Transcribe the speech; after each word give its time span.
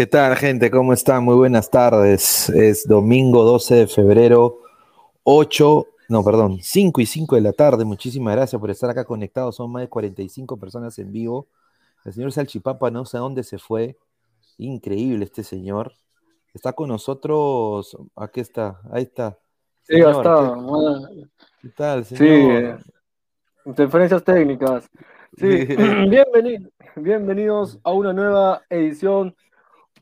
¿Qué 0.00 0.06
tal, 0.06 0.34
gente? 0.36 0.70
¿Cómo 0.70 0.94
están? 0.94 1.24
Muy 1.24 1.34
buenas 1.34 1.68
tardes. 1.68 2.48
Es 2.48 2.88
domingo 2.88 3.44
12 3.44 3.74
de 3.74 3.86
febrero, 3.86 4.60
8, 5.24 5.86
no, 6.08 6.24
perdón, 6.24 6.56
5 6.62 7.02
y 7.02 7.04
5 7.04 7.34
de 7.34 7.42
la 7.42 7.52
tarde. 7.52 7.84
Muchísimas 7.84 8.34
gracias 8.34 8.58
por 8.58 8.70
estar 8.70 8.88
acá 8.88 9.04
conectados. 9.04 9.56
Son 9.56 9.70
más 9.70 9.82
de 9.82 9.90
45 9.90 10.56
personas 10.56 10.98
en 10.98 11.12
vivo. 11.12 11.48
El 12.06 12.14
señor 12.14 12.32
Salchipapa 12.32 12.90
no 12.90 13.04
sé 13.04 13.18
a 13.18 13.20
dónde 13.20 13.42
se 13.42 13.58
fue. 13.58 13.98
Increíble 14.56 15.26
este 15.26 15.44
señor. 15.44 15.92
Está 16.54 16.72
con 16.72 16.88
nosotros. 16.88 17.94
Aquí 18.16 18.40
está, 18.40 18.80
ahí 18.90 19.02
está. 19.02 19.36
Sí, 19.82 19.98
ya 19.98 20.12
está. 20.12 20.56
¿Qué, 21.60 21.68
tal, 21.76 22.06
señor? 22.06 22.80
Sí, 22.80 22.90
interferencias 23.66 24.24
técnicas. 24.24 24.88
Sí, 25.36 25.46
bienvenidos, 26.08 26.72
bienvenidos 26.96 27.78
a 27.82 27.92
una 27.92 28.14
nueva 28.14 28.62
edición, 28.70 29.36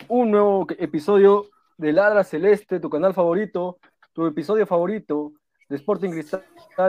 un 0.06 0.30
nuevo 0.30 0.66
episodio 0.78 1.46
de 1.76 1.92
Ladra 1.92 2.24
Celeste, 2.24 2.80
tu 2.80 2.88
canal 2.88 3.14
favorito, 3.14 3.78
tu 4.12 4.26
episodio 4.26 4.66
favorito 4.66 5.32
de 5.68 5.76
Sporting 5.76 6.10
Cristal. 6.10 6.44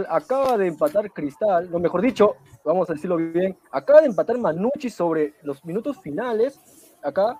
Acaba 0.09 0.57
de 0.57 0.67
empatar 0.67 1.11
Cristal, 1.11 1.69
lo 1.69 1.79
mejor 1.79 2.01
dicho, 2.01 2.35
vamos 2.63 2.89
a 2.89 2.93
decirlo 2.93 3.17
bien, 3.17 3.57
acaba 3.71 4.01
de 4.01 4.07
empatar 4.07 4.37
Manucci 4.37 4.89
sobre 4.89 5.33
los 5.43 5.63
minutos 5.65 5.97
finales. 5.97 6.59
Acá 7.03 7.39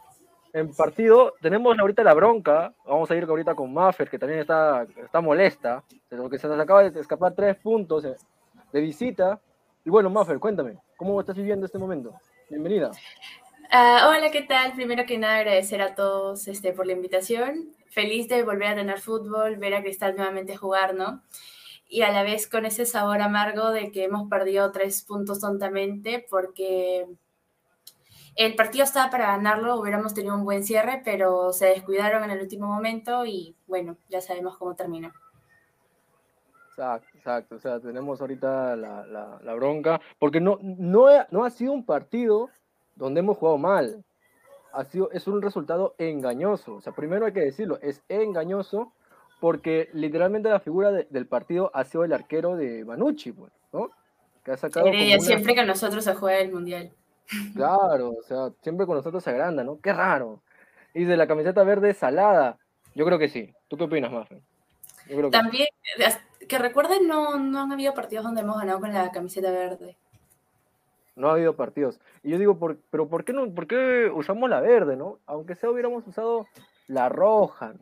en 0.54 0.74
partido 0.74 1.34
tenemos 1.42 1.78
ahorita 1.78 2.04
la 2.04 2.14
bronca. 2.14 2.74
Vamos 2.86 3.10
a 3.12 3.16
ir 3.16 3.24
ahorita 3.24 3.54
con 3.56 3.74
Maffer, 3.74 4.10
que 4.10 4.20
también 4.20 4.42
está, 4.42 4.86
está 4.98 5.22
molesta, 5.22 5.84
de 6.10 6.18
lo 6.18 6.30
que 6.30 6.40
se 6.40 6.48
nos 6.48 6.60
acaba 6.60 6.90
de 6.90 7.00
escapar 7.00 7.34
tres 7.36 7.56
puntos 7.58 8.04
de 8.04 8.82
visita. 8.82 9.40
Y 9.86 9.90
bueno, 9.90 10.10
Maffer, 10.10 10.40
cuéntame, 10.40 10.78
¿cómo 10.98 11.20
estás 11.20 11.36
viviendo 11.36 11.66
este 11.66 11.78
momento? 11.78 12.14
Bienvenida. 12.50 12.92
Uh, 13.72 14.08
hola, 14.08 14.32
¿qué 14.32 14.42
tal? 14.42 14.74
Primero 14.74 15.06
que 15.06 15.20
nada, 15.20 15.36
agradecer 15.36 15.80
a 15.84 15.94
todos 15.94 16.48
este, 16.48 16.74
por 16.74 16.88
la 16.88 16.94
invitación. 16.94 17.70
Feliz 17.92 18.28
de 18.28 18.42
volver 18.42 18.70
a 18.70 18.76
tener 18.76 19.00
fútbol, 19.00 19.58
ver 19.58 19.76
a 19.76 19.84
Cristal 19.84 20.16
nuevamente 20.16 20.58
jugar, 20.58 20.96
¿no? 20.96 21.22
Y 21.88 22.02
a 22.02 22.12
la 22.12 22.24
vez 22.24 22.48
con 22.48 22.66
ese 22.66 22.88
sabor 22.88 23.22
amargo 23.22 23.70
de 23.70 23.92
que 23.92 24.06
hemos 24.06 24.28
perdido 24.28 24.72
tres 24.72 25.04
puntos 25.04 25.40
tontamente 25.40 26.26
porque 26.32 27.06
el 28.36 28.56
partido 28.56 28.86
estaba 28.86 29.12
para 29.12 29.28
ganarlo, 29.28 29.80
hubiéramos 29.80 30.16
tenido 30.16 30.34
un 30.34 30.46
buen 30.46 30.64
cierre, 30.64 31.04
pero 31.06 31.54
se 31.54 31.68
descuidaron 31.68 32.24
en 32.24 32.32
el 32.32 32.42
último 32.42 32.66
momento 32.66 33.24
y 33.24 33.56
bueno, 33.68 33.98
ya 34.10 34.20
sabemos 34.20 34.58
cómo 34.58 34.74
termina. 34.74 35.14
Exacto, 36.70 37.08
exacto. 37.14 37.56
O 37.56 37.60
sea, 37.60 37.80
tenemos 37.80 38.20
ahorita 38.20 38.76
la, 38.76 39.06
la, 39.44 39.54
bronca, 39.54 40.02
porque 40.18 40.42
no, 40.42 40.58
no, 40.64 41.06
no 41.30 41.44
ha 41.44 41.50
sido 41.52 41.74
un 41.74 41.86
partido 41.86 42.50
donde 43.00 43.22
hemos 43.22 43.38
jugado 43.38 43.58
mal. 43.58 44.04
Ha 44.74 44.84
sido, 44.84 45.10
es 45.12 45.26
un 45.26 45.42
resultado 45.42 45.96
engañoso. 45.98 46.76
O 46.76 46.82
sea, 46.82 46.94
primero 46.94 47.26
hay 47.26 47.34
que 47.34 47.40
decirlo, 47.40 47.80
es 47.82 48.04
engañoso 48.08 48.92
porque 49.40 49.90
literalmente 49.94 50.50
la 50.50 50.60
figura 50.60 50.92
del 50.92 51.26
partido 51.26 51.72
ha 51.74 51.86
sido 51.86 52.04
el 52.04 52.14
arquero 52.14 52.56
de 52.56 52.86
Manucci, 52.86 53.32
pues, 53.32 53.52
¿no? 53.72 53.90
Que 54.44 54.52
ha 54.52 54.58
sacado 54.58 54.88
siempre 55.20 55.56
con 55.56 55.66
nosotros 55.66 56.04
se 56.04 56.14
juega 56.14 56.40
el 56.40 56.52
Mundial. 56.52 56.92
Claro, 57.56 58.16
o 58.20 58.24
sea, 58.24 58.50
siempre 58.64 58.88
con 58.88 58.98
nosotros 58.98 59.24
se 59.24 59.30
agranda, 59.30 59.64
¿no? 59.64 59.80
Qué 59.80 59.94
raro. 59.94 60.42
Y 60.96 61.04
de 61.04 61.16
la 61.16 61.28
camiseta 61.28 61.64
verde 61.64 61.94
salada, 61.94 62.58
yo 62.96 63.06
creo 63.06 63.20
que 63.20 63.30
sí. 63.30 63.54
¿Tú 63.68 63.78
qué 63.78 63.84
opinas, 63.84 64.12
Mafe? 64.12 64.42
También, 65.32 65.68
que 66.48 66.58
recuerden, 66.58 67.08
no, 67.08 67.38
no 67.38 67.62
han 67.62 67.72
habido 67.72 67.94
partidos 67.94 68.26
donde 68.26 68.42
hemos 68.42 68.58
ganado 68.58 68.80
con 68.80 68.92
la 68.92 69.12
camiseta 69.12 69.52
verde. 69.52 69.96
No 71.20 71.30
ha 71.30 71.34
habido 71.34 71.56
partidos. 71.56 72.00
Y 72.24 72.32
yo 72.32 72.38
digo, 72.38 72.58
pero 72.90 73.10
¿por 73.10 73.24
qué, 73.24 73.34
no, 73.34 73.54
por 73.54 73.68
qué 73.68 74.12
usamos 74.14 74.50
la 74.50 74.62
verde, 74.62 74.96
no? 74.96 75.20
Aunque 75.26 75.56
sea 75.56 75.70
hubiéramos 75.70 76.08
usado 76.08 76.48
la 76.88 77.10
roja 77.10 77.74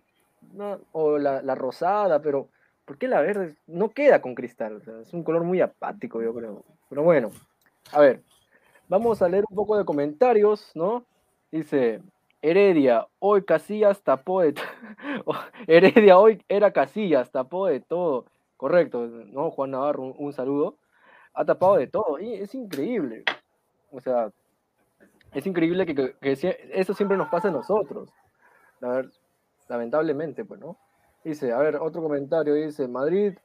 o 0.91 1.17
la, 1.17 1.56
rosada, 1.56 2.22
pero 2.22 2.50
¿por 2.86 2.98
qué 2.98 3.08
la 3.08 3.22
verde? 3.22 3.56
No 3.67 3.89
queda 3.89 4.22
con 4.22 4.36
cristal. 4.36 4.82
es 5.01 5.13
un 5.13 5.24
color 5.24 5.44
muy 5.44 5.62
apático, 5.62 6.22
yo 6.22 6.34
creo. 6.34 6.63
Pero 6.89 7.03
bueno, 7.03 7.32
a 7.91 8.00
ver, 8.00 8.22
vamos 8.88 9.22
a 9.22 9.29
leer 9.29 9.46
un 9.50 9.56
poco 9.56 9.77
de 9.77 9.86
comentarios, 9.86 10.72
¿no? 10.74 11.06
Dice, 11.51 12.01
Heredia, 12.41 13.08
hoy 13.20 13.44
Casillas 13.44 14.01
tapó 14.01 14.41
de 14.41 14.56
Heredia, 15.67 16.17
hoy 16.17 16.44
era 16.50 16.72
Casillas, 16.72 17.32
tapó 17.32 17.67
de 17.67 17.82
todo. 17.82 18.25
Correcto, 18.58 19.06
¿no? 19.08 19.51
Juan 19.51 19.72
Navarro, 19.72 20.03
un, 20.03 20.34
saludo. 20.34 20.77
Ha 21.38 21.46
tapado 21.46 21.77
de 21.77 21.88
todo. 21.88 22.17
Es 22.17 22.56
increíble. 22.56 23.24
O 23.91 24.01
sea, 24.01 24.32
es 25.34 25.46
increíble 25.46 25.86
que, 25.86 26.15
eso 26.74 26.94
siempre 26.94 27.15
nos 27.15 27.29
pasa 27.29 27.50
a 27.50 27.51
nosotros. 27.51 28.12
lamentablemente, 29.70 30.46
pues, 30.46 30.60
¿no? 30.60 30.77
Dice, 31.24 31.51
a 31.51 31.60
ver, 31.60 31.75
otro 31.75 32.01
comentario, 32.01 32.53
dice, 32.53 32.88
Madrid, 32.88 33.38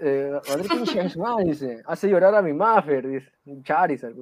eh, 0.00 0.32
Madrid 0.48 1.46
dice, 1.46 1.82
hace 1.86 2.08
llorar 2.08 2.34
a 2.34 2.42
mi 2.42 2.52
Maffer, 2.52 3.06
dice, 3.06 3.30
Charizard, 3.62 4.14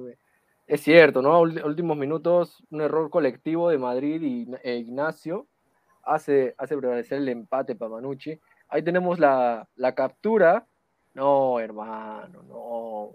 Es 0.67 0.81
cierto, 0.81 1.21
¿no? 1.21 1.41
Últimos 1.41 1.97
minutos, 1.97 2.63
un 2.69 2.81
error 2.81 3.09
colectivo 3.09 3.69
de 3.69 3.77
Madrid 3.77 4.21
y 4.21 4.47
e 4.63 4.77
Ignacio 4.77 5.47
hace, 6.03 6.55
hace 6.57 6.77
prevalecer 6.77 7.17
el 7.17 7.29
empate 7.29 7.75
para 7.75 7.91
Manucci. 7.91 8.39
Ahí 8.69 8.81
tenemos 8.81 9.19
la, 9.19 9.67
captura. 9.95 10.65
No, 11.13 11.59
hermano, 11.59 12.41
no. 12.47 13.11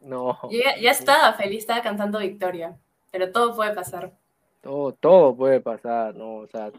No. 0.00 0.38
Ya, 0.50 0.76
ya, 0.80 0.90
estaba 0.90 1.32
feliz, 1.34 1.60
estaba 1.60 1.82
cantando 1.82 2.18
victoria. 2.18 2.76
Pero 3.12 3.30
todo 3.30 3.54
puede 3.54 3.72
pasar. 3.72 4.12
Todo, 4.60 4.92
todo 4.92 5.36
puede 5.36 5.60
pasar, 5.60 6.14
¿no? 6.14 6.36
O 6.36 6.46
sea, 6.48 6.72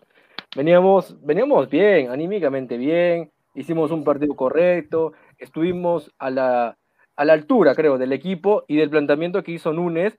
veníamos, 0.56 1.16
veníamos 1.26 1.70
bien, 1.70 2.10
anímicamente 2.10 2.78
bien, 2.78 3.32
hicimos 3.56 3.92
un 3.92 4.04
partido 4.04 4.36
correcto, 4.36 5.14
estuvimos 5.38 6.12
a 6.18 6.30
la, 6.30 6.78
a 7.16 7.26
la 7.26 7.34
altura, 7.34 7.76
creo, 7.76 7.98
del 7.98 8.14
equipo 8.14 8.64
y 8.68 8.78
del 8.78 8.90
planteamiento 8.90 9.44
que 9.44 9.52
hizo 9.52 9.74
Núñez, 9.74 10.18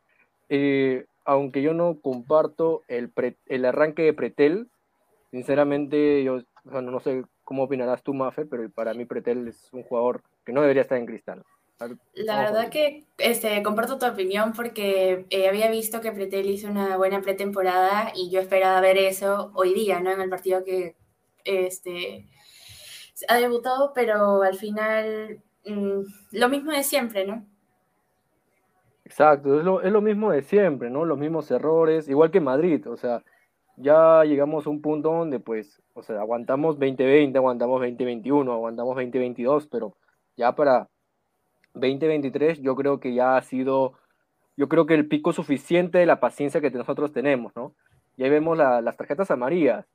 eh, 0.49 1.07
aunque 1.25 1.62
yo 1.62 1.75
no 1.75 1.99
comparto 2.00 2.83
el, 2.88 3.11
el 3.47 3.64
arranque 3.64 4.03
de 4.03 4.12
Pretel, 4.12 4.69
sinceramente 5.31 6.23
yo 6.23 6.43
no 6.64 7.00
sé 7.00 7.25
¿Cómo 7.45 7.65
opinarás 7.65 8.03
tú, 8.03 8.15
Mafe? 8.15 8.47
Pero 8.47 8.69
para 8.71 8.95
mí 8.95 9.05
Pretel 9.05 9.49
es 9.49 9.69
un 9.73 9.83
jugador 9.83 10.23
que 10.45 10.53
no 10.53 10.63
debería 10.63 10.83
estar 10.83 10.99
en 10.99 11.07
cristal. 11.07 11.45
La 12.15 12.39
verdad 12.39 12.71
que 12.71 13.05
este, 13.19 13.63
comparto 13.63 13.99
tu 13.99 14.07
opinión 14.07 14.53
porque 14.53 15.27
eh, 15.29 15.49
había 15.49 15.71
visto 15.71 16.01
que 16.01 16.13
Pretel 16.13 16.49
hizo 16.49 16.69
una 16.69 16.97
buena 16.97 17.21
pretemporada 17.21 18.13
y 18.15 18.31
yo 18.31 18.41
esperaba 18.41 18.81
ver 18.81 18.97
eso 18.97 19.51
hoy 19.55 19.75
día, 19.75 20.01
¿no? 20.01 20.11
En 20.11 20.21
el 20.21 20.31
partido 20.31 20.65
que 20.65 20.95
este, 21.45 22.27
ha 23.29 23.37
debutado, 23.37 23.93
pero 23.93 24.43
al 24.43 24.57
final 24.57 25.41
mm, 25.67 26.01
lo 26.33 26.49
mismo 26.49 26.73
de 26.73 26.85
siempre, 26.85 27.27
¿no? 27.27 27.45
Exacto, 29.05 29.59
es 29.59 29.65
lo, 29.65 29.83
es 29.83 29.93
lo 29.93 30.01
mismo 30.01 30.31
de 30.31 30.43
siempre, 30.43 30.89
¿no? 30.91 31.05
Los 31.05 31.19
mismos 31.19 31.51
errores, 31.51 32.09
igual 32.09 32.31
que 32.31 32.41
Madrid, 32.41 32.89
o 32.89 32.97
sea, 32.97 33.23
ya 33.76 34.25
llegamos 34.25 34.66
a 34.66 34.71
un 34.71 34.81
punto 34.81 35.11
donde 35.11 35.40
pues, 35.40 35.83
o 35.95 36.02
sea, 36.02 36.21
aguantamos 36.21 36.78
2020, 36.78 37.37
aguantamos 37.38 37.81
2021, 37.81 38.52
aguantamos 38.52 38.95
2022, 38.97 39.66
pero 39.66 39.95
ya 40.37 40.54
para 40.54 40.88
2023 41.75 42.61
yo 42.61 42.76
creo 42.76 43.00
que 43.00 43.14
ya 43.14 43.37
ha 43.37 43.43
sido, 43.43 43.95
yo 44.57 44.69
creo 44.69 44.87
que 44.87 44.95
el 44.95 45.09
pico 45.09 45.33
suficiente 45.33 45.99
de 45.99 46.07
la 46.07 46.21
paciencia 46.21 46.61
que 46.61 46.71
nosotros 46.71 47.12
tenemos, 47.12 47.54
¿no? 47.57 47.75
Y 48.16 48.23
ahí 48.23 48.31
vemos 48.31 48.57
las 48.57 48.97
tarjetas 48.97 49.31
amarillas, 49.31 49.87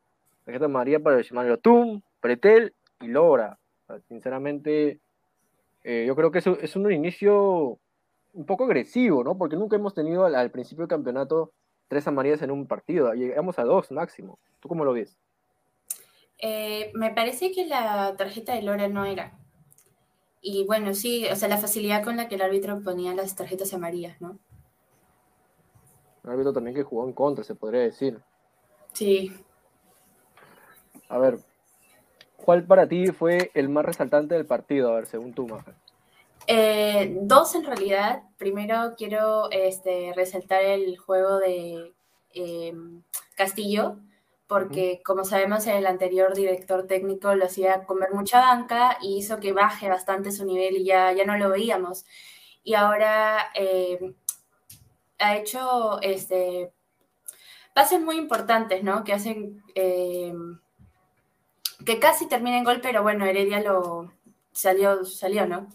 tarjeta 0.44 0.66
amarilla 0.66 1.00
para 1.00 1.18
el 1.18 1.24
Shimano 1.24 1.58
Tum, 1.58 2.02
Pretel 2.20 2.74
y 3.00 3.08
Lora. 3.08 3.58
sinceramente, 4.10 5.00
eh, 5.84 6.04
yo 6.06 6.16
creo 6.16 6.32
que 6.32 6.40
es, 6.40 6.48
es 6.48 6.76
un 6.76 6.92
inicio 6.92 7.80
un 8.34 8.46
poco 8.46 8.66
agresivo, 8.66 9.24
¿no? 9.24 9.38
Porque 9.38 9.56
nunca 9.56 9.78
hemos 9.78 9.94
tenido 9.94 10.26
al 10.26 10.52
principio 10.52 10.84
del 10.84 10.90
campeonato 10.90 11.54
tres 11.90 12.08
amarillas 12.08 12.42
en 12.42 12.52
un 12.52 12.68
partido, 12.68 13.12
llegamos 13.14 13.60
a 13.60 13.66
dos 13.66 13.92
máximo. 13.92 14.40
¿Tú 14.62 14.70
cómo 14.70 14.86
lo 14.86 14.94
ves? 14.94 15.18
Eh, 16.38 16.92
me 16.94 17.12
parece 17.12 17.52
que 17.52 17.66
la 17.66 18.16
tarjeta 18.16 18.54
de 18.54 18.62
Lora 18.62 18.88
no 18.88 19.04
era. 19.04 19.38
Y 20.42 20.66
bueno, 20.66 20.94
sí, 20.94 21.28
o 21.30 21.36
sea, 21.36 21.50
la 21.50 21.58
facilidad 21.58 22.04
con 22.04 22.16
la 22.16 22.30
que 22.30 22.36
el 22.36 22.42
árbitro 22.42 22.82
ponía 22.82 23.14
las 23.14 23.36
tarjetas 23.36 23.74
amarillas, 23.74 24.22
¿no? 24.22 24.40
Un 26.24 26.30
árbitro 26.30 26.54
también 26.54 26.76
que 26.76 26.84
jugó 26.84 27.06
en 27.06 27.14
contra, 27.14 27.44
se 27.44 27.56
podría 27.56 27.82
decir. 27.82 28.22
Sí. 28.94 29.36
A 31.10 31.18
ver, 31.18 31.40
¿cuál 32.38 32.64
para 32.64 32.88
ti 32.88 33.08
fue 33.08 33.52
el 33.54 33.68
más 33.68 33.84
resaltante 33.84 34.36
del 34.36 34.46
partido? 34.46 34.92
A 34.92 34.96
ver, 34.96 35.08
según 35.08 35.34
tú, 35.34 35.48
Maja. 35.48 35.74
Eh, 36.52 37.16
dos 37.22 37.54
en 37.54 37.64
realidad. 37.64 38.24
Primero 38.38 38.96
quiero 38.98 39.52
este, 39.52 40.14
resaltar 40.16 40.64
el 40.64 40.98
juego 40.98 41.38
de 41.38 41.94
eh, 42.34 42.74
Castillo, 43.36 44.00
porque 44.48 45.00
como 45.06 45.26
sabemos 45.26 45.68
el 45.68 45.86
anterior 45.86 46.34
director 46.34 46.88
técnico 46.88 47.36
lo 47.36 47.46
hacía 47.46 47.84
comer 47.86 48.10
mucha 48.14 48.40
banca 48.40 48.98
y 49.00 49.20
hizo 49.20 49.40
que 49.40 49.54
baje 49.54 49.90
bastante 49.90 50.32
su 50.32 50.44
nivel 50.44 50.78
y 50.78 50.86
ya, 50.86 51.12
ya 51.12 51.24
no 51.24 51.38
lo 51.38 51.50
veíamos. 51.50 52.06
Y 52.64 52.74
ahora 52.74 53.52
eh, 53.54 54.16
ha 55.20 55.38
hecho 55.38 56.02
este, 56.02 56.72
pases 57.76 58.02
muy 58.02 58.18
importantes, 58.18 58.84
¿no? 58.84 59.04
Que 59.04 59.14
hacen 59.14 59.62
eh, 59.76 60.34
que 61.86 62.00
casi 62.00 62.28
termina 62.28 62.58
en 62.58 62.64
gol, 62.64 62.80
pero 62.82 63.04
bueno, 63.04 63.26
Heredia 63.26 63.60
lo 63.62 64.12
salió, 64.52 65.06
salió, 65.06 65.46
¿no? 65.46 65.68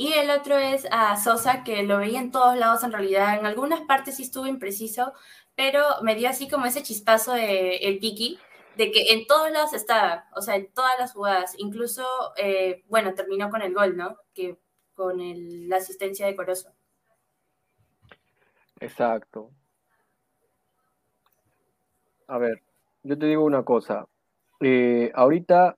Y 0.00 0.12
el 0.12 0.30
otro 0.30 0.56
es 0.56 0.86
a 0.92 1.16
Sosa, 1.16 1.64
que 1.64 1.82
lo 1.82 1.98
veía 1.98 2.20
en 2.20 2.30
todos 2.30 2.56
lados 2.56 2.84
en 2.84 2.92
realidad. 2.92 3.36
En 3.36 3.46
algunas 3.46 3.80
partes 3.80 4.14
sí 4.14 4.22
estuvo 4.22 4.46
impreciso, 4.46 5.12
pero 5.56 5.82
me 6.02 6.14
dio 6.14 6.28
así 6.28 6.48
como 6.48 6.66
ese 6.66 6.84
chispazo 6.84 7.32
de 7.32 7.78
el 7.78 7.98
Piki, 7.98 8.38
de 8.76 8.92
que 8.92 9.12
en 9.12 9.26
todos 9.26 9.50
lados 9.50 9.72
estaba, 9.72 10.28
o 10.36 10.40
sea, 10.40 10.54
en 10.54 10.72
todas 10.72 10.96
las 11.00 11.12
jugadas. 11.14 11.56
Incluso, 11.58 12.06
eh, 12.36 12.84
bueno, 12.86 13.12
terminó 13.14 13.50
con 13.50 13.60
el 13.60 13.74
gol, 13.74 13.96
¿no? 13.96 14.16
Que 14.34 14.56
con 14.94 15.18
la 15.68 15.78
asistencia 15.78 16.26
de 16.26 16.36
Corozo. 16.36 16.72
Exacto. 18.78 19.50
A 22.28 22.38
ver, 22.38 22.62
yo 23.02 23.18
te 23.18 23.26
digo 23.26 23.42
una 23.42 23.64
cosa. 23.64 24.06
Eh, 24.60 25.10
ahorita, 25.12 25.76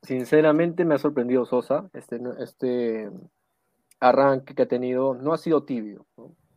sinceramente, 0.00 0.86
me 0.86 0.94
ha 0.94 0.98
sorprendido 0.98 1.44
Sosa. 1.44 1.90
Este, 1.92 2.18
este 2.38 3.10
arranque 4.00 4.54
que 4.54 4.62
ha 4.62 4.68
tenido 4.68 5.14
no 5.14 5.32
ha 5.32 5.38
sido 5.38 5.64
tibio. 5.64 6.06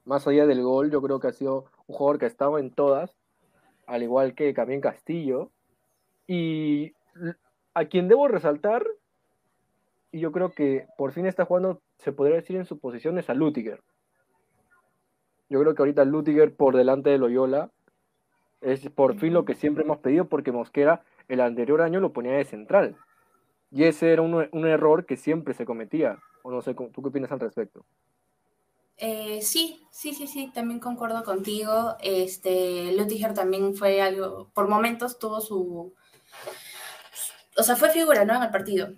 Más 0.06 0.28
allá 0.28 0.46
del 0.46 0.62
gol, 0.64 0.92
yo 0.92 1.02
creo 1.02 1.20
que 1.20 1.28
ha 1.28 1.34
sido 1.34 1.66
un 1.88 1.96
jugador 1.96 2.20
que 2.20 2.26
ha 2.26 2.30
estado 2.30 2.60
en 2.60 2.72
todas, 2.72 3.16
al 3.86 4.04
igual 4.04 4.36
que 4.36 4.54
también 4.54 4.82
Castillo. 4.82 5.52
Y 6.28 6.94
a 7.74 7.86
quien 7.86 8.08
debo 8.08 8.28
resaltar, 8.28 8.86
y 10.12 10.20
yo 10.20 10.32
creo 10.32 10.52
que 10.52 10.88
por 10.98 11.12
fin 11.12 11.26
está 11.26 11.46
jugando, 11.46 11.82
se 11.98 12.12
podría 12.12 12.38
decir 12.38 12.56
en 12.56 12.66
su 12.66 12.80
posición, 12.80 13.18
es 13.18 13.30
a 13.30 13.34
Lutiger. 13.34 13.82
Yo 15.50 15.60
creo 15.62 15.76
que 15.76 15.82
ahorita 15.82 16.06
Lutiger 16.06 16.56
por 16.56 16.76
delante 16.76 17.10
de 17.10 17.18
Loyola 17.18 17.72
es 18.62 18.90
por 18.90 19.16
fin 19.20 19.34
lo 19.34 19.46
que 19.46 19.56
siempre 19.56 19.84
hemos 19.84 20.00
pedido, 20.00 20.26
porque 20.26 20.52
Mosquera 20.52 21.04
el 21.28 21.42
anterior 21.42 21.82
año 21.82 22.00
lo 22.00 22.14
ponía 22.14 22.34
de 22.34 22.46
central. 22.46 22.96
Y 23.72 23.84
ese 23.84 24.12
era 24.14 24.22
un, 24.22 24.66
error 24.66 25.06
que 25.06 25.18
siempre 25.18 25.54
se 25.54 25.66
cometía. 25.66 26.20
O 26.48 26.52
no 26.52 26.62
sé, 26.62 26.74
¿tú 26.74 27.02
qué 27.02 27.10
opinas 27.10 27.30
al 27.34 27.42
respecto? 27.42 27.84
Eh, 28.96 29.42
sí, 29.42 29.86
sí, 29.92 30.14
sí, 30.14 30.28
sí, 30.28 30.50
también 30.54 30.80
concuerdo 30.80 31.26
contigo. 31.26 31.98
Este, 32.02 32.94
Lutiger 32.94 33.34
también 33.34 33.76
fue 33.76 34.02
algo, 34.02 34.48
por 34.54 34.70
momentos 34.70 35.20
tuvo 35.20 35.42
su, 35.42 35.94
o 37.58 37.64
sea, 37.64 37.76
fue 37.76 37.90
figura, 37.90 38.24
¿no? 38.24 38.36
En 38.38 38.44
el 38.44 38.50
partido. 38.50 38.94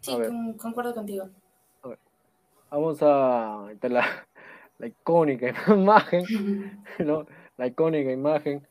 Sí, 0.00 0.16
concuerdo 0.56 0.94
contigo. 0.94 1.28
Vamos 2.70 3.02
a 3.02 3.66
la, 3.82 4.26
la 4.78 4.86
icónica 4.86 5.52
imagen, 5.74 6.84
¿no? 7.00 7.26
La 7.56 7.66
icónica 7.66 8.12
imagen 8.12 8.64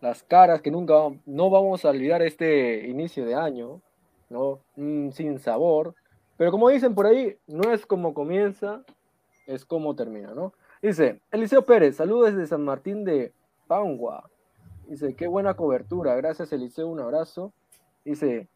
las 0.00 0.22
caras 0.22 0.62
que 0.62 0.70
nunca 0.70 0.94
no 1.24 1.50
vamos 1.50 1.84
a 1.84 1.90
olvidar 1.90 2.22
este 2.22 2.86
inicio 2.86 3.26
de 3.26 3.34
año, 3.34 3.80
¿no? 4.28 4.60
sin 4.74 5.38
sabor. 5.38 5.94
Pero 6.36 6.50
como 6.50 6.68
dicen 6.68 6.94
por 6.94 7.06
ahí, 7.06 7.36
no 7.46 7.72
es 7.72 7.86
como 7.86 8.14
comienza, 8.14 8.82
es 9.46 9.64
como 9.64 9.94
termina, 9.94 10.34
¿no? 10.34 10.52
Dice, 10.82 11.20
Eliseo 11.30 11.64
Pérez, 11.64 11.96
saludos 11.96 12.34
desde 12.34 12.46
San 12.46 12.62
Martín 12.62 13.04
de 13.04 13.32
Pangua. 13.66 14.28
Dice, 14.86 15.14
qué 15.14 15.26
buena 15.26 15.54
cobertura, 15.54 16.14
gracias 16.16 16.52
Eliseo, 16.52 16.88
un 16.88 17.00
abrazo. 17.00 17.52
Dice, 18.04 18.48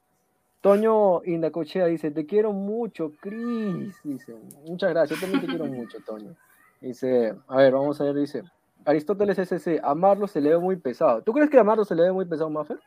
Toño 0.61 1.25
Indacochea 1.25 1.87
dice, 1.87 2.11
te 2.11 2.27
quiero 2.27 2.53
mucho, 2.53 3.13
Cris. 3.21 3.97
Dice, 4.05 4.37
muchas 4.67 4.91
gracias, 4.91 5.21
también 5.21 5.41
te 5.41 5.47
quiero 5.47 5.67
mucho, 5.67 5.99
Toño. 6.07 6.37
Dice, 6.81 7.35
a 7.49 7.57
ver, 7.57 7.73
vamos 7.73 8.01
a 8.01 8.05
ver, 8.05 8.15
dice, 8.15 8.43
Aristóteles 8.85 9.39
SC, 9.39 9.81
a 9.83 9.95
Marlo 9.95 10.27
se 10.27 10.41
le 10.41 10.51
ve 10.51 10.59
muy 10.59 10.77
pesado. 10.77 11.23
¿Tú 11.23 11.33
crees 11.33 11.51
que 11.51 11.59
a 11.59 11.65
Marlo 11.65 11.85
se 11.85 11.95
le 11.95 12.03
ve 12.03 12.13
muy 12.13 12.25
pesado, 12.25 12.51
Maffer? 12.51 12.79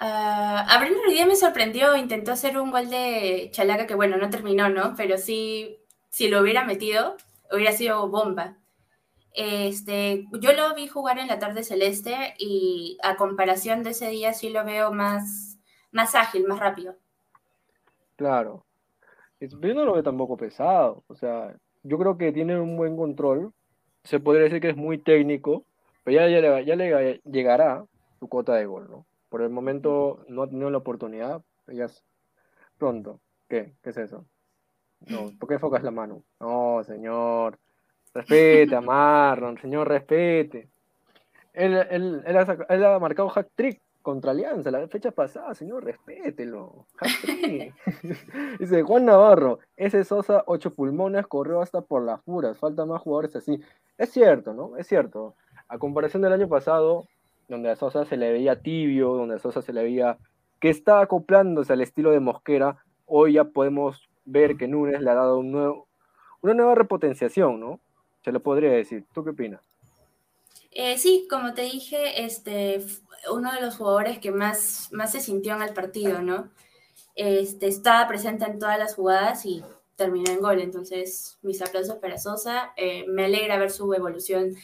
Uh, 0.00 0.64
a 0.66 0.78
Bruno 0.80 1.00
me 1.26 1.36
sorprendió, 1.36 1.94
intentó 1.96 2.32
hacer 2.32 2.58
un 2.58 2.70
gol 2.70 2.88
de 2.88 3.50
Chalaca 3.52 3.86
que 3.86 3.94
bueno, 3.94 4.16
no 4.16 4.30
terminó, 4.30 4.68
¿no? 4.70 4.94
Pero 4.96 5.18
sí, 5.18 5.78
si 6.08 6.28
lo 6.28 6.40
hubiera 6.40 6.64
metido, 6.64 7.16
hubiera 7.52 7.72
sido 7.72 8.08
bomba. 8.08 8.56
Este, 9.32 10.26
yo 10.40 10.52
lo 10.52 10.74
vi 10.74 10.88
jugar 10.88 11.18
en 11.18 11.28
la 11.28 11.38
tarde 11.38 11.62
celeste 11.62 12.34
y 12.38 12.98
a 13.02 13.16
comparación 13.16 13.82
de 13.82 13.90
ese 13.90 14.08
día 14.08 14.32
sí 14.32 14.50
lo 14.50 14.64
veo 14.64 14.90
más, 14.90 15.58
más 15.92 16.14
ágil, 16.14 16.46
más 16.46 16.58
rápido. 16.58 16.96
Claro. 18.16 18.64
Yo 19.38 19.74
no 19.74 19.84
lo 19.84 19.92
veo 19.92 20.02
tampoco 20.02 20.36
pesado. 20.36 21.04
O 21.08 21.14
sea, 21.14 21.54
yo 21.82 21.98
creo 21.98 22.16
que 22.16 22.32
tiene 22.32 22.58
un 22.58 22.76
buen 22.76 22.96
control 22.96 23.52
se 24.04 24.20
podría 24.20 24.44
decir 24.44 24.60
que 24.60 24.70
es 24.70 24.76
muy 24.76 24.98
técnico, 24.98 25.64
pero 26.04 26.20
ya, 26.20 26.40
ya, 26.40 26.60
ya 26.60 26.76
le 26.76 27.20
llegará 27.24 27.84
su 28.18 28.28
cuota 28.28 28.54
de 28.54 28.66
gol, 28.66 28.88
¿no? 28.90 29.06
Por 29.30 29.40
el 29.40 29.48
momento 29.48 30.24
no 30.28 30.42
ha 30.42 30.48
tenido 30.48 30.68
la 30.70 30.78
oportunidad, 30.78 31.42
es 31.68 32.04
pronto. 32.76 33.20
¿Qué? 33.48 33.72
¿Qué 33.82 33.90
es 33.90 33.96
eso? 33.96 34.26
No, 35.06 35.30
¿por 35.38 35.48
qué 35.48 35.54
enfocas 35.54 35.82
la 35.82 35.90
mano? 35.90 36.22
No, 36.38 36.82
señor. 36.84 37.58
Respete 38.12 38.74
a 38.76 38.80
Marlon, 38.82 39.56
señor, 39.58 39.88
respete. 39.88 40.68
Él, 41.54 41.74
él, 41.90 42.22
él, 42.26 42.36
ha, 42.36 42.66
él 42.68 42.84
ha 42.84 42.98
marcado 42.98 43.28
hack 43.30 43.48
trick 43.54 43.80
contra 44.02 44.30
Alianza 44.30 44.70
la 44.70 44.86
fecha 44.88 45.10
pasada, 45.10 45.54
señor, 45.54 45.84
respételo. 45.84 46.86
Dice 48.58 48.82
Juan 48.82 49.04
Navarro, 49.04 49.58
ese 49.76 50.04
Sosa, 50.04 50.42
ocho 50.46 50.74
pulmones, 50.74 51.26
corrió 51.26 51.60
hasta 51.60 51.82
por 51.82 52.02
las 52.02 52.20
puras, 52.22 52.58
falta 52.58 52.84
más 52.84 53.02
jugadores 53.02 53.36
así. 53.36 53.60
Es 53.98 54.10
cierto, 54.10 54.54
¿no? 54.54 54.76
Es 54.76 54.86
cierto. 54.86 55.34
A 55.68 55.78
comparación 55.78 56.22
del 56.22 56.32
año 56.32 56.48
pasado, 56.48 57.06
donde 57.50 57.70
a 57.70 57.76
Sosa 57.76 58.04
se 58.04 58.16
le 58.16 58.32
veía 58.32 58.62
tibio, 58.62 59.14
donde 59.14 59.34
a 59.34 59.38
Sosa 59.38 59.60
se 59.60 59.72
le 59.72 59.82
veía 59.82 60.18
que 60.60 60.70
está 60.70 61.00
acoplándose 61.00 61.72
al 61.72 61.80
estilo 61.80 62.10
de 62.12 62.20
Mosquera, 62.20 62.84
hoy 63.06 63.34
ya 63.34 63.44
podemos 63.44 64.08
ver 64.24 64.56
que 64.56 64.68
Núñez 64.68 65.00
le 65.00 65.10
ha 65.10 65.14
dado 65.14 65.38
una 65.38 66.54
nueva 66.54 66.74
repotenciación, 66.74 67.58
¿no? 67.58 67.80
Se 68.24 68.30
lo 68.30 68.40
podría 68.40 68.70
decir. 68.70 69.04
¿Tú 69.12 69.24
qué 69.24 69.30
opinas? 69.30 69.60
Eh, 70.70 70.96
sí, 70.98 71.26
como 71.28 71.52
te 71.54 71.62
dije, 71.62 72.24
este, 72.24 72.84
uno 73.32 73.52
de 73.52 73.60
los 73.60 73.76
jugadores 73.76 74.18
que 74.18 74.30
más, 74.30 74.88
más 74.92 75.12
se 75.12 75.20
sintió 75.20 75.56
en 75.56 75.62
el 75.62 75.72
partido, 75.72 76.22
¿no? 76.22 76.50
Este, 77.16 77.66
estaba 77.66 78.06
presente 78.06 78.44
en 78.44 78.58
todas 78.58 78.78
las 78.78 78.94
jugadas 78.94 79.44
y 79.44 79.64
terminó 79.96 80.30
en 80.30 80.40
gol. 80.40 80.60
Entonces, 80.60 81.38
mis 81.42 81.60
aplausos 81.62 81.96
para 81.96 82.18
Sosa. 82.18 82.72
Eh, 82.76 83.04
me 83.08 83.24
alegra 83.24 83.58
ver 83.58 83.70
su 83.70 83.92
evolución 83.92 84.54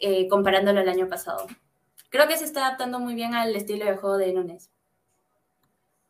eh, 0.00 0.28
comparándolo 0.28 0.80
al 0.80 0.88
año 0.88 1.08
pasado. 1.08 1.46
Creo 2.10 2.26
que 2.26 2.36
se 2.36 2.44
está 2.44 2.66
adaptando 2.66 2.98
muy 2.98 3.14
bien 3.14 3.34
al 3.34 3.54
estilo 3.54 3.86
de 3.86 3.96
juego 3.96 4.18
de 4.18 4.32
Núñez. 4.32 4.68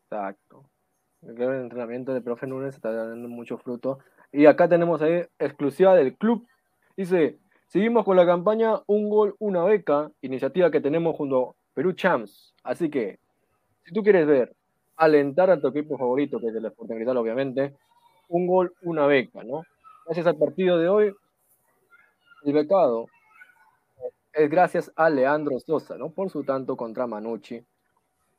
Exacto. 0.09 0.65
Creo 1.21 1.35
que 1.35 1.43
el 1.43 1.61
entrenamiento 1.61 2.11
de 2.13 2.21
profe 2.21 2.47
Núñez 2.47 2.73
está 2.73 2.91
dando 2.91 3.29
mucho 3.29 3.59
fruto. 3.59 3.99
Y 4.31 4.47
acá 4.47 4.67
tenemos 4.67 5.01
ahí 5.03 5.23
exclusiva 5.37 5.95
del 5.95 6.17
club. 6.17 6.47
Dice, 6.97 7.37
seguimos 7.67 8.03
con 8.03 8.17
la 8.17 8.25
campaña 8.25 8.81
Un 8.87 9.09
Gol, 9.09 9.35
Una 9.37 9.63
Beca, 9.63 10.11
iniciativa 10.21 10.71
que 10.71 10.81
tenemos 10.81 11.15
junto 11.15 11.51
a 11.51 11.53
Perú 11.75 11.93
Champs. 11.93 12.55
Así 12.63 12.89
que, 12.89 13.19
si 13.83 13.93
tú 13.93 14.01
quieres 14.01 14.25
ver, 14.25 14.55
alentar 14.97 15.51
a 15.51 15.61
tu 15.61 15.67
equipo 15.67 15.99
favorito, 15.99 16.39
que 16.39 16.47
es 16.47 16.55
el 16.55 16.65
Sporting 16.65 16.95
Cristal, 16.95 17.17
obviamente, 17.17 17.75
un 18.27 18.47
gol, 18.47 18.73
una 18.81 19.05
beca, 19.05 19.43
¿no? 19.43 19.61
Gracias 20.05 20.25
al 20.25 20.37
partido 20.37 20.79
de 20.79 20.89
hoy, 20.89 21.13
el 22.43 22.53
becado 22.53 23.05
es 24.33 24.49
gracias 24.49 24.91
a 24.95 25.09
Leandro 25.09 25.59
Sosa, 25.59 25.97
¿no? 25.97 26.11
Por 26.11 26.29
su 26.29 26.43
tanto 26.43 26.77
contra 26.77 27.07
Manucci. 27.07 27.65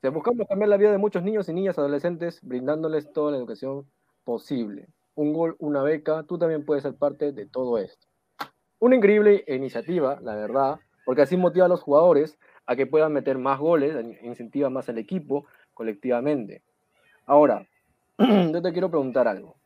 Se 0.00 0.08
buscamos 0.08 0.48
cambiar 0.48 0.68
la 0.68 0.76
vida 0.76 0.90
de 0.90 0.98
muchos 0.98 1.22
niños 1.22 1.48
y 1.48 1.52
niñas 1.52 1.78
adolescentes, 1.78 2.40
brindándoles 2.42 3.12
toda 3.12 3.32
la 3.32 3.38
educación 3.38 3.86
posible. 4.24 4.88
Un 5.14 5.32
gol, 5.32 5.56
una 5.58 5.82
beca, 5.82 6.24
tú 6.24 6.38
también 6.38 6.64
puedes 6.64 6.82
ser 6.82 6.94
parte 6.94 7.32
de 7.32 7.46
todo 7.46 7.78
esto. 7.78 8.06
Una 8.78 8.96
increíble 8.96 9.44
iniciativa, 9.46 10.18
la 10.20 10.34
verdad, 10.34 10.80
porque 11.04 11.22
así 11.22 11.36
motiva 11.36 11.66
a 11.66 11.68
los 11.68 11.82
jugadores 11.82 12.38
a 12.66 12.74
que 12.74 12.86
puedan 12.86 13.12
meter 13.12 13.38
más 13.38 13.60
goles, 13.60 13.94
incentiva 14.22 14.70
más 14.70 14.88
al 14.88 14.98
equipo 14.98 15.46
colectivamente. 15.74 16.62
Ahora, 17.26 17.68
yo 18.18 18.62
te 18.62 18.72
quiero 18.72 18.90
preguntar 18.90 19.28
algo. 19.28 19.56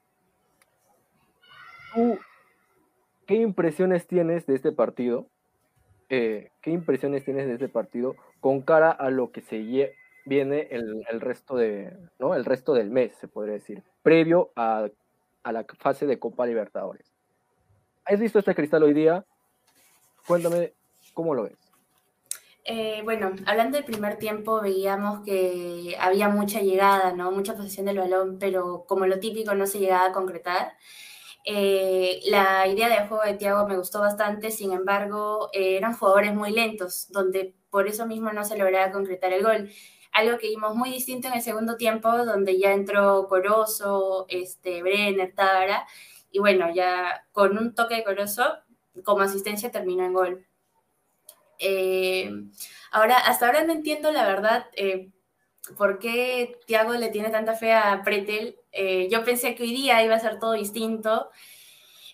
qué 3.27 3.37
impresiones 3.37 4.07
tienes 4.07 4.47
de 4.47 4.55
este 4.55 4.73
partido? 4.73 5.29
Eh, 6.09 6.51
¿Qué 6.63 6.71
impresiones 6.71 7.25
tienes 7.25 7.47
de 7.47 7.55
este 7.55 7.69
partido 7.69 8.15
con 8.41 8.63
cara 8.63 8.91
a 8.91 9.11
lo 9.11 9.33
que 9.33 9.41
se 9.41 9.59
viene 10.25 10.69
el, 10.71 11.21
resto 11.21 11.57
de, 11.57 11.97
¿no? 12.19 12.35
el 12.35 12.45
resto 12.45 12.75
del 12.75 12.91
mes, 12.91 13.13
se 13.21 13.29
podría 13.29 13.55
decir, 13.55 13.83
previo 14.03 14.53
a, 14.57 14.89
a 15.43 15.53
la 15.53 15.65
fase 15.79 16.07
de 16.07 16.19
Copa 16.19 16.47
Libertadores? 16.47 17.13
¿Has 18.05 18.21
visto 18.21 18.39
este 18.39 18.55
cristal 18.55 18.85
hoy 18.85 18.95
día? 18.95 19.25
Cuéntame 20.27 20.75
cómo 21.13 21.35
lo 21.35 21.45
ves. 21.45 21.67
Eh, 22.69 23.01
bueno, 23.05 23.33
hablando 23.47 23.77
del 23.77 23.85
primer 23.85 24.17
tiempo, 24.17 24.61
veíamos 24.61 25.21
que 25.25 25.97
había 26.01 26.29
mucha 26.29 26.61
llegada, 26.61 27.13
¿no? 27.13 27.31
Mucha 27.31 27.55
posesión 27.55 27.87
del 27.87 27.99
balón, 27.99 28.39
pero 28.41 28.85
como 28.89 29.07
lo 29.07 29.21
típico 29.21 29.55
no 29.55 29.67
se 29.67 29.79
llegaba 29.79 30.07
a 30.07 30.13
concretar. 30.13 30.73
Eh, 31.49 32.23
la 32.25 32.67
idea 32.67 32.89
de 32.89 33.07
juego 33.07 33.23
de 33.23 33.35
Thiago 33.35 33.69
me 33.69 33.77
gustó 33.77 34.01
bastante, 34.01 34.51
sin 34.51 34.73
embargo, 34.73 35.49
eh, 35.53 35.77
eran 35.77 35.95
jugadores 35.95 36.35
muy 36.35 36.51
lentos, 36.51 37.07
donde 37.13 37.55
por 37.71 37.87
eso 37.87 38.05
mismo 38.05 38.33
no 38.33 38.45
se 38.45 38.59
lograba 38.59 38.91
concretar 38.91 39.33
el 39.33 39.45
gol. 39.45 39.71
Algo 40.11 40.39
que 40.39 40.49
vimos 40.49 40.75
muy 40.75 40.91
distinto 40.91 41.29
en 41.29 41.35
el 41.35 41.43
segundo 41.43 41.77
tiempo, 41.77 42.11
donde 42.25 42.59
ya 42.59 42.73
entró 42.73 43.29
Corozo, 43.29 44.27
este, 44.29 44.83
Brenner, 44.83 45.35
Tara, 45.37 45.87
y 46.33 46.41
bueno, 46.41 46.75
ya 46.75 47.25
con 47.31 47.57
un 47.57 47.77
toque 47.77 47.95
de 47.95 48.05
Corozo, 48.05 48.59
como 49.05 49.21
asistencia 49.21 49.71
terminó 49.71 50.05
en 50.05 50.13
gol. 50.15 50.47
Eh, 51.61 52.29
ahora, 52.91 53.19
hasta 53.19 53.47
ahora 53.47 53.63
no 53.63 53.73
entiendo 53.73 54.11
la 54.11 54.27
verdad 54.27 54.67
por 55.77 55.99
qué 55.99 56.59
Thiago 56.67 56.95
le 56.95 57.11
tiene 57.11 57.31
tanta 57.31 57.55
fe 57.55 57.73
a 57.73 58.03
Pretel. 58.05 58.57
Eh, 58.77 59.09
yo 59.11 59.25
pensé 59.25 59.55
que 59.55 59.63
hoy 59.63 59.71
día 59.71 60.03
iba 60.05 60.15
a 60.15 60.21
ser 60.21 60.39
todo 60.39 60.53
distinto, 60.53 61.31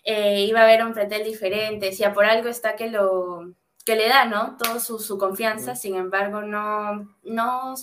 eh, 0.05 0.45
iba 0.45 0.61
a 0.61 0.63
haber 0.63 0.83
un 0.85 0.93
Pretel 0.93 1.23
diferente, 1.23 1.91
si 1.91 2.03
por 2.09 2.25
algo 2.25 2.47
está 2.47 2.75
que 2.75 2.89
lo 2.89 3.53
que 3.85 3.95
le 3.95 4.07
da, 4.07 4.25
¿no? 4.25 4.57
Todo 4.57 4.79
su, 4.79 5.17
confianza, 5.17 5.75
sin 5.75 5.95
embargo, 5.95 6.41
no, 6.41 7.15
no, 7.23 7.75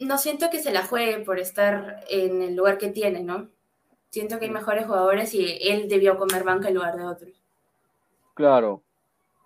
no 0.00 0.18
siento 0.18 0.50
que 0.50 0.60
se 0.60 0.72
la 0.72 0.84
juegue 0.84 1.24
por 1.24 1.38
estar 1.38 2.04
en 2.08 2.42
el 2.42 2.56
lugar 2.56 2.76
que 2.78 2.88
tiene, 2.88 3.22
¿no? 3.22 3.48
Siento 4.10 4.38
que 4.38 4.46
hay 4.46 4.50
mejores 4.50 4.86
jugadores 4.86 5.32
y 5.34 5.58
él 5.60 5.88
debió 5.88 6.18
comer 6.18 6.42
banca 6.42 6.68
en 6.68 6.74
lugar 6.74 6.96
de 6.96 7.04
otros. 7.04 7.30
Claro. 8.34 8.82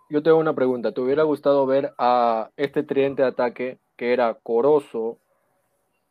Yo 0.09 0.23
tengo 0.23 0.39
una 0.39 0.55
pregunta. 0.55 0.93
¿Te 0.93 1.01
hubiera 1.01 1.23
gustado 1.23 1.67
ver 1.67 1.93
a 1.99 2.51
este 2.57 2.83
tridente 2.83 3.23
de 3.23 3.29
ataque 3.29 3.79
que 3.97 4.13
era 4.13 4.35
Corozo, 4.35 5.19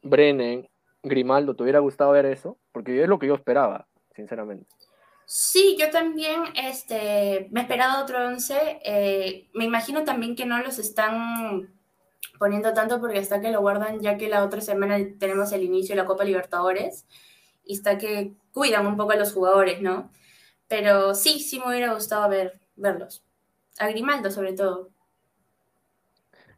Brennan, 0.02 0.68
Grimaldo, 1.04 1.56
¿te 1.56 1.64
hubiera 1.64 1.80
gustado 1.80 2.12
ver 2.12 2.26
eso? 2.26 2.58
Porque 2.72 3.02
es 3.02 3.10
lo 3.10 3.20
que 3.20 3.28
yo 3.28 3.36
esperaba, 3.36 3.88
sinceramente. 4.16 4.68
Sí, 5.26 5.78
yo 5.80 5.92
también 5.92 6.42
este, 6.56 7.48
me 7.52 7.62
esperaba 7.62 8.02
otro 8.02 8.26
11. 8.26 8.80
Eh, 8.84 9.50
me 9.54 9.66
imagino 9.66 10.04
también 10.04 10.36
que 10.36 10.46
no 10.46 10.58
los 10.60 10.80
están 10.80 11.72
poniendo 12.40 12.74
tanto 12.74 13.00
porque 13.00 13.20
está 13.20 13.40
que 13.40 13.52
lo 13.52 13.62
guardan 13.62 14.00
ya 14.00 14.18
que 14.18 14.30
la 14.30 14.44
otra 14.44 14.62
semana 14.62 14.98
tenemos 15.20 15.52
el 15.52 15.64
inicio 15.64 15.96
de 15.96 16.02
la 16.02 16.08
Copa 16.08 16.24
Libertadores 16.24 17.06
y 17.64 17.76
está 17.76 17.98
que 17.98 18.34
cuidan 18.52 18.88
un 18.88 18.98
poco 18.98 19.12
a 19.12 19.18
los 19.18 19.32
jugadores, 19.34 19.82
¿no? 19.82 20.10
Pero 20.68 21.14
sí, 21.14 21.40
sí 21.40 21.60
me 21.60 21.68
hubiera 21.70 21.94
gustado 21.94 22.28
ver, 22.28 22.60
verlos. 22.76 23.24
A 23.78 23.88
Grimaldo 23.88 24.32
sobre 24.32 24.54
todo. 24.54 24.90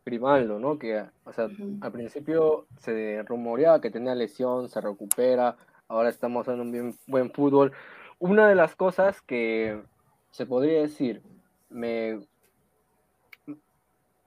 Grimaldo, 0.06 0.60
¿no? 0.60 0.80
Que, 0.80 1.04
o 1.26 1.34
sea, 1.34 1.48
al 1.82 1.92
principio 1.92 2.66
se 2.78 3.24
rumoreaba 3.24 3.82
que 3.82 3.92
tenía 3.92 4.16
lesión, 4.16 4.70
se 4.70 4.82
recupera, 4.82 5.58
ahora 5.88 6.10
estamos 6.10 6.48
en 6.48 6.62
un 6.62 6.72
bien, 6.72 6.96
buen 7.08 7.32
fútbol. 7.32 7.72
Una 8.20 8.48
de 8.48 8.56
las 8.56 8.76
cosas 8.76 9.22
que 9.22 9.82
se 10.32 10.46
podría 10.46 10.82
decir, 10.82 11.22
me 11.70 12.20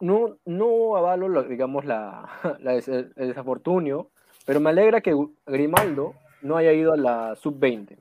no, 0.01 0.37
no 0.45 0.97
avalo, 0.97 1.43
digamos, 1.45 1.85
la, 1.85 2.29
el 2.61 3.29
desafortunio, 3.29 4.11
pero 4.47 4.61
me 4.61 4.71
alegra 4.71 5.01
que 5.01 5.15
Grimaldo 5.47 6.15
no 6.43 6.57
haya 6.57 6.73
ido 6.73 6.93
a 6.93 6.97
la 6.97 7.37
sub-20. 7.37 7.97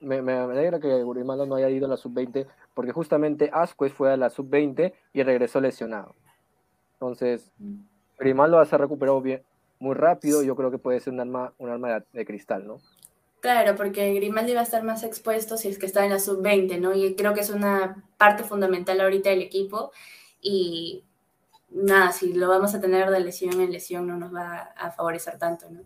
Me, 0.00 0.22
me, 0.22 0.32
alegra 0.32 0.80
que 0.80 1.04
Grimaldo 1.04 1.46
no 1.46 1.56
haya 1.56 1.68
ido 1.68 1.86
a 1.86 1.90
la 1.90 1.96
sub-20, 1.96 2.46
porque 2.74 2.92
justamente 2.92 3.50
Asquez 3.52 3.92
fue 3.92 4.12
a 4.12 4.16
la 4.16 4.30
sub-20 4.30 4.92
y 5.12 5.22
regresó 5.22 5.60
lesionado. 5.60 6.14
Entonces, 7.02 7.50
Grimaldo 8.16 8.64
se 8.64 8.76
ha 8.76 8.78
recuperado 8.78 9.20
bien, 9.20 9.42
muy 9.80 9.96
rápido. 9.96 10.44
Yo 10.44 10.54
creo 10.54 10.70
que 10.70 10.78
puede 10.78 11.00
ser 11.00 11.12
un 11.12 11.18
arma, 11.18 11.52
un 11.58 11.68
arma 11.68 12.04
de, 12.12 12.24
cristal, 12.24 12.64
¿no? 12.64 12.78
Claro, 13.40 13.74
porque 13.74 14.14
Grimaldo 14.14 14.52
iba 14.52 14.60
a 14.60 14.62
estar 14.62 14.84
más 14.84 15.02
expuesto 15.02 15.56
si 15.56 15.66
es 15.66 15.80
que 15.80 15.86
está 15.86 16.04
en 16.04 16.12
la 16.12 16.20
sub-20, 16.20 16.78
¿no? 16.78 16.94
Y 16.94 17.16
creo 17.16 17.34
que 17.34 17.40
es 17.40 17.50
una 17.50 18.04
parte 18.18 18.44
fundamental 18.44 19.00
ahorita 19.00 19.30
del 19.30 19.42
equipo. 19.42 19.90
Y 20.40 21.02
nada, 21.70 22.12
si 22.12 22.34
lo 22.34 22.48
vamos 22.48 22.72
a 22.72 22.80
tener 22.80 23.10
de 23.10 23.18
lesión 23.18 23.60
en 23.60 23.72
lesión, 23.72 24.06
no 24.06 24.16
nos 24.16 24.32
va 24.32 24.72
a 24.76 24.92
favorecer 24.92 25.38
tanto, 25.38 25.68
¿no? 25.70 25.80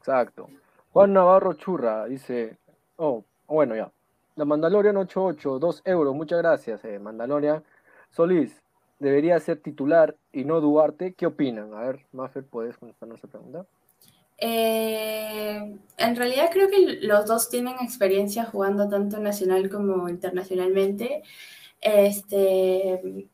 Exacto. 0.00 0.50
Juan 0.92 1.14
Navarro 1.14 1.54
Churra 1.54 2.04
dice, 2.04 2.58
oh, 2.96 3.24
bueno, 3.46 3.74
ya. 3.74 3.90
La 4.36 4.44
Mandalorian 4.44 4.98
88, 4.98 5.58
2 5.58 5.82
euros, 5.86 6.14
muchas 6.14 6.40
gracias, 6.40 6.84
eh, 6.84 6.98
Mandalorian. 6.98 7.64
Solís, 8.10 8.62
debería 8.98 9.38
ser 9.40 9.60
titular 9.60 10.16
y 10.32 10.44
no 10.44 10.60
Duarte. 10.60 11.14
¿Qué 11.14 11.26
opinan? 11.26 11.74
A 11.74 11.80
ver, 11.80 12.06
Maffer, 12.12 12.44
¿puedes 12.44 12.76
contestarnos 12.76 13.18
esa 13.18 13.28
pregunta? 13.28 13.66
Eh, 14.40 15.76
en 15.96 16.16
realidad 16.16 16.50
creo 16.52 16.68
que 16.68 16.98
los 17.02 17.26
dos 17.26 17.50
tienen 17.50 17.74
experiencia 17.80 18.44
jugando 18.44 18.88
tanto 18.88 19.18
nacional 19.18 19.68
como 19.68 20.08
internacionalmente. 20.08 21.22
Este, 21.80 23.26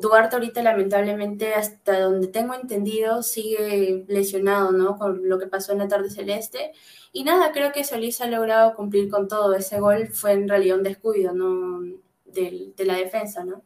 Duarte 0.00 0.36
ahorita 0.36 0.62
lamentablemente, 0.62 1.54
hasta 1.54 2.00
donde 2.00 2.28
tengo 2.28 2.54
entendido, 2.54 3.22
sigue 3.22 4.04
lesionado, 4.08 4.72
¿no? 4.72 4.96
Con 4.98 5.28
lo 5.28 5.38
que 5.38 5.46
pasó 5.46 5.72
en 5.72 5.78
la 5.78 5.88
tarde 5.88 6.10
celeste. 6.10 6.72
Y 7.12 7.24
nada, 7.24 7.52
creo 7.52 7.72
que 7.72 7.84
Solís 7.84 8.20
ha 8.20 8.26
logrado 8.26 8.74
cumplir 8.74 9.08
con 9.08 9.28
todo. 9.28 9.54
Ese 9.54 9.80
gol 9.80 10.08
fue 10.08 10.32
en 10.32 10.48
realidad 10.48 10.78
un 10.78 10.84
descuido, 10.84 11.32
¿no? 11.32 11.80
de 12.26 12.84
la 12.84 12.96
defensa, 12.96 13.44
¿no? 13.44 13.62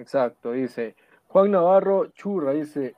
Exacto, 0.00 0.52
dice. 0.52 0.96
Juan 1.28 1.50
Navarro 1.50 2.06
Churra 2.06 2.52
dice, 2.52 2.94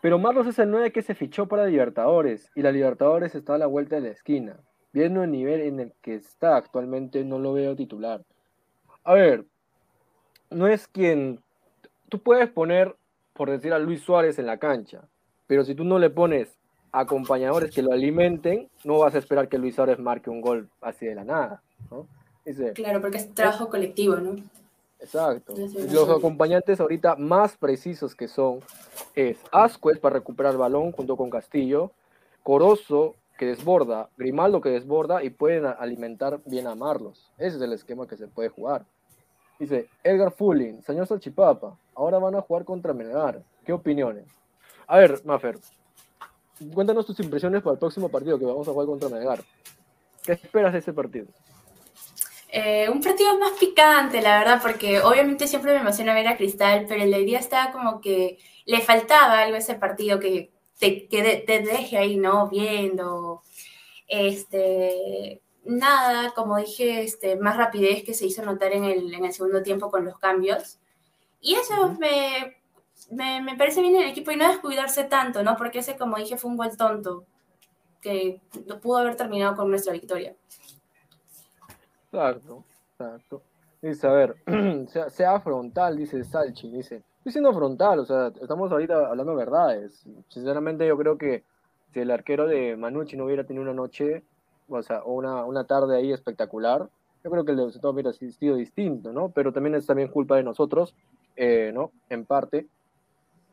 pero 0.00 0.18
Marlos 0.18 0.46
es 0.46 0.58
el 0.60 0.70
9 0.70 0.92
que 0.92 1.02
se 1.02 1.14
fichó 1.14 1.46
para 1.46 1.66
Libertadores 1.66 2.50
y 2.54 2.62
la 2.62 2.70
Libertadores 2.70 3.34
está 3.34 3.56
a 3.56 3.58
la 3.58 3.66
vuelta 3.66 3.96
de 3.96 4.02
la 4.02 4.08
esquina. 4.08 4.56
Viendo 4.92 5.24
el 5.24 5.32
nivel 5.32 5.60
en 5.62 5.80
el 5.80 5.92
que 6.00 6.14
está 6.14 6.56
actualmente, 6.56 7.24
no 7.24 7.40
lo 7.40 7.52
veo 7.52 7.74
titular. 7.74 8.22
A 9.02 9.14
ver, 9.14 9.44
no 10.50 10.68
es 10.68 10.86
quien... 10.86 11.40
Tú 12.08 12.20
puedes 12.20 12.48
poner, 12.48 12.94
por 13.32 13.50
decir, 13.50 13.72
a 13.72 13.78
Luis 13.80 14.02
Suárez 14.02 14.38
en 14.38 14.46
la 14.46 14.58
cancha, 14.58 15.08
pero 15.48 15.64
si 15.64 15.74
tú 15.74 15.82
no 15.82 15.98
le 15.98 16.10
pones 16.10 16.56
acompañadores 16.92 17.74
que 17.74 17.82
lo 17.82 17.92
alimenten, 17.92 18.70
no 18.84 18.98
vas 18.98 19.16
a 19.16 19.18
esperar 19.18 19.48
que 19.48 19.58
Luis 19.58 19.74
Suárez 19.74 19.98
marque 19.98 20.30
un 20.30 20.40
gol 20.40 20.70
así 20.80 21.06
de 21.06 21.16
la 21.16 21.24
nada. 21.24 21.62
claro, 22.74 23.00
porque 23.00 23.16
es 23.16 23.34
trabajo 23.34 23.68
colectivo, 23.68 24.16
¿no? 24.16 24.36
Exacto. 25.04 25.54
Los 25.92 26.08
acompañantes 26.08 26.80
ahorita 26.80 27.16
más 27.16 27.56
precisos 27.56 28.14
que 28.14 28.26
son 28.26 28.60
es 29.14 29.38
Ascuez 29.52 29.98
para 29.98 30.14
recuperar 30.14 30.52
el 30.52 30.58
balón 30.58 30.92
junto 30.92 31.16
con 31.16 31.30
Castillo, 31.30 31.92
Corozo 32.42 33.14
que 33.38 33.46
desborda, 33.46 34.08
Grimaldo 34.16 34.60
que 34.60 34.70
desborda 34.70 35.22
y 35.22 35.30
pueden 35.30 35.66
alimentar 35.66 36.40
bien 36.46 36.66
a 36.66 36.74
Marlos. 36.74 37.30
Ese 37.36 37.56
es 37.56 37.62
el 37.62 37.72
esquema 37.72 38.06
que 38.06 38.16
se 38.16 38.28
puede 38.28 38.48
jugar. 38.48 38.86
Dice 39.58 39.88
Edgar 40.02 40.32
Fulling, 40.32 40.82
señor 40.82 41.06
Salchipapa, 41.06 41.76
ahora 41.94 42.18
van 42.18 42.34
a 42.36 42.40
jugar 42.40 42.64
contra 42.64 42.92
Melgar. 42.92 43.42
¿Qué 43.64 43.72
opiniones? 43.72 44.26
A 44.86 44.98
ver, 44.98 45.20
Mafer, 45.24 45.58
cuéntanos 46.72 47.06
tus 47.06 47.20
impresiones 47.20 47.62
para 47.62 47.74
el 47.74 47.78
próximo 47.78 48.08
partido 48.08 48.38
que 48.38 48.44
vamos 48.44 48.66
a 48.68 48.72
jugar 48.72 48.86
contra 48.86 49.08
Melgar. 49.08 49.42
¿Qué 50.22 50.32
esperas 50.32 50.72
de 50.72 50.78
ese 50.78 50.92
partido? 50.92 51.26
Eh, 52.56 52.88
un 52.88 53.00
partido 53.00 53.36
más 53.36 53.50
picante, 53.58 54.22
la 54.22 54.38
verdad, 54.38 54.60
porque 54.62 55.00
obviamente 55.00 55.48
siempre 55.48 55.72
me 55.74 55.80
emociona 55.80 56.14
ver 56.14 56.28
a 56.28 56.36
Cristal, 56.36 56.86
pero 56.88 57.02
el 57.02 57.26
día 57.26 57.40
estaba 57.40 57.72
como 57.72 58.00
que 58.00 58.38
le 58.64 58.80
faltaba 58.80 59.40
algo 59.40 59.56
a 59.56 59.58
ese 59.58 59.74
partido 59.74 60.20
que 60.20 60.52
te, 60.78 61.08
que 61.08 61.42
te 61.44 61.60
deje 61.62 61.98
ahí, 61.98 62.16
¿no? 62.16 62.48
Viendo. 62.48 63.42
Este, 64.06 65.42
nada, 65.64 66.32
como 66.36 66.56
dije, 66.58 67.02
este, 67.02 67.34
más 67.34 67.56
rapidez 67.56 68.04
que 68.04 68.14
se 68.14 68.26
hizo 68.26 68.44
notar 68.44 68.72
en 68.72 68.84
el, 68.84 69.12
en 69.12 69.24
el 69.24 69.32
segundo 69.32 69.60
tiempo 69.64 69.90
con 69.90 70.04
los 70.04 70.16
cambios. 70.20 70.78
Y 71.40 71.56
eso 71.56 71.96
me, 71.98 72.56
me, 73.10 73.42
me, 73.42 73.56
parece 73.56 73.80
bien 73.80 73.96
el 73.96 74.08
equipo 74.08 74.30
y 74.30 74.36
no 74.36 74.46
descuidarse 74.46 75.02
tanto, 75.02 75.42
¿no? 75.42 75.56
Porque 75.56 75.80
ese, 75.80 75.96
como 75.96 76.18
dije, 76.18 76.36
fue 76.36 76.52
un 76.52 76.56
gol 76.56 76.76
tonto 76.76 77.26
que 78.00 78.40
pudo 78.80 78.98
haber 78.98 79.16
terminado 79.16 79.56
con 79.56 79.70
nuestra 79.70 79.92
victoria. 79.92 80.36
Exacto, 82.14 82.64
exacto. 82.92 83.42
Dice, 83.82 84.06
a 84.06 84.12
ver, 84.12 84.36
sea, 85.10 85.40
frontal, 85.40 85.96
dice 85.96 86.22
Salchi, 86.24 86.70
dice, 86.70 87.02
estoy 87.18 87.32
siendo 87.32 87.52
frontal, 87.52 87.98
o 87.98 88.04
sea, 88.04 88.28
estamos 88.40 88.70
ahorita 88.70 89.08
hablando 89.08 89.34
verdades. 89.34 90.06
Sinceramente 90.28 90.86
yo 90.86 90.96
creo 90.96 91.18
que 91.18 91.44
si 91.92 92.00
el 92.00 92.10
arquero 92.10 92.46
de 92.46 92.76
Manucci 92.76 93.16
no 93.16 93.24
hubiera 93.24 93.44
tenido 93.44 93.62
una 93.62 93.74
noche, 93.74 94.22
o 94.68 94.80
sea, 94.82 95.02
una, 95.04 95.44
una 95.44 95.64
tarde 95.64 95.96
ahí 95.96 96.12
espectacular, 96.12 96.88
yo 97.24 97.30
creo 97.30 97.44
que 97.44 97.50
el 97.50 97.58
de 97.58 97.66
resultado 97.66 97.92
hubiera 97.92 98.12
sido 98.12 98.56
distinto, 98.56 99.12
¿no? 99.12 99.30
Pero 99.30 99.52
también 99.52 99.74
es 99.74 99.86
también 99.86 100.08
culpa 100.08 100.36
de 100.36 100.44
nosotros, 100.44 100.94
eh, 101.36 101.72
¿no? 101.74 101.90
En 102.08 102.24
parte, 102.24 102.68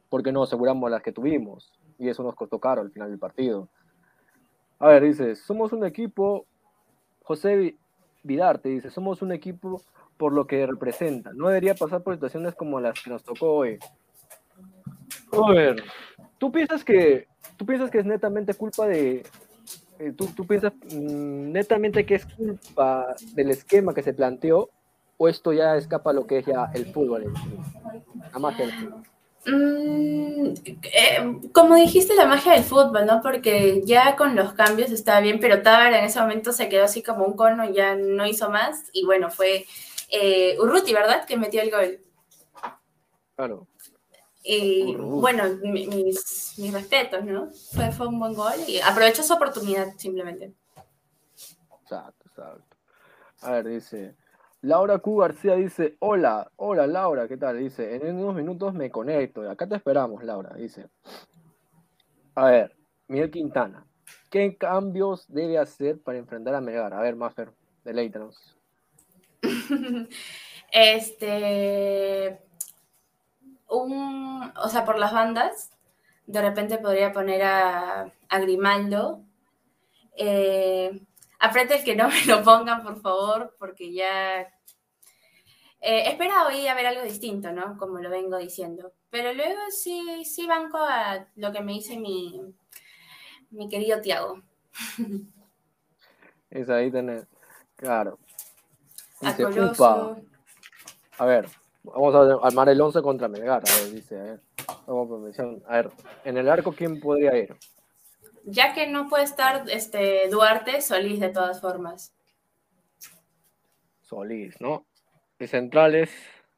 porque 0.09 0.31
no 0.31 0.43
aseguramos 0.43 0.89
las 0.91 1.01
que 1.01 1.11
tuvimos, 1.11 1.73
y 1.97 2.09
eso 2.09 2.21
nos 2.23 2.35
costó 2.35 2.59
caro 2.59 2.81
al 2.81 2.91
final 2.91 3.09
del 3.09 3.19
partido. 3.19 3.67
A 4.79 4.87
ver, 4.87 5.03
dice, 5.03 5.35
somos 5.35 5.73
un 5.73 5.85
equipo, 5.85 6.45
José 7.23 7.75
Vidarte 8.23 8.69
dice, 8.69 8.89
somos 8.89 9.21
un 9.21 9.31
equipo 9.31 9.81
por 10.17 10.33
lo 10.33 10.45
que 10.45 10.65
representa. 10.65 11.31
No 11.33 11.47
debería 11.47 11.75
pasar 11.75 12.01
por 12.01 12.13
situaciones 12.13 12.55
como 12.55 12.79
las 12.79 13.01
que 13.01 13.09
nos 13.09 13.23
tocó 13.23 13.53
hoy. 13.53 13.79
A 15.31 15.51
ver, 15.51 15.83
¿tú 16.37 16.51
piensas 16.51 16.83
que, 16.83 17.27
tú 17.57 17.65
piensas 17.65 17.89
que 17.89 17.99
es 17.99 18.05
netamente 18.05 18.53
culpa 18.53 18.87
de 18.87 19.23
eh, 20.01 20.13
¿tú, 20.17 20.25
¿tú 20.35 20.47
piensas 20.47 20.73
mm, 20.91 21.51
netamente 21.51 22.07
que 22.07 22.15
es 22.15 22.25
culpa 22.25 23.13
del 23.33 23.51
esquema 23.51 23.93
que 23.93 24.01
se 24.01 24.15
planteó 24.15 24.69
o 25.17 25.29
esto 25.29 25.53
ya 25.53 25.77
escapa 25.77 26.11
lo 26.11 26.25
que 26.25 26.39
es 26.39 26.45
ya 26.47 26.71
el 26.73 26.87
fútbol? 26.87 27.31
La 28.33 28.39
magia 28.39 28.67
fútbol. 28.67 29.03
Mm, 29.45 30.53
eh, 30.83 31.39
como 31.51 31.75
dijiste, 31.75 32.13
la 32.15 32.25
magia 32.27 32.53
del 32.53 32.63
fútbol, 32.63 33.05
¿no? 33.05 33.21
Porque 33.21 33.81
ya 33.85 34.15
con 34.15 34.35
los 34.35 34.53
cambios 34.53 34.91
estaba 34.91 35.19
bien, 35.19 35.39
pero 35.39 35.61
Tábara 35.63 35.97
en 35.99 36.05
ese 36.05 36.19
momento 36.21 36.53
se 36.53 36.69
quedó 36.69 36.83
así 36.83 37.01
como 37.01 37.25
un 37.25 37.35
cono 37.35 37.65
y 37.65 37.73
ya 37.73 37.95
no 37.95 38.25
hizo 38.27 38.49
más. 38.49 38.83
Y 38.93 39.05
bueno, 39.05 39.29
fue 39.31 39.65
eh, 40.09 40.57
Urruti, 40.59 40.93
¿verdad? 40.93 41.25
Que 41.25 41.37
metió 41.37 41.61
el 41.61 41.71
gol. 41.71 41.99
Claro. 43.35 43.67
Y 44.43 44.95
Urruti. 44.95 45.21
bueno, 45.21 45.43
mi- 45.63 45.87
mis, 45.87 46.53
mis 46.57 46.73
respetos, 46.73 47.23
¿no? 47.23 47.49
Fue, 47.73 47.91
fue 47.91 48.07
un 48.07 48.19
buen 48.19 48.33
gol 48.33 48.53
y 48.67 48.79
aprovechó 48.79 49.23
su 49.23 49.33
oportunidad 49.33 49.87
simplemente. 49.97 50.53
Exacto, 51.83 52.25
exacto. 52.27 52.77
A 53.41 53.51
ver, 53.53 53.67
dice. 53.67 54.15
Laura 54.61 54.99
Q. 54.99 55.17
García 55.17 55.55
dice, 55.55 55.95
hola, 55.99 56.51
hola 56.55 56.85
Laura, 56.85 57.27
¿qué 57.27 57.37
tal? 57.37 57.57
Dice, 57.57 57.95
en 57.95 58.17
unos 58.17 58.35
minutos 58.35 58.73
me 58.73 58.91
conecto. 58.91 59.49
Acá 59.49 59.67
te 59.67 59.75
esperamos, 59.75 60.23
Laura, 60.23 60.53
dice. 60.55 60.87
A 62.35 62.45
ver, 62.45 62.75
Miguel 63.07 63.31
Quintana, 63.31 63.85
¿qué 64.29 64.57
cambios 64.57 65.25
debe 65.27 65.57
hacer 65.57 65.99
para 65.99 66.19
enfrentar 66.19 66.53
a 66.53 66.61
Melgar? 66.61 66.93
A 66.93 67.01
ver, 67.01 67.15
Mafer, 67.15 67.51
deleítanos. 67.83 68.57
Este, 70.73 72.39
un, 73.67 74.53
o 74.55 74.69
sea, 74.69 74.85
por 74.85 74.97
las 74.97 75.11
bandas, 75.11 75.69
de 76.27 76.41
repente 76.41 76.77
podría 76.77 77.11
poner 77.11 77.43
a, 77.43 78.13
a 78.29 78.39
Grimaldo. 78.39 79.21
Eh, 80.15 81.01
aprete 81.41 81.77
el 81.77 81.83
que 81.83 81.95
no 81.95 82.07
me 82.07 82.25
lo 82.25 82.43
pongan, 82.43 82.83
por 82.83 83.01
favor, 83.01 83.55
porque 83.59 83.91
ya... 83.91 84.41
Eh, 85.83 86.09
espera 86.09 86.45
hoy 86.45 86.67
a 86.67 86.75
ver 86.75 86.85
algo 86.85 87.01
distinto, 87.01 87.51
¿no? 87.51 87.75
Como 87.77 87.99
lo 87.99 88.09
vengo 88.09 88.37
diciendo. 88.37 88.93
Pero 89.09 89.33
luego 89.33 89.59
sí, 89.71 90.23
sí 90.23 90.45
banco 90.45 90.77
a 90.77 91.27
lo 91.35 91.51
que 91.51 91.61
me 91.61 91.73
dice 91.73 91.97
mi, 91.97 92.39
mi 93.49 93.67
querido 93.67 93.99
Tiago. 94.01 94.41
Es 96.51 96.69
ahí 96.69 96.91
tener. 96.91 97.25
Claro. 97.77 98.19
A 99.21 99.31
Dice, 99.31 99.45
upa. 99.45 100.17
A 101.17 101.25
ver, 101.25 101.47
vamos 101.81 102.13
a 102.13 102.45
armar 102.45 102.67
el 102.67 102.81
11 102.81 103.01
contra 103.01 103.29
Melgar. 103.29 103.63
A 103.65 103.81
ver, 103.83 103.91
dice, 103.93 104.19
a 104.19 104.23
ver. 104.23 104.41
Vamos. 104.85 105.39
A 105.39 105.75
ver, 105.77 105.91
en 106.25 106.37
el 106.37 106.49
arco, 106.49 106.73
¿quién 106.73 106.99
podría 106.99 107.37
ir? 107.37 107.55
Ya 108.45 108.73
que 108.73 108.87
no 108.87 109.07
puede 109.07 109.23
estar 109.23 109.69
este, 109.69 110.27
Duarte, 110.29 110.81
Solís 110.81 111.19
de 111.19 111.29
todas 111.29 111.61
formas. 111.61 112.13
Solís, 114.01 114.59
¿no? 114.59 114.85
Y 115.39 115.47
centrales, 115.47 116.09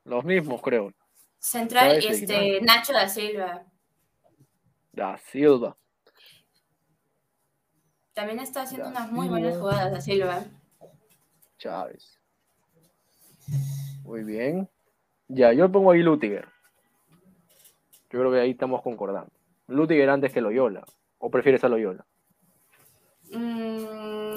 los 0.03 0.23
mismos, 0.23 0.61
creo. 0.61 0.91
Central, 1.39 2.01
y 2.01 2.07
este, 2.07 2.61
Nacho 2.61 2.93
da 2.93 3.07
Silva. 3.09 3.65
Da 4.93 5.17
Silva. 5.17 5.75
También 8.13 8.39
está 8.39 8.61
haciendo 8.61 8.85
Da 8.85 8.91
unas 8.91 9.11
muy 9.11 9.25
Silva. 9.27 9.39
buenas 9.39 9.57
jugadas 9.59 9.91
da 9.91 10.01
Silva. 10.01 10.43
Chávez. 11.57 12.19
Muy 14.03 14.23
bien. 14.23 14.69
Ya, 15.27 15.51
yo 15.53 15.71
pongo 15.71 15.91
ahí 15.91 16.01
Lutiger. 16.01 16.47
Yo 18.09 18.19
creo 18.19 18.31
que 18.31 18.39
ahí 18.39 18.51
estamos 18.51 18.81
concordando. 18.81 19.31
Lutiger 19.67 20.09
antes 20.09 20.31
que 20.31 20.41
Loyola. 20.41 20.85
¿O 21.25 21.31
prefieres 21.31 21.63
a 21.63 21.69
Loyola? 21.69 22.05
Mm, 23.31 24.33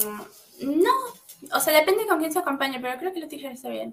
no, 0.62 0.92
o 1.52 1.60
sea, 1.60 1.80
depende 1.80 2.06
con 2.06 2.20
quién 2.20 2.32
se 2.32 2.38
acompañe, 2.38 2.78
pero 2.80 2.96
creo 2.96 3.12
que 3.12 3.18
los 3.18 3.28
Tigres 3.28 3.54
está 3.54 3.70
bien. 3.70 3.92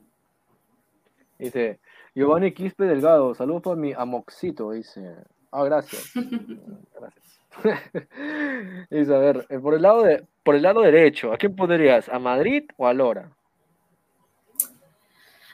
Dice, 1.39 1.79
Giovanni 2.13 2.53
Quispe 2.53 2.84
Delgado, 2.86 3.34
saludos 3.34 3.63
para 3.63 3.77
mi 3.77 3.93
amoxito, 3.93 4.69
dice. 4.69 5.15
Ah, 5.51 5.63
gracias. 5.63 6.12
Gracias. 6.93 7.39
dice, 8.91 9.15
a 9.15 9.17
ver, 9.17 9.47
eh, 9.49 9.58
por 9.58 9.73
el 9.73 9.82
lado 9.82 10.03
de, 10.03 10.27
por 10.43 10.53
el 10.53 10.62
lado 10.62 10.82
derecho, 10.82 11.34
¿a 11.34 11.38
quién 11.38 11.56
pondrías? 11.56 12.10
¿A 12.10 12.19
Madrid 12.19 12.65
o 12.77 12.86
a 12.86 12.93
Lora? 12.93 13.32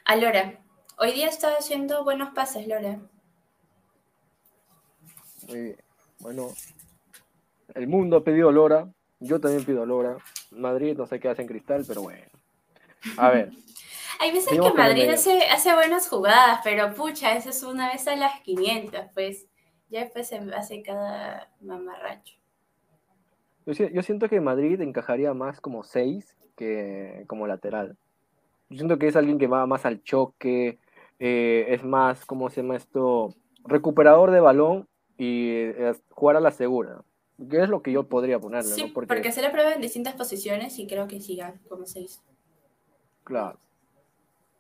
A 0.04 0.16
Lora. 0.18 0.60
Hoy 0.98 1.14
día 1.14 1.28
está 1.28 1.54
haciendo 1.58 2.04
buenos 2.04 2.34
pases, 2.34 2.68
Lora. 2.68 3.00
Muy 5.48 5.62
bien. 5.62 5.78
Bueno, 6.20 6.50
el 7.76 7.88
mundo 7.88 8.18
ha 8.18 8.24
pedido 8.24 8.52
Lora, 8.52 8.88
yo 9.20 9.40
también 9.40 9.66
pido 9.66 9.86
Lora. 9.86 10.18
Madrid 10.52 10.98
no 10.98 11.06
sé 11.06 11.20
qué 11.20 11.30
hace 11.30 11.42
en 11.44 11.48
cristal, 11.48 11.84
pero 11.88 12.02
bueno. 12.02 12.24
A 13.18 13.30
ver, 13.30 13.52
Hay 14.20 14.34
veces 14.34 14.60
que 14.60 14.74
Madrid 14.74 15.08
hace, 15.10 15.44
hace 15.46 15.74
buenas 15.74 16.10
jugadas, 16.10 16.60
pero 16.62 16.94
pucha, 16.94 17.38
eso 17.38 17.52
es 17.52 17.64
una 17.64 17.90
vez 17.90 18.06
a 18.08 18.18
las 18.18 18.42
500, 18.42 19.06
pues. 19.14 19.48
Ya 19.90 20.02
después 20.02 20.28
se 20.28 20.36
hace 20.54 20.84
cada 20.84 21.50
mamarracho. 21.62 22.36
yo 23.66 24.04
siento 24.04 24.30
que 24.30 24.40
Madrid 24.40 24.80
encajaría 24.82 25.34
más 25.34 25.60
como 25.62 25.84
6 25.84 26.38
que 26.56 27.24
como 27.28 27.48
lateral. 27.48 27.98
Yo 28.70 28.78
siento 28.78 29.00
que 29.00 29.08
es 29.08 29.16
alguien 29.16 29.40
que 29.40 29.48
va 29.48 29.66
más 29.66 29.86
al 29.86 30.04
choque, 30.04 30.78
eh, 31.18 31.66
es 31.70 31.84
más, 31.84 32.26
¿cómo 32.26 32.50
se 32.50 32.62
llama 32.62 32.76
esto? 32.76 33.34
Recuperador 33.64 34.30
de 34.30 34.42
balón 34.42 34.88
y 35.18 35.50
eh, 35.50 35.94
jugar 36.10 36.36
a 36.36 36.42
la 36.42 36.52
segura. 36.52 37.02
Que 37.50 37.62
es 37.64 37.70
lo 37.70 37.82
que 37.82 37.92
yo 37.92 38.04
podría 38.10 38.40
ponerle, 38.40 38.70
Sí, 38.74 38.84
¿no? 38.88 38.94
Porque, 38.94 39.08
porque 39.08 39.32
se 39.32 39.42
le 39.42 39.50
prueba 39.50 39.74
en 39.74 39.82
distintas 39.82 40.16
posiciones 40.16 40.78
y 40.80 40.88
creo 40.88 41.08
que 41.08 41.22
siga 41.22 41.56
como 41.70 41.86
se 41.86 42.02
hizo. 42.02 42.22
claro. 43.24 43.60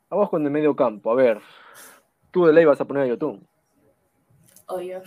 Vamos 0.09 0.29
con 0.31 0.43
el 0.43 0.49
medio 0.51 0.75
campo. 0.75 1.11
A 1.11 1.15
ver, 1.15 1.39
tú 2.31 2.45
de 2.45 2.53
ley 2.53 2.65
vas 2.65 2.81
a 2.81 2.85
poner 2.85 3.03
a 3.03 3.07
Yotun. 3.07 3.47
Obvio. 4.65 5.03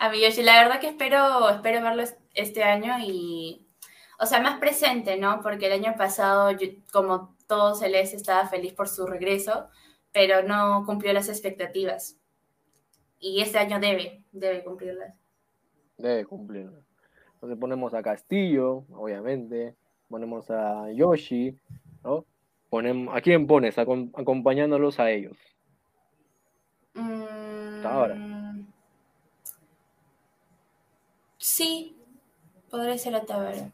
a 0.00 0.08
mí, 0.10 0.20
Yoshi, 0.20 0.42
la 0.42 0.62
verdad 0.62 0.80
que 0.80 0.88
espero, 0.88 1.48
espero 1.50 1.80
verlo 1.82 2.02
es- 2.02 2.16
este 2.34 2.64
año 2.64 2.94
y, 3.00 3.64
o 4.18 4.26
sea, 4.26 4.40
más 4.40 4.58
presente, 4.58 5.16
¿no? 5.16 5.40
Porque 5.42 5.66
el 5.66 5.72
año 5.84 5.94
pasado, 5.96 6.50
yo- 6.52 6.68
como 6.92 7.36
todo 7.46 7.74
Celeste, 7.76 8.16
estaba 8.16 8.48
feliz 8.48 8.72
por 8.72 8.88
su 8.88 9.06
regreso, 9.06 9.68
pero 10.12 10.42
no 10.42 10.82
cumplió 10.86 11.12
las 11.12 11.28
expectativas. 11.28 12.16
Y 13.20 13.42
este 13.42 13.58
año 13.58 13.78
debe, 13.78 14.24
debe 14.32 14.64
cumplirlas. 14.64 15.20
Debe 15.98 16.24
cumplirlo. 16.24 16.82
Entonces 17.34 17.58
ponemos 17.58 17.94
a 17.94 18.02
Castillo, 18.02 18.84
obviamente. 18.92 19.74
Ponemos 20.08 20.50
a 20.50 20.90
Yoshi, 20.92 21.56
¿no? 22.02 22.24
Ponemos, 22.70 23.14
¿A 23.16 23.20
quién 23.20 23.46
pones? 23.46 23.76
Acom- 23.78 24.10
acompañándolos 24.14 24.98
a 25.00 25.10
ellos. 25.10 25.36
Mm, 26.94 27.82
Tábara. 27.82 28.16
Sí, 31.38 31.96
podría 32.70 32.96
ser 32.98 33.14
a 33.16 33.24
Tábara. 33.24 33.70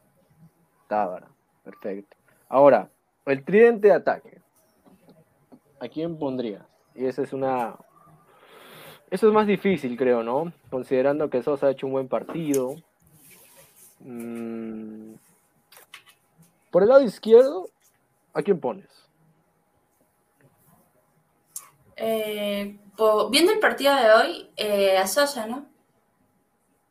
Tábara. 0.87 1.27
Perfecto. 1.63 2.17
Ahora, 2.49 2.89
el 3.25 3.43
tridente 3.43 3.87
de 3.87 3.93
ataque. 3.93 4.41
¿A 5.79 5.87
quién 5.87 6.17
pondrías? 6.17 6.65
Y 6.95 7.05
esa 7.05 7.21
es 7.21 7.33
una. 7.33 7.75
Eso 9.11 9.27
es 9.27 9.33
más 9.33 9.45
difícil, 9.45 9.97
creo, 9.97 10.23
¿no? 10.23 10.51
Considerando 10.69 11.29
que 11.29 11.43
Sosa 11.43 11.67
ha 11.67 11.71
hecho 11.71 11.85
un 11.85 11.91
buen 11.93 12.07
partido. 12.07 12.75
Mm. 13.99 15.13
Por 16.71 16.83
el 16.83 16.89
lado 16.89 17.01
izquierdo, 17.03 17.67
¿a 18.33 18.41
quién 18.41 18.59
pones? 18.59 18.87
Eh, 21.97 22.79
po- 22.95 23.29
viendo 23.29 23.51
el 23.51 23.59
partido 23.59 23.93
de 23.95 24.11
hoy, 24.13 24.49
eh, 24.55 24.97
a 24.97 25.05
Sosa, 25.05 25.45
¿no? 25.45 25.65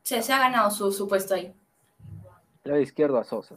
Se, 0.02 0.22
se 0.22 0.32
ha 0.32 0.38
ganado 0.38 0.70
su, 0.70 0.92
su 0.92 1.08
puesto 1.08 1.34
ahí. 1.34 1.54
Lado 2.64 2.80
izquierdo 2.80 3.16
a 3.18 3.24
Sosa. 3.24 3.56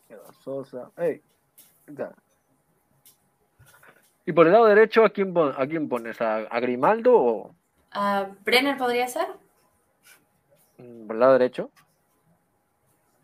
Izquierdo 0.00 0.26
a 0.26 0.32
Sosa. 0.42 0.90
Ey, 0.96 1.22
ya. 1.88 2.14
Y 4.26 4.32
por 4.32 4.46
el 4.46 4.52
lado 4.52 4.66
derecho, 4.66 5.04
¿a 5.04 5.10
quién, 5.10 5.34
a 5.36 5.66
quién 5.66 5.88
pones? 5.88 6.20
¿A, 6.20 6.36
a 6.36 6.60
Grimaldo 6.60 7.14
o 7.14 7.54
¿A 7.92 8.26
Brenner 8.44 8.76
podría 8.76 9.06
ser? 9.06 9.26
mm, 10.78 11.06
por 11.06 11.16
el 11.16 11.20
lado 11.20 11.32
derecho? 11.34 11.70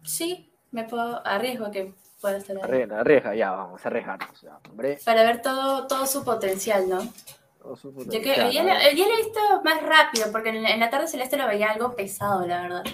Sí, 0.02 0.50
me 0.72 0.84
puedo 0.84 1.26
arriesgo 1.26 1.70
que 1.70 1.94
pueda 2.20 2.36
estar 2.38 2.56
ahí. 2.56 2.62
Arre- 2.62 2.92
Arreja, 2.94 3.34
ya, 3.34 3.50
vamos 3.52 3.84
a 3.84 3.88
arrejarnos. 3.88 4.40
Ya, 4.42 4.58
hombre. 4.70 4.98
Para 5.04 5.22
ver 5.24 5.42
todo, 5.42 5.86
todo 5.86 6.06
su 6.06 6.24
potencial, 6.24 6.88
¿no? 6.88 6.98
Todo 7.62 7.76
su 7.76 7.88
Yo 7.92 7.94
que 8.22 8.34
potencial, 8.34 8.46
hoy 8.46 8.50
día, 8.52 8.62
a 8.62 8.64
lo- 8.66 8.80
he 8.80 9.16
visto 9.16 9.40
más 9.64 9.82
rápido, 9.82 10.26
porque 10.32 10.50
en 10.50 10.80
la 10.80 10.90
tarde 10.90 11.06
celeste 11.08 11.36
lo 11.36 11.46
veía 11.46 11.70
algo 11.70 11.94
pesado, 11.94 12.46
la 12.46 12.62
verdad. 12.62 12.84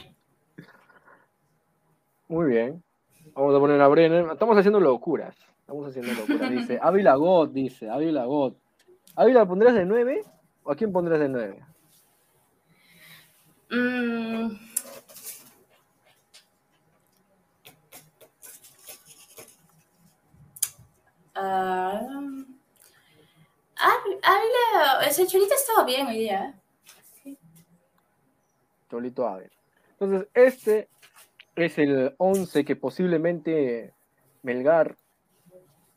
Muy 2.28 2.46
bien. 2.50 2.82
Vamos 3.34 3.54
a 3.54 3.58
poner 3.58 3.80
a 3.80 3.88
Brenner. 3.88 4.26
Estamos 4.32 4.56
haciendo 4.56 4.80
locuras. 4.80 5.36
Estamos 5.66 5.88
haciendo 5.88 6.12
locuras. 6.12 6.50
Dice 6.52 6.78
Ávila 6.80 7.16
God, 7.16 7.48
dice 7.48 7.90
Ávila 7.90 8.24
God. 8.24 8.54
¿Ávila 9.16 9.44
pondrías 9.46 9.74
de 9.74 9.84
9? 9.84 10.22
¿O 10.62 10.70
a 10.70 10.76
quién 10.76 10.92
pondrías 10.92 11.18
de 11.18 11.28
9? 11.28 11.64
Mm. 13.70 14.56
Ah, 21.34 22.00
Ávila, 23.74 25.04
ese 25.04 25.26
Cholito 25.26 25.54
estaba 25.54 25.84
bien 25.84 26.06
hoy 26.06 26.18
día. 26.18 26.54
Cholito 28.88 29.26
Ávila. 29.26 29.50
Entonces, 29.98 30.28
este 30.32 30.88
es 31.56 31.76
el 31.78 32.14
11 32.18 32.64
que 32.64 32.76
posiblemente 32.76 33.92
Melgar. 34.44 34.96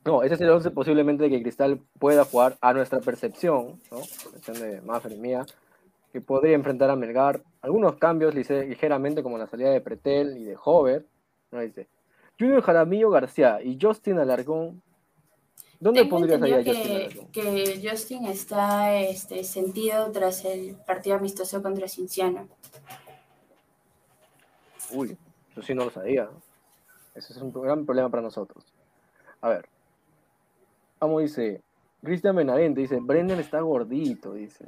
No, 0.05 0.23
este 0.23 0.35
es 0.35 0.41
el 0.41 0.49
11 0.49 0.71
posiblemente 0.71 1.29
que 1.29 1.41
Cristal 1.41 1.79
pueda 1.99 2.25
jugar 2.25 2.57
a 2.62 2.73
nuestra 2.73 2.99
percepción, 2.99 3.81
¿no? 3.91 3.97
Percepción 3.97 4.59
de 4.59 4.81
Mafra 4.81 5.13
y 5.13 5.17
mía, 5.17 5.45
que 6.12 6.21
podría 6.21 6.55
enfrentar 6.55 6.89
a 6.89 6.95
Melgar. 6.95 7.41
Algunos 7.62 7.95
cambios 7.97 8.33
ligeramente, 8.33 9.21
como 9.21 9.38
la 9.38 9.47
salida 9.47 9.71
de 9.71 9.81
Pretel 9.81 10.38
y 10.38 10.45
de 10.45 10.57
Hover. 10.63 11.05
¿no? 11.51 11.59
Dice 11.59 11.88
Junior 12.39 12.62
Jaramillo 12.62 13.09
García 13.09 13.59
y 13.62 13.77
Justin 13.79 14.19
Alarcón 14.19 14.81
¿Dónde 15.79 16.05
pondrías 16.05 16.41
ahí 16.41 16.53
a 16.53 16.57
Justin? 16.57 17.29
Que, 17.31 17.41
que 17.41 17.89
Justin 17.89 18.25
está 18.25 18.99
este, 18.99 19.45
sentido 19.45 20.12
tras 20.12 20.43
el 20.43 20.75
partido 20.75 21.15
amistoso 21.15 21.62
contra 21.62 21.88
Cinciano. 21.88 22.49
Uy, 24.91 25.17
eso 25.51 25.62
sí 25.62 25.73
no 25.73 25.85
lo 25.85 25.91
sabía. 25.91 26.29
Ese 27.15 27.31
es 27.31 27.41
un 27.41 27.53
gran 27.53 27.85
problema 27.85 28.09
para 28.09 28.23
nosotros. 28.23 28.65
A 29.41 29.49
ver. 29.49 29.69
Vamos, 30.99 31.21
dice. 31.21 31.62
Cristian 32.01 32.35
Benavente 32.35 32.81
dice, 32.81 32.99
Brendan 33.01 33.39
está 33.39 33.59
gordito, 33.62 34.33
dice. 34.33 34.65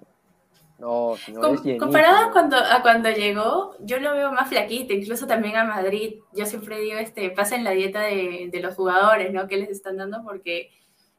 No, 0.79 1.13
es 1.13 1.79
Comparado 1.79 2.29
a 2.29 2.31
cuando, 2.31 2.57
a 2.57 2.81
cuando 2.81 3.09
llegó, 3.11 3.75
yo 3.81 3.99
lo 3.99 4.13
veo 4.13 4.31
más 4.31 4.49
flaquito, 4.49 4.93
incluso 4.93 5.27
también 5.27 5.55
a 5.55 5.63
Madrid. 5.63 6.15
Yo 6.33 6.47
siempre 6.47 6.79
digo, 6.79 6.97
este, 6.97 7.29
pasen 7.29 7.63
la 7.63 7.71
dieta 7.71 8.01
de, 8.01 8.49
de 8.51 8.59
los 8.61 8.73
jugadores, 8.73 9.31
¿no? 9.31 9.47
Que 9.47 9.57
les 9.57 9.69
están 9.69 9.97
dando 9.97 10.23
porque 10.23 10.71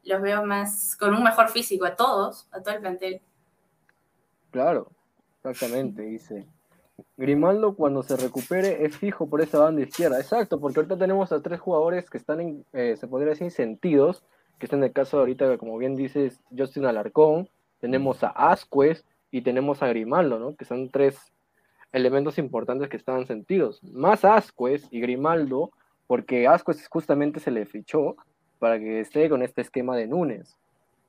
los 0.03 0.21
veo 0.21 0.45
más 0.45 0.97
con 0.97 1.13
un 1.13 1.23
mejor 1.23 1.49
físico 1.49 1.85
a 1.85 1.95
todos, 1.95 2.47
a 2.51 2.61
todo 2.61 2.75
el 2.75 2.81
plantel. 2.81 3.21
Claro, 4.51 4.91
exactamente, 5.37 6.01
dice. 6.03 6.45
Grimaldo 7.15 7.75
cuando 7.75 8.03
se 8.03 8.17
recupere 8.17 8.85
es 8.85 8.97
fijo 8.97 9.27
por 9.27 9.41
esa 9.41 9.59
banda 9.59 9.81
izquierda. 9.81 10.19
Exacto, 10.19 10.59
porque 10.59 10.79
ahorita 10.79 10.97
tenemos 10.97 11.31
a 11.31 11.41
tres 11.41 11.59
jugadores 11.59 12.09
que 12.09 12.17
están 12.17 12.41
en, 12.41 12.65
eh, 12.73 12.95
se 12.97 13.07
podría 13.07 13.29
decir, 13.29 13.49
sentidos, 13.49 14.23
que 14.63 14.67
están 14.67 14.79
en 14.79 14.85
el 14.85 14.93
caso 14.93 15.17
de 15.17 15.23
ahorita, 15.23 15.57
como 15.57 15.77
bien 15.77 15.97
dices, 15.97 16.39
Justin 16.57 16.85
Alarcón, 16.85 17.49
tenemos 17.81 18.23
a 18.23 18.29
Ascuez 18.29 19.03
y 19.29 19.41
tenemos 19.41 19.83
a 19.83 19.89
Grimaldo, 19.89 20.39
¿no? 20.39 20.55
Que 20.55 20.63
son 20.63 20.89
tres 20.89 21.33
elementos 21.91 22.37
importantes 22.37 22.87
que 22.87 22.95
están 22.95 23.27
sentidos. 23.27 23.83
Más 23.83 24.23
Ascuez 24.23 24.87
y 24.89 25.01
Grimaldo, 25.01 25.71
porque 26.07 26.47
Ascuez 26.47 26.87
justamente 26.87 27.41
se 27.41 27.51
le 27.51 27.65
fichó 27.65 28.15
para 28.57 28.79
que 28.79 29.01
esté 29.01 29.29
con 29.29 29.43
este 29.43 29.59
esquema 29.59 29.97
de 29.97 30.07
Núñez. 30.07 30.57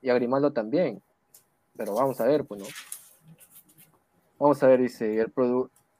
Y 0.02 0.10
a 0.10 0.14
Grimaldo 0.14 0.52
también. 0.52 1.00
Pero 1.76 1.94
vamos 1.94 2.20
a 2.20 2.24
ver, 2.24 2.44
pues, 2.44 2.60
¿no? 2.60 2.66
Vamos 4.40 4.60
a 4.64 4.66
ver, 4.66 4.80
dice, 4.80 5.20
el, 5.20 5.32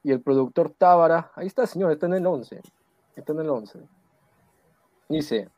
y 0.03 0.11
el 0.11 0.21
productor 0.21 0.75
Tábara, 0.77 1.31
ahí 1.37 1.47
está, 1.47 1.69
señor, 1.69 1.93
está 1.93 2.07
en 2.07 2.15
el 2.15 2.27
11. 2.27 2.61
Está 3.15 3.33
en 3.33 3.39
el 3.39 3.49
11. 3.49 3.79
Dice, 5.09 5.49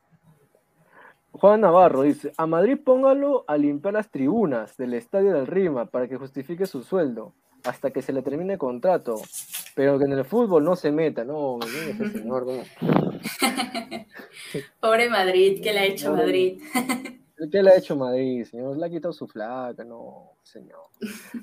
Juan 1.39 1.61
Navarro 1.61 2.03
dice, 2.03 2.33
a 2.37 2.47
Madrid 2.47 2.79
póngalo 2.83 3.45
a 3.47 3.59
limpiar 3.59 3.95
las 3.95 4.11
tribunas 4.11 4.77
del 4.77 4.95
Estadio 4.95 5.35
del 5.35 5.47
Rima 5.47 5.85
para 5.87 6.09
que 6.09 6.17
justifique 6.17 6.67
su 6.67 6.83
sueldo 6.83 7.35
hasta 7.65 7.91
que 7.91 8.01
se 8.01 8.13
le 8.13 8.23
termine 8.23 8.55
el 8.55 8.59
contrato, 8.59 9.21
pero 9.75 9.99
que 9.99 10.05
en 10.05 10.13
el 10.13 10.25
fútbol 10.25 10.65
no 10.65 10.77
se 10.77 10.91
meta, 10.93 11.25
no, 11.25 11.59
ese 11.61 12.11
señor, 12.11 12.47
Pobre 14.81 15.11
Madrid, 15.11 15.61
¿qué 15.63 15.73
le 15.73 15.81
ha 15.81 15.85
hecho 15.85 16.13
Madrid? 16.15 16.63
¿Qué 17.53 17.63
le 17.63 17.71
ha 17.71 17.77
hecho 17.77 17.97
Madrid, 17.97 18.45
señor? 18.45 18.79
Le 18.79 18.87
ha 18.87 18.91
quitado 18.91 19.13
su 19.13 19.27
flaca, 19.27 19.85
no, 19.85 20.33
señor. 20.43 20.85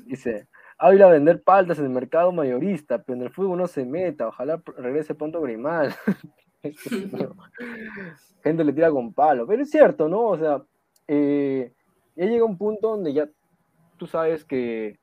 Dice, 0.05 0.47
ido 0.91 1.07
a 1.07 1.11
vender 1.11 1.43
paltas 1.43 1.77
en 1.77 1.85
el 1.85 1.91
mercado 1.91 2.31
mayorista, 2.31 3.03
pero 3.03 3.17
en 3.17 3.25
el 3.25 3.29
fútbol 3.29 3.59
no 3.59 3.67
se 3.67 3.85
meta, 3.85 4.27
ojalá 4.27 4.61
regrese 4.77 5.13
pronto 5.13 5.39
Grimal. 5.41 5.93
Gente 8.43 8.63
le 8.63 8.73
tira 8.73 8.91
con 8.91 9.13
palo, 9.13 9.45
pero 9.47 9.63
es 9.63 9.69
cierto, 9.69 10.07
¿no? 10.07 10.21
O 10.21 10.37
sea, 10.37 10.61
eh, 11.07 11.71
ya 12.15 12.25
llega 12.25 12.45
un 12.45 12.57
punto 12.57 12.89
donde 12.89 13.13
ya 13.13 13.27
tú 13.97 14.07
sabes 14.07 14.43
que 14.43 14.99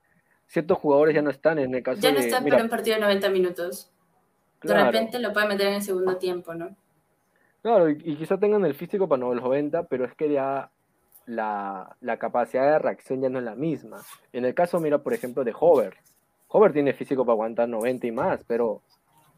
ciertos 0.46 0.78
jugadores 0.78 1.14
ya 1.14 1.22
no 1.22 1.30
están 1.30 1.58
en 1.58 1.74
el 1.74 1.82
caso 1.82 2.00
Ya 2.00 2.12
no 2.12 2.18
están 2.18 2.44
para 2.44 2.62
un 2.62 2.68
partido 2.68 2.96
de 2.96 3.02
90 3.02 3.28
minutos. 3.30 3.90
de 4.62 4.84
repente 4.84 5.18
lo 5.18 5.32
puede 5.32 5.48
meter 5.48 5.68
en 5.68 5.74
el 5.74 5.82
segundo 5.82 6.16
tiempo, 6.16 6.54
¿no? 6.54 6.76
Claro, 7.62 7.90
y, 7.90 8.16
quizá 8.16 8.38
tengan 8.38 8.64
el 8.64 8.74
físico 8.74 9.06
para 9.06 9.20
los 9.20 9.36
90, 9.36 9.84
pero 9.84 10.04
es 10.04 10.14
que 10.14 10.32
ya 10.32 10.70
la, 11.26 11.96
capacidad 12.18 12.72
de 12.72 12.78
reacción 12.78 13.20
ya 13.20 13.28
no 13.28 13.38
es 13.38 13.44
la 13.44 13.54
misma. 13.54 14.00
En 14.32 14.44
el 14.44 14.54
caso, 14.54 14.80
mira, 14.80 14.98
por 14.98 15.12
ejemplo, 15.12 15.44
de 15.44 15.54
Hover. 15.58 15.96
Hover 16.48 16.72
tiene 16.72 16.94
físico 16.94 17.24
para 17.24 17.34
aguantar 17.34 17.68
90 17.68 18.06
y 18.06 18.12
más, 18.12 18.44
pero 18.44 18.82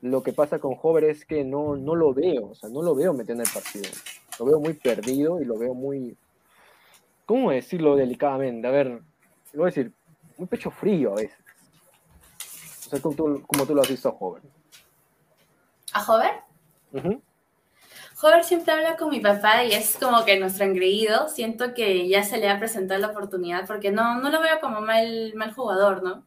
lo 0.02 0.22
que 0.22 0.32
pasa 0.32 0.58
con 0.58 0.76
Hover 0.82 1.04
es 1.04 1.24
que 1.24 1.44
no, 1.44 1.76
no 1.76 1.94
lo 1.94 2.12
veo, 2.12 2.50
o 2.50 2.54
sea, 2.56 2.68
no 2.68 2.82
lo 2.82 2.94
veo 2.94 3.14
metiendo 3.14 3.44
el 3.44 3.50
partido. 3.50 3.88
Lo 4.38 4.46
veo 4.46 4.58
muy 4.58 4.74
perdido 4.74 5.40
y 5.40 5.44
lo 5.44 5.56
veo 5.56 5.74
muy, 5.74 6.16
¿cómo 7.24 7.52
decirlo 7.52 7.94
delicadamente? 7.94 8.66
A 8.66 8.72
ver, 8.72 9.00
voy 9.54 9.62
a 9.62 9.66
decir, 9.66 9.92
muy 10.36 10.48
pecho 10.48 10.72
frío 10.72 11.12
a 11.12 11.16
veces. 11.16 11.38
O 12.86 12.90
sea, 12.90 13.00
como 13.00 13.14
tú, 13.14 13.42
como 13.46 13.64
tú 13.64 13.76
lo 13.76 13.82
has 13.82 13.88
visto 13.88 14.08
a 14.08 14.16
Hover. 14.18 14.42
¿A 15.92 16.02
Hover? 16.02 16.32
Hover 18.20 18.42
siempre 18.42 18.72
habla 18.72 18.96
con 18.96 19.08
mi 19.08 19.20
papá 19.20 19.62
y 19.64 19.72
es 19.72 19.96
como 19.98 20.24
que 20.24 20.38
nuestro 20.38 20.64
engreído. 20.64 21.28
Siento 21.28 21.74
que 21.74 22.08
ya 22.08 22.24
se 22.24 22.38
le 22.38 22.48
ha 22.48 22.58
presentado 22.58 23.00
la 23.00 23.08
oportunidad 23.08 23.68
porque 23.68 23.92
no, 23.92 24.20
no 24.20 24.30
lo 24.30 24.40
veo 24.40 24.60
como 24.60 24.80
mal, 24.80 25.32
mal 25.36 25.54
jugador, 25.54 26.02
¿no? 26.02 26.24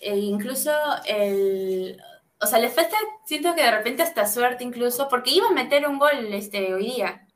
E 0.00 0.16
incluso 0.16 0.72
el... 1.06 2.00
O 2.42 2.46
sea, 2.46 2.58
le 2.58 2.70
falta, 2.70 2.96
siento 3.26 3.54
que 3.54 3.62
de 3.62 3.70
repente 3.70 4.02
hasta 4.02 4.26
suerte 4.26 4.64
incluso, 4.64 5.08
porque 5.08 5.30
iba 5.30 5.48
a 5.48 5.52
meter 5.52 5.86
un 5.86 5.98
gol 5.98 6.32
este, 6.32 6.72
hoy 6.72 6.84
día. 6.84 7.26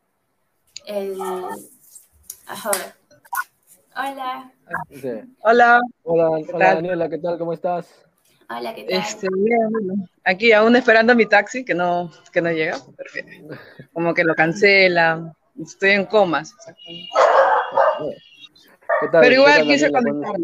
El... 0.87 1.19
Hola. 1.21 2.97
Hola. 3.97 4.53
Hola, 5.41 5.81
hola 6.05 6.75
Daniela, 6.75 7.09
¿qué 7.09 7.19
tal? 7.19 7.39
¿Cómo 7.39 7.53
estás? 7.53 7.87
Hola, 8.49 8.75
¿qué 8.75 8.85
tal? 8.85 8.99
Este, 8.99 9.29
aquí 10.25 10.53
aún 10.53 10.75
esperando 10.77 11.15
mi 11.15 11.27
taxi 11.27 11.65
que 11.65 11.75
no, 11.75 12.11
que 12.33 12.41
no 12.41 12.51
llega, 12.51 12.79
como 13.93 14.15
que 14.15 14.25
lo 14.25 14.35
cancela, 14.35 15.33
estoy 15.61 15.91
en 15.91 16.07
comas. 16.07 16.55
¿Qué 19.01 19.09
tal? 19.13 19.21
Pero 19.23 19.35
igual 19.35 19.63
quise 19.63 19.91
conectar. 19.91 20.35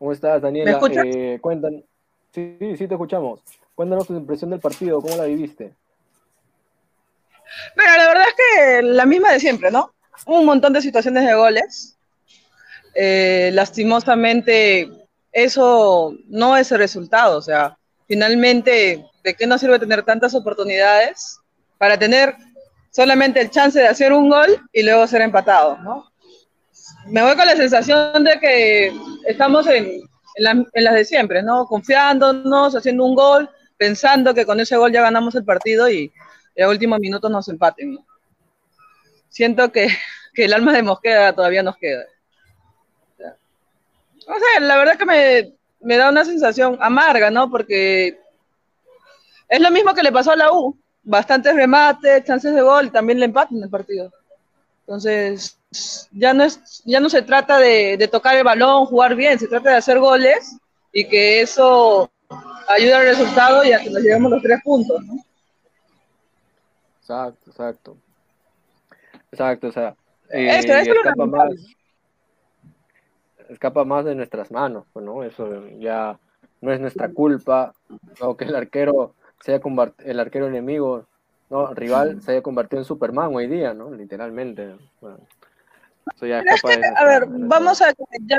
¿Cómo 0.00 0.12
estás, 0.12 0.40
Daniela? 0.40 0.70
¿Me 0.70 0.76
escuchas? 0.78 1.04
Eh, 1.04 1.38
cuentan... 1.42 1.84
Sí, 2.32 2.56
sí, 2.58 2.88
te 2.88 2.94
escuchamos. 2.94 3.40
Cuéntanos 3.74 4.06
tu 4.06 4.16
impresión 4.16 4.48
del 4.48 4.58
partido, 4.58 4.98
¿cómo 5.02 5.14
la 5.14 5.24
viviste? 5.24 5.74
Pero 7.76 7.96
la 7.98 8.08
verdad 8.08 8.24
es 8.28 8.34
que 8.34 8.82
la 8.82 9.04
misma 9.04 9.30
de 9.30 9.40
siempre, 9.40 9.70
¿no? 9.70 9.92
un 10.24 10.46
montón 10.46 10.72
de 10.72 10.80
situaciones 10.80 11.26
de 11.26 11.34
goles. 11.34 11.98
Eh, 12.94 13.50
lastimosamente, 13.52 14.90
eso 15.32 16.14
no 16.28 16.56
es 16.56 16.72
el 16.72 16.78
resultado. 16.78 17.36
O 17.36 17.42
sea, 17.42 17.76
finalmente, 18.08 19.04
¿de 19.22 19.34
qué 19.34 19.46
nos 19.46 19.60
sirve 19.60 19.78
tener 19.78 20.02
tantas 20.02 20.34
oportunidades 20.34 21.38
para 21.76 21.98
tener 21.98 22.36
solamente 22.90 23.38
el 23.42 23.50
chance 23.50 23.78
de 23.78 23.86
hacer 23.86 24.14
un 24.14 24.30
gol 24.30 24.66
y 24.72 24.82
luego 24.82 25.06
ser 25.06 25.20
empatado? 25.20 25.76
¿no? 25.76 26.09
Me 27.06 27.22
voy 27.22 27.36
con 27.36 27.46
la 27.46 27.56
sensación 27.56 28.24
de 28.24 28.38
que 28.38 28.92
estamos 29.26 29.66
en, 29.66 30.02
las 30.36 30.94
de 30.94 31.04
siempre, 31.04 31.42
¿no? 31.42 31.66
Confiándonos, 31.66 32.76
haciendo 32.76 33.04
un 33.04 33.14
gol, 33.14 33.50
pensando 33.76 34.34
que 34.34 34.46
con 34.46 34.60
ese 34.60 34.76
gol 34.76 34.92
ya 34.92 35.02
ganamos 35.02 35.34
el 35.34 35.44
partido 35.44 35.90
y 35.90 36.12
en 36.54 36.64
el 36.64 36.68
último 36.68 36.98
minuto 36.98 37.28
nos 37.28 37.48
empaten. 37.48 37.94
¿no? 37.94 38.06
siento 39.30 39.72
que, 39.72 39.88
el 40.34 40.52
alma 40.52 40.72
de 40.72 40.82
Mosqueda 40.82 41.34
todavía 41.34 41.62
nos 41.62 41.76
queda. 41.76 42.04
O 44.26 44.38
sea, 44.38 44.60
la 44.60 44.76
verdad 44.76 44.98
que 44.98 45.56
me, 45.80 45.96
da 45.96 46.10
una 46.10 46.24
sensación 46.24 46.78
amarga, 46.80 47.30
¿no? 47.30 47.50
Porque 47.50 48.20
es 49.48 49.60
lo 49.60 49.70
mismo 49.70 49.94
que 49.94 50.02
le 50.02 50.12
pasó 50.12 50.32
a 50.32 50.36
la 50.36 50.52
U. 50.52 50.78
Bastantes 51.02 51.54
remates, 51.56 52.24
chances 52.24 52.54
de 52.54 52.60
gol, 52.60 52.92
también 52.92 53.18
le 53.18 53.24
empatan 53.24 53.62
el 53.62 53.70
partido. 53.70 54.12
Entonces, 54.90 55.56
ya 56.10 56.34
no, 56.34 56.42
es, 56.42 56.82
ya 56.84 56.98
no 56.98 57.08
se 57.08 57.22
trata 57.22 57.58
de, 57.58 57.96
de, 57.96 58.08
tocar 58.08 58.36
el 58.36 58.42
balón, 58.42 58.86
jugar 58.86 59.14
bien, 59.14 59.38
se 59.38 59.46
trata 59.46 59.70
de 59.70 59.76
hacer 59.76 60.00
goles 60.00 60.58
y 60.92 61.06
que 61.06 61.42
eso 61.42 62.10
ayude 62.66 62.94
al 62.94 63.04
resultado 63.04 63.62
y 63.62 63.70
a 63.70 63.78
que 63.78 63.88
nos 63.88 64.02
llevemos 64.02 64.32
los 64.32 64.42
tres 64.42 64.60
puntos, 64.64 65.00
¿no? 65.04 65.14
Exacto, 66.98 67.50
exacto. 67.50 67.96
Exacto, 69.30 69.68
o 69.68 69.72
sea, 69.72 69.94
eh, 70.28 70.60
más, 71.24 71.52
escapa 73.48 73.84
más 73.84 74.04
de 74.04 74.16
nuestras 74.16 74.50
manos, 74.50 74.86
pues, 74.92 75.04
¿no? 75.04 75.22
Eso 75.22 75.68
ya 75.78 76.18
no 76.60 76.72
es 76.72 76.80
nuestra 76.80 77.10
culpa, 77.10 77.72
o 78.18 78.36
que 78.36 78.44
el 78.44 78.56
arquero 78.56 79.14
sea 79.38 79.60
el 79.98 80.18
arquero 80.18 80.48
enemigo, 80.48 81.06
no, 81.50 81.74
rival 81.74 82.22
se 82.22 82.32
haya 82.32 82.42
convertido 82.42 82.80
en 82.80 82.84
Superman 82.84 83.34
hoy 83.34 83.48
día, 83.48 83.74
¿no? 83.74 83.90
Literalmente. 83.92 84.76
eso 86.14 86.26
ya 86.26 86.42
a 86.96 87.04
ver, 87.04 87.24
vamos 87.26 87.82
a 87.82 87.92
ya, 88.22 88.36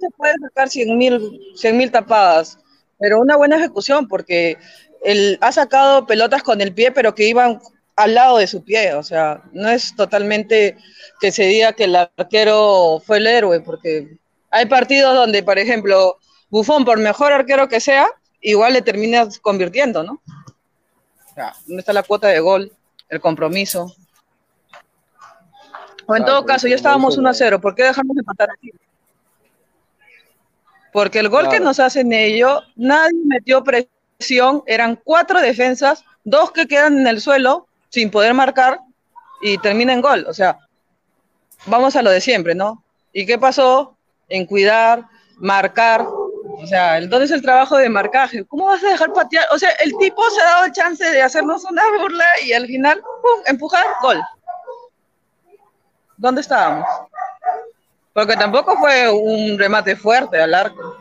se 0.00 0.10
puede 0.16 0.34
sacar 0.40 0.68
100 0.68 0.96
mil 0.96 1.92
tapadas, 1.92 2.58
pero 2.98 3.20
una 3.20 3.36
buena 3.36 3.56
ejecución, 3.56 4.08
porque 4.08 4.56
él 5.04 5.38
ha 5.42 5.52
sacado 5.52 6.06
pelotas 6.06 6.42
con 6.42 6.60
el 6.62 6.72
pie, 6.72 6.92
pero 6.92 7.14
que 7.14 7.28
iban 7.28 7.60
al 7.94 8.14
lado 8.14 8.38
de 8.38 8.46
su 8.46 8.64
pie, 8.64 8.94
o 8.94 9.02
sea, 9.02 9.42
no 9.52 9.68
es 9.68 9.94
totalmente 9.94 10.76
que 11.20 11.32
se 11.32 11.44
diga 11.44 11.72
que 11.74 11.84
el 11.84 11.96
arquero 11.96 13.02
fue 13.04 13.18
el 13.18 13.26
héroe, 13.26 13.60
porque 13.60 14.18
hay 14.50 14.66
partidos 14.66 15.14
donde, 15.14 15.42
por 15.42 15.58
ejemplo, 15.58 16.18
Bufón, 16.48 16.84
por 16.84 16.98
mejor 16.98 17.32
arquero 17.32 17.68
que 17.68 17.80
sea, 17.80 18.06
igual 18.40 18.74
le 18.74 18.82
termina 18.82 19.28
convirtiendo, 19.42 20.02
¿no? 20.02 20.22
Sea, 21.36 21.54
¿dónde 21.66 21.80
está 21.80 21.92
la 21.92 22.02
cuota 22.02 22.28
de 22.28 22.40
gol? 22.40 22.72
El 23.10 23.20
compromiso. 23.20 23.94
O 26.06 26.16
en 26.16 26.24
todo 26.24 26.46
caso, 26.46 26.66
ya 26.66 26.76
estábamos 26.76 27.18
1 27.18 27.28
a 27.28 27.34
0, 27.34 27.60
¿por 27.60 27.74
qué 27.74 27.82
dejamos 27.82 28.16
de 28.16 28.20
empatar 28.20 28.48
aquí? 28.50 28.72
Porque 30.94 31.18
el 31.18 31.28
gol 31.28 31.50
que 31.50 31.60
nos 31.60 31.78
hacen 31.78 32.10
ellos, 32.14 32.62
nadie 32.74 33.20
metió 33.26 33.62
presión, 33.62 34.62
eran 34.66 34.96
cuatro 34.96 35.42
defensas, 35.42 36.06
dos 36.24 36.52
que 36.52 36.66
quedan 36.66 37.00
en 37.00 37.06
el 37.06 37.20
suelo 37.20 37.66
sin 37.90 38.10
poder 38.10 38.32
marcar 38.32 38.80
y 39.42 39.58
termina 39.58 39.92
en 39.92 40.00
gol. 40.00 40.24
O 40.26 40.32
sea, 40.32 40.58
vamos 41.66 41.96
a 41.96 42.02
lo 42.02 42.10
de 42.10 42.22
siempre, 42.22 42.54
¿no? 42.54 42.82
¿Y 43.12 43.26
qué 43.26 43.36
pasó? 43.36 43.94
En 44.30 44.46
cuidar, 44.46 45.04
marcar. 45.36 46.06
O 46.66 46.68
sea, 46.68 47.00
¿dónde 47.00 47.26
es 47.26 47.30
el 47.30 47.42
trabajo 47.42 47.76
de 47.76 47.88
marcaje? 47.88 48.44
¿Cómo 48.44 48.66
vas 48.66 48.82
a 48.82 48.88
dejar 48.88 49.12
patear? 49.12 49.46
O 49.52 49.58
sea, 49.58 49.70
el 49.84 49.96
tipo 49.98 50.20
se 50.30 50.40
ha 50.40 50.46
dado 50.46 50.64
el 50.64 50.72
chance 50.72 51.04
de 51.04 51.22
hacernos 51.22 51.62
una 51.62 51.80
burla 51.96 52.24
y 52.44 52.52
al 52.54 52.66
final, 52.66 53.00
¡pum!, 53.00 53.40
empujar, 53.46 53.84
gol. 54.02 54.20
¿Dónde 56.16 56.40
estábamos? 56.40 56.84
Porque 58.12 58.34
tampoco 58.34 58.76
fue 58.78 59.08
un 59.08 59.56
remate 59.56 59.94
fuerte 59.94 60.40
al 60.40 60.54
arco. 60.54 60.96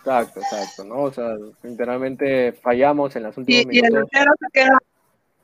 Exacto, 0.00 0.40
exacto, 0.40 0.82
¿no? 0.82 1.02
O 1.02 1.12
sea, 1.12 1.36
literalmente 1.62 2.54
fallamos 2.54 3.14
en 3.14 3.22
las 3.22 3.36
últimas 3.36 3.62
y, 3.72 3.82
minutos. 3.82 4.10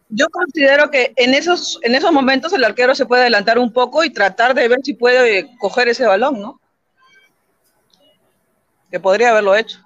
yo 0.08 0.26
considero 0.30 0.90
que 0.90 1.12
en 1.14 1.34
esos, 1.34 1.78
en 1.82 1.94
esos 1.94 2.10
momentos 2.10 2.52
el 2.54 2.64
arquero 2.64 2.92
se 2.96 3.06
puede 3.06 3.22
adelantar 3.22 3.60
un 3.60 3.72
poco 3.72 4.02
y 4.02 4.10
tratar 4.10 4.52
de 4.52 4.66
ver 4.66 4.80
si 4.82 4.94
puede 4.94 5.48
coger 5.60 5.86
ese 5.86 6.06
balón, 6.06 6.40
¿no? 6.40 6.59
Que 8.90 9.00
podría 9.00 9.30
haberlo 9.30 9.54
hecho. 9.54 9.78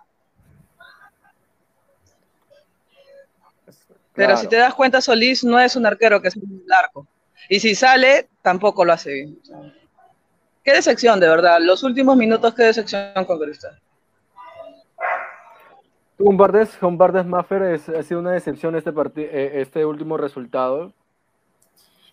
Pero 4.14 4.36
si 4.36 4.46
te 4.46 4.56
das 4.56 4.74
cuenta, 4.74 5.00
Solís 5.00 5.42
no 5.44 5.58
es 5.58 5.74
un 5.74 5.86
arquero 5.86 6.22
que 6.22 6.28
es 6.28 6.36
un 6.36 6.64
arco. 6.72 7.06
Y 7.48 7.60
si 7.60 7.74
sale, 7.74 8.28
tampoco 8.42 8.84
lo 8.84 8.92
hace 8.92 9.12
bien. 9.12 9.38
Qué 10.62 10.72
decepción, 10.72 11.20
de 11.20 11.28
verdad. 11.28 11.58
Los 11.60 11.82
últimos 11.82 12.16
minutos, 12.16 12.54
qué 12.54 12.62
decepción 12.62 13.24
con 13.26 13.38
Cristal. 13.38 13.78
¿Tú 16.16 16.24
compartes, 16.24 16.76
compartes 16.78 17.26
Maffer? 17.26 17.62
¿Ha 17.74 18.02
sido 18.02 18.20
una 18.20 18.32
decepción 18.32 18.76
este, 18.76 18.90
eh, 19.16 19.60
este 19.60 19.84
último 19.84 20.16
resultado? 20.16 20.92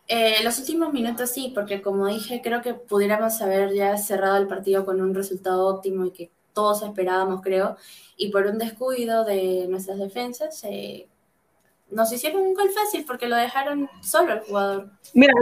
Eh, 0.08 0.44
los 0.44 0.58
últimos 0.60 0.92
minutos 0.92 1.30
sí, 1.30 1.52
porque 1.54 1.82
como 1.82 2.08
dije, 2.08 2.42
creo 2.44 2.62
que 2.62 2.74
pudiéramos 2.74 3.42
haber 3.42 3.74
ya 3.74 3.96
cerrado 3.98 4.38
el 4.38 4.48
partido 4.48 4.84
con 4.86 5.00
un 5.00 5.14
resultado 5.14 5.68
óptimo 5.68 6.06
y 6.06 6.12
que 6.12 6.32
todos 6.54 6.84
esperábamos, 6.84 7.42
creo, 7.42 7.78
y 8.18 8.30
por 8.32 8.46
un 8.48 8.58
descuido 8.58 9.24
de 9.24 9.66
nuestras 9.70 10.00
defensas 10.00 10.64
eh, 10.64 11.08
nos 11.90 12.12
hicieron 12.12 12.42
un 12.42 12.54
gol 12.54 12.70
fácil 12.72 13.06
porque 13.06 13.28
lo 13.28 13.36
dejaron 13.36 13.90
solo 14.02 14.34
el 14.34 14.40
jugador. 14.42 14.90
Mira, 15.14 15.34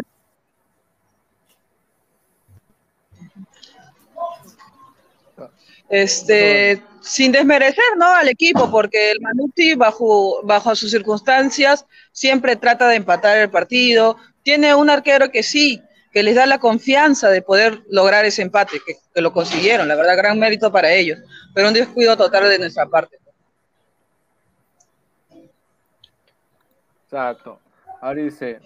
este, 5.90 6.82
sin 7.02 7.32
desmerecer 7.32 7.84
¿no? 7.98 8.06
al 8.08 8.30
equipo, 8.30 8.70
porque 8.70 9.12
el 9.12 9.22
Manucci 9.22 9.76
bajo, 9.76 10.42
bajo 10.44 10.76
sus 10.76 10.92
circunstancias 10.92 11.86
siempre 12.12 12.56
trata 12.56 12.88
de 12.88 12.96
empatar 12.96 13.38
el 13.38 13.50
partido, 13.50 14.18
tiene 14.44 14.74
un 14.76 14.90
arquero 14.90 15.32
que 15.32 15.44
sí, 15.44 15.82
que 16.12 16.24
les 16.24 16.36
da 16.36 16.46
la 16.46 16.60
confianza 16.60 17.30
de 17.30 17.42
poder 17.42 17.84
lograr 17.90 18.26
ese 18.26 18.42
empate, 18.42 18.80
que, 18.86 18.96
que 19.14 19.22
lo 19.22 19.32
consiguieron, 19.32 19.88
la 19.88 19.96
verdad, 19.96 20.18
gran 20.18 20.40
mérito 20.40 20.72
para 20.72 20.92
ellos, 20.92 21.20
pero 21.54 21.68
un 21.68 21.74
descuido 21.74 22.18
total 22.18 22.50
de 22.50 22.60
nuestra 22.60 22.86
parte. 22.86 23.18
Exacto. 27.06 27.60
Ahora 28.02 28.22
dice, 28.22 28.60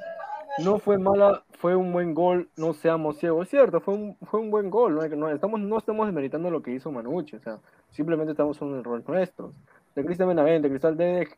no 0.60 0.78
fue 0.78 0.98
mala, 0.98 1.44
fue 1.58 1.76
un 1.76 1.94
buen 1.94 2.14
gol, 2.14 2.50
no 2.58 2.74
seamos 2.74 3.18
ciegos. 3.18 3.44
Es 3.44 3.50
cierto, 3.50 3.80
fue 3.80 3.94
un, 3.94 4.18
fue 4.30 4.42
un 4.42 4.52
buen 4.52 4.70
gol, 4.70 4.96
no, 4.96 5.08
no, 5.16 5.30
estamos, 5.30 5.60
no 5.62 5.78
estamos 5.78 6.08
desmeritando 6.08 6.52
lo 6.52 6.62
que 6.62 6.72
hizo 6.72 6.92
Manucci, 6.92 7.38
o 7.38 7.40
sea, 7.40 7.60
simplemente 7.92 8.32
estamos 8.32 8.62
en 8.62 8.68
un 8.68 8.80
error 8.80 9.02
nuestro. 9.08 9.54
De 9.96 10.04
Cristian 10.04 10.28
Benavente, 10.28 10.70
Cristal 10.70 10.98
de, 10.98 11.30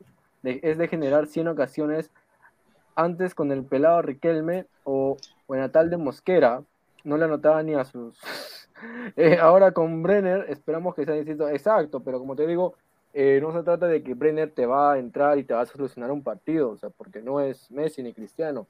es 0.44 0.78
de 0.78 0.88
generar 0.88 1.28
100 1.28 1.50
ocasiones 1.50 2.12
antes 2.96 3.36
con 3.36 3.52
el 3.52 3.64
pelado 3.64 4.02
Riquelme 4.02 4.66
o, 4.84 5.18
o 5.48 5.56
Natal 5.56 5.90
de 5.90 5.98
Mosquera, 5.98 6.64
no 7.04 7.18
le 7.18 7.26
anotaba 7.26 7.62
ni 7.64 7.74
a 7.74 7.86
sus... 7.86 8.20
Eh, 9.16 9.38
ahora 9.40 9.72
con 9.72 10.04
Brenner 10.04 10.48
esperamos 10.50 10.94
que 10.96 11.06
sea 11.06 11.14
distinto, 11.14 11.48
exacto, 11.48 12.02
pero 12.02 12.20
como 12.20 12.36
te 12.36 12.46
digo, 12.46 12.76
eh, 13.14 13.40
no 13.42 13.54
se 13.54 13.64
trata 13.64 13.88
de 13.88 14.04
que 14.04 14.14
Brenner 14.14 14.52
te 14.52 14.66
va 14.66 14.92
a 14.92 15.00
entrar 15.00 15.40
y 15.40 15.46
te 15.46 15.54
va 15.54 15.62
a 15.62 15.66
solucionar 15.66 16.12
un 16.12 16.22
partido, 16.22 16.72
o 16.72 16.78
sea, 16.78 16.90
porque 16.90 17.22
no 17.22 17.40
es 17.40 17.72
Messi 17.72 18.04
ni 18.04 18.14
Cristiano 18.14 18.68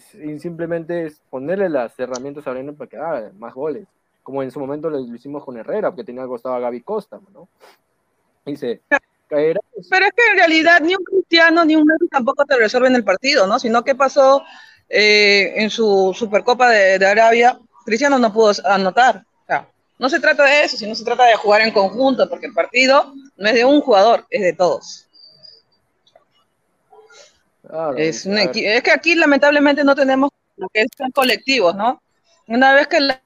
simplemente 0.00 1.06
es 1.06 1.20
ponerle 1.30 1.68
las 1.68 1.98
herramientas 1.98 2.46
a 2.46 2.52
Brenner 2.52 2.74
para 2.74 2.88
que 2.88 2.96
haga 2.96 3.32
más 3.38 3.54
goles, 3.54 3.86
como 4.22 4.42
en 4.42 4.50
su 4.50 4.58
momento 4.60 4.88
lo, 4.88 4.98
hicimos 5.00 5.44
con 5.44 5.56
Herrera, 5.56 5.90
porque 5.90 6.04
tenía 6.04 6.22
al 6.22 6.28
costado 6.28 6.54
a 6.54 6.60
Gaby 6.60 6.80
Costa, 6.80 7.20
¿no? 7.32 7.48
Dice, 8.44 8.80
Pero 9.90 10.06
es 10.06 10.12
que 10.14 10.30
en 10.30 10.38
realidad 10.38 10.80
ni 10.80 10.94
un 10.94 11.04
Cristiano 11.04 11.64
ni 11.64 11.76
un 11.76 11.84
Messi 11.84 12.08
tampoco 12.08 12.44
te 12.44 12.56
resuelven 12.56 12.94
el 12.94 13.04
partido, 13.04 13.46
¿no? 13.46 13.58
Sino 13.58 13.82
que 13.82 13.94
pasó 13.94 14.44
eh, 14.88 15.54
en 15.56 15.70
su 15.70 16.12
Supercopa 16.14 16.68
de, 16.70 17.06
Arabia, 17.06 17.58
Cristiano 17.84 18.18
no 18.18 18.32
pudo 18.32 18.52
anotar. 18.64 19.24
O 19.42 19.46
sea, 19.46 19.68
no 19.98 20.08
se 20.10 20.20
trata 20.20 20.44
de 20.44 20.64
eso, 20.64 20.76
sino 20.76 20.94
se 20.94 21.04
trata 21.04 21.24
de 21.24 21.36
jugar 21.36 21.62
en 21.62 21.72
conjunto, 21.72 22.28
porque 22.28 22.46
el 22.46 22.52
partido 22.52 23.14
no 23.36 23.48
es 23.48 23.54
de 23.54 23.64
un 23.64 23.80
jugador, 23.80 24.26
es 24.30 24.42
de 24.42 24.52
todos 24.52 25.08
es, 27.96 28.26
es 28.26 28.82
que 28.82 28.90
aquí 28.90 29.14
lamentablemente 29.14 29.84
no 29.84 29.94
tenemos 29.94 30.30
lo 30.56 30.68
que 30.68 30.86
son 30.96 31.10
colectivos, 31.10 31.74
¿no? 31.74 32.02
Una 32.46 32.74
vez 32.74 32.86
que 32.88 33.00
la, 33.00 33.22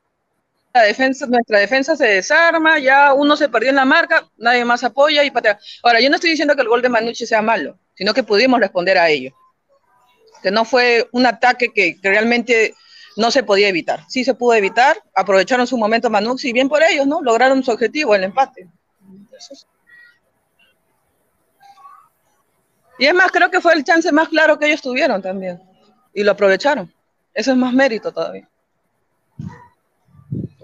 defensa, 0.83 1.27
nuestra 1.27 1.59
defensa 1.59 1.97
se 1.97 2.07
desarma, 2.07 2.79
ya 2.79 3.13
uno 3.15 3.37
se 3.37 3.49
perdió 3.49 3.71
en 3.71 3.77
la 3.77 3.85
marca, 3.85 4.29
nadie 4.37 4.65
más 4.65 4.85
apoya 4.85 5.25
y 5.25 5.31
patea. 5.31 5.59
Ahora, 5.83 6.01
yo 6.01 6.09
no 6.09 6.17
estoy 6.17 6.31
diciendo 6.31 6.55
que 6.55 6.63
el 6.63 6.69
gol 6.69 6.83
de 6.83 6.89
Manucci 6.89 7.27
sea 7.27 7.43
malo, 7.43 7.79
sino 7.95 8.15
que 8.15 8.23
pudimos 8.23 8.61
responder 8.61 8.99
a 8.99 9.09
ello. 9.09 9.33
Que 10.43 10.51
no 10.51 10.65
fue 10.65 11.09
un 11.13 11.27
ataque 11.27 11.73
que, 11.73 11.99
realmente 12.03 12.75
no 13.17 13.31
se 13.31 13.43
podía 13.43 13.69
evitar. 13.69 14.05
Sí 14.09 14.25
se 14.25 14.35
pudo 14.35 14.55
evitar, 14.55 14.97
aprovecharon 15.15 15.67
su 15.67 15.79
momento 15.79 16.11
Manucci 16.11 16.51
y 16.51 16.53
bien 16.53 16.69
por 16.69 16.83
ellos, 16.83 17.07
¿no? 17.07 17.23
Lograron 17.23 17.63
su 17.63 17.71
objetivo, 17.71 18.15
el 18.15 18.25
empate. 18.25 18.69
Y 22.99 23.07
es 23.07 23.15
más, 23.15 23.31
creo 23.31 23.51
que 23.51 23.61
fue 23.61 23.75
el 23.75 23.85
chance 23.85 24.11
más 24.13 24.29
claro 24.29 24.59
que 24.59 24.67
ellos 24.67 24.83
tuvieron 24.83 25.21
también. 25.21 25.61
Y 26.15 26.23
lo 26.25 26.33
aprovecharon. 26.33 26.93
Eso 27.35 27.51
es 27.51 27.57
más 27.57 27.73
mérito 27.73 28.13
todavía. 28.13 28.49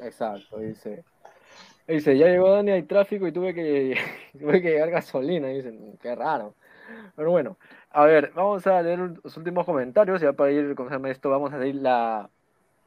Exacto, 0.03 0.59
dice. 0.59 1.05
Dice, 1.87 2.17
ya 2.17 2.27
llegó 2.27 2.51
Dani, 2.51 2.71
hay 2.71 2.83
tráfico 2.85 3.27
y 3.27 3.33
tuve 3.33 3.55
que, 3.55 3.97
tuve 4.39 4.63
que 4.63 4.71
llegar 4.71 4.91
gasolina. 4.91 5.49
Dicen, 5.49 5.99
qué 6.01 6.15
raro. 6.15 6.55
Pero 7.17 7.31
bueno, 7.31 7.57
a 7.91 8.05
ver, 8.05 8.33
vamos 8.35 8.67
a 8.67 8.83
leer 8.83 8.99
los 9.23 9.37
últimos 9.37 9.67
comentarios. 9.67 10.21
Ya 10.21 10.33
para 10.33 10.51
ir 10.51 10.75
con 10.75 11.07
esto, 11.07 11.31
vamos 11.31 11.53
a 11.53 11.57
hacer 11.57 11.75
la. 11.75 12.31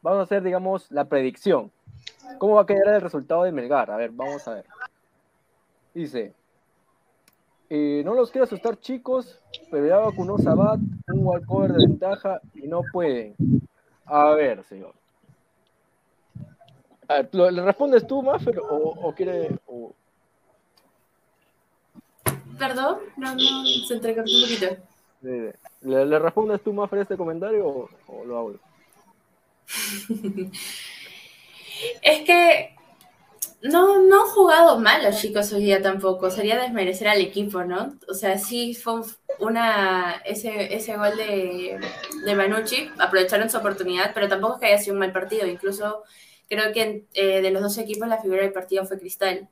Vamos 0.02 0.20
a 0.20 0.22
hacer, 0.22 0.42
digamos, 0.42 0.90
la 0.90 1.06
predicción. 1.06 1.70
¿Cómo 2.38 2.54
va 2.54 2.62
a 2.62 2.66
quedar 2.66 2.94
el 2.94 3.00
resultado 3.00 3.44
de 3.44 3.52
Melgar? 3.52 3.90
A 3.90 3.96
ver, 3.96 4.10
vamos 4.10 4.46
a 4.46 4.54
ver. 4.54 4.64
Dice, 5.94 6.34
eh, 7.70 8.02
no 8.04 8.14
los 8.14 8.30
quiero 8.30 8.44
asustar, 8.44 8.78
chicos, 8.78 9.40
pero 9.70 9.86
ya 9.86 9.96
vacunó 9.96 10.38
Sabat, 10.38 10.78
un 11.12 11.26
walkover 11.26 11.72
de 11.72 11.86
ventaja 11.86 12.40
y 12.54 12.68
no 12.68 12.82
pueden. 12.92 13.34
A 14.04 14.30
ver, 14.30 14.62
señor. 14.64 14.94
¿Le 17.32 17.62
respondes 17.62 18.06
tú, 18.06 18.22
Maffer, 18.22 18.58
o, 18.58 18.76
o 18.76 19.14
quiere.? 19.14 19.58
Perdón, 22.58 22.98
no, 23.16 23.34
no, 23.34 23.64
se 23.86 23.94
entregó 23.94 24.22
un 24.22 24.42
poquito. 24.42 24.76
¿Le, 25.82 26.18
respondes 26.18 26.62
tú, 26.62 26.72
Maffer, 26.72 27.00
este 27.00 27.16
comentario 27.16 27.66
o, 27.66 27.88
o 28.08 28.24
lo 28.24 28.38
hago? 28.38 28.54
Es 32.00 32.22
que 32.24 32.74
no, 33.62 34.02
no 34.02 34.22
han 34.22 34.28
jugado 34.30 34.78
mal 34.78 35.02
los 35.02 35.20
chicos 35.20 35.52
hoy 35.52 35.64
día 35.64 35.82
tampoco. 35.82 36.30
Sería 36.30 36.60
desmerecer 36.60 37.08
al 37.08 37.20
equipo, 37.20 37.64
¿no? 37.64 37.94
O 38.08 38.14
sea, 38.14 38.38
sí 38.38 38.74
fue 38.74 39.00
una 39.40 40.22
ese, 40.24 40.74
ese 40.74 40.96
gol 40.96 41.16
de, 41.16 41.78
de 42.24 42.34
Manucci, 42.34 42.90
aprovecharon 42.98 43.50
su 43.50 43.58
oportunidad, 43.58 44.12
pero 44.14 44.28
tampoco 44.28 44.54
es 44.54 44.60
que 44.60 44.66
haya 44.66 44.78
sido 44.78 44.94
un 44.94 45.00
mal 45.00 45.12
partido. 45.12 45.46
Incluso 45.46 46.04
creo 46.48 46.72
que 46.72 47.04
eh, 47.14 47.42
de 47.42 47.50
los 47.50 47.62
dos 47.62 47.78
equipos 47.78 48.08
la 48.08 48.20
figura 48.20 48.42
del 48.42 48.52
partido 48.52 48.84
fue 48.84 48.98
Cristal. 48.98 49.48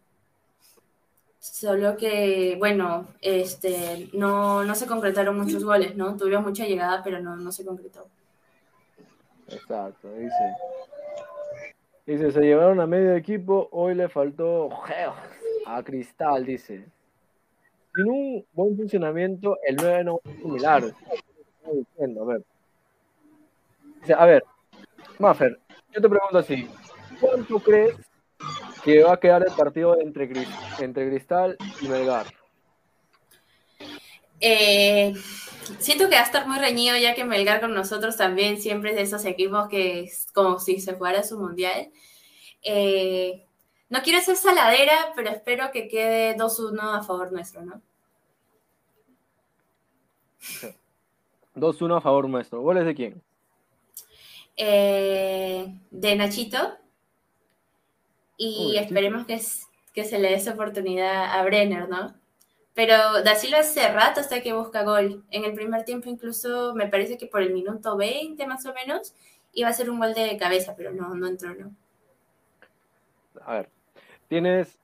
Solo 1.38 1.96
que, 1.96 2.56
bueno, 2.58 3.06
este, 3.20 4.08
no, 4.14 4.64
no 4.64 4.74
se 4.74 4.86
concretaron 4.86 5.36
muchos 5.36 5.62
goles, 5.62 5.94
¿no? 5.94 6.16
Tuvieron 6.16 6.42
mucha 6.42 6.64
llegada, 6.64 7.02
pero 7.02 7.20
no, 7.20 7.36
no 7.36 7.52
se 7.52 7.66
concretó. 7.66 8.06
Exacto, 9.48 10.10
dice. 10.14 10.56
Dice, 12.06 12.32
se 12.32 12.40
llevaron 12.40 12.80
a 12.80 12.86
medio 12.86 13.14
equipo, 13.14 13.68
hoy 13.72 13.94
le 13.94 14.08
faltó 14.08 14.70
a 15.66 15.82
Cristal, 15.82 16.44
dice. 16.44 16.86
Sin 17.94 18.08
un 18.08 18.46
buen 18.52 18.76
funcionamiento, 18.76 19.58
el 19.66 19.76
9 19.76 20.04
no 20.04 20.20
es 20.24 20.36
similar. 20.36 20.82
A 24.16 24.26
ver, 24.26 24.44
Maffer, 25.18 25.58
yo 25.92 26.00
te 26.00 26.08
pregunto 26.08 26.38
así, 26.38 26.68
¿cuánto 27.24 27.58
crees 27.60 27.94
que 28.84 29.02
va 29.02 29.14
a 29.14 29.20
quedar 29.20 29.42
el 29.46 29.54
partido 29.54 29.98
entre, 29.98 30.30
entre 30.78 31.08
Cristal 31.08 31.56
y 31.80 31.88
Melgar? 31.88 32.26
Eh, 34.40 35.14
siento 35.78 36.08
que 36.08 36.16
va 36.16 36.20
a 36.20 36.24
estar 36.24 36.46
muy 36.46 36.58
reñido 36.58 36.96
ya 36.98 37.14
que 37.14 37.24
Melgar 37.24 37.60
con 37.60 37.72
nosotros 37.72 38.16
también 38.16 38.60
siempre 38.60 38.90
es 38.90 38.96
de 38.96 39.02
esos 39.02 39.24
equipos 39.24 39.68
que 39.68 40.00
es 40.00 40.26
como 40.34 40.58
si 40.58 40.80
se 40.80 40.94
jugara 40.94 41.22
su 41.22 41.38
mundial. 41.38 41.90
Eh, 42.62 43.46
no 43.88 44.02
quiero 44.02 44.20
ser 44.20 44.36
saladera, 44.36 45.12
pero 45.16 45.30
espero 45.30 45.70
que 45.72 45.88
quede 45.88 46.36
2-1 46.36 46.98
a 46.98 47.02
favor 47.02 47.32
nuestro, 47.32 47.64
¿no? 47.64 47.80
2-1 51.54 51.96
a 51.96 52.00
favor 52.00 52.28
nuestro. 52.28 52.60
¿Goles 52.60 52.84
de 52.84 52.94
quién? 52.94 53.22
Eh, 54.56 55.74
de 55.90 56.16
Nachito. 56.16 56.83
Y 58.46 58.76
esperemos 58.76 59.26
que, 59.26 59.40
que 59.94 60.04
se 60.04 60.18
le 60.18 60.28
dé 60.28 60.34
esa 60.34 60.52
oportunidad 60.52 61.38
a 61.38 61.42
Brenner, 61.44 61.88
¿no? 61.88 62.14
Pero 62.74 63.22
Da 63.22 63.36
Silva 63.36 63.60
hace 63.60 63.86
rato 63.92 64.20
hasta 64.20 64.42
que 64.42 64.52
busca 64.52 64.82
gol. 64.82 65.24
En 65.30 65.44
el 65.44 65.54
primer 65.54 65.84
tiempo 65.84 66.10
incluso 66.10 66.74
me 66.74 66.88
parece 66.88 67.16
que 67.16 67.26
por 67.26 67.40
el 67.40 67.52
minuto 67.52 67.96
20 67.96 68.46
más 68.46 68.66
o 68.66 68.74
menos 68.74 69.14
iba 69.52 69.68
a 69.68 69.72
ser 69.72 69.88
un 69.88 70.00
gol 70.00 70.12
de 70.12 70.36
cabeza, 70.36 70.74
pero 70.76 70.92
no, 70.92 71.14
no 71.14 71.26
entró, 71.26 71.54
¿no? 71.54 71.72
A 73.46 73.54
ver, 73.54 73.68
tienes 74.28 74.78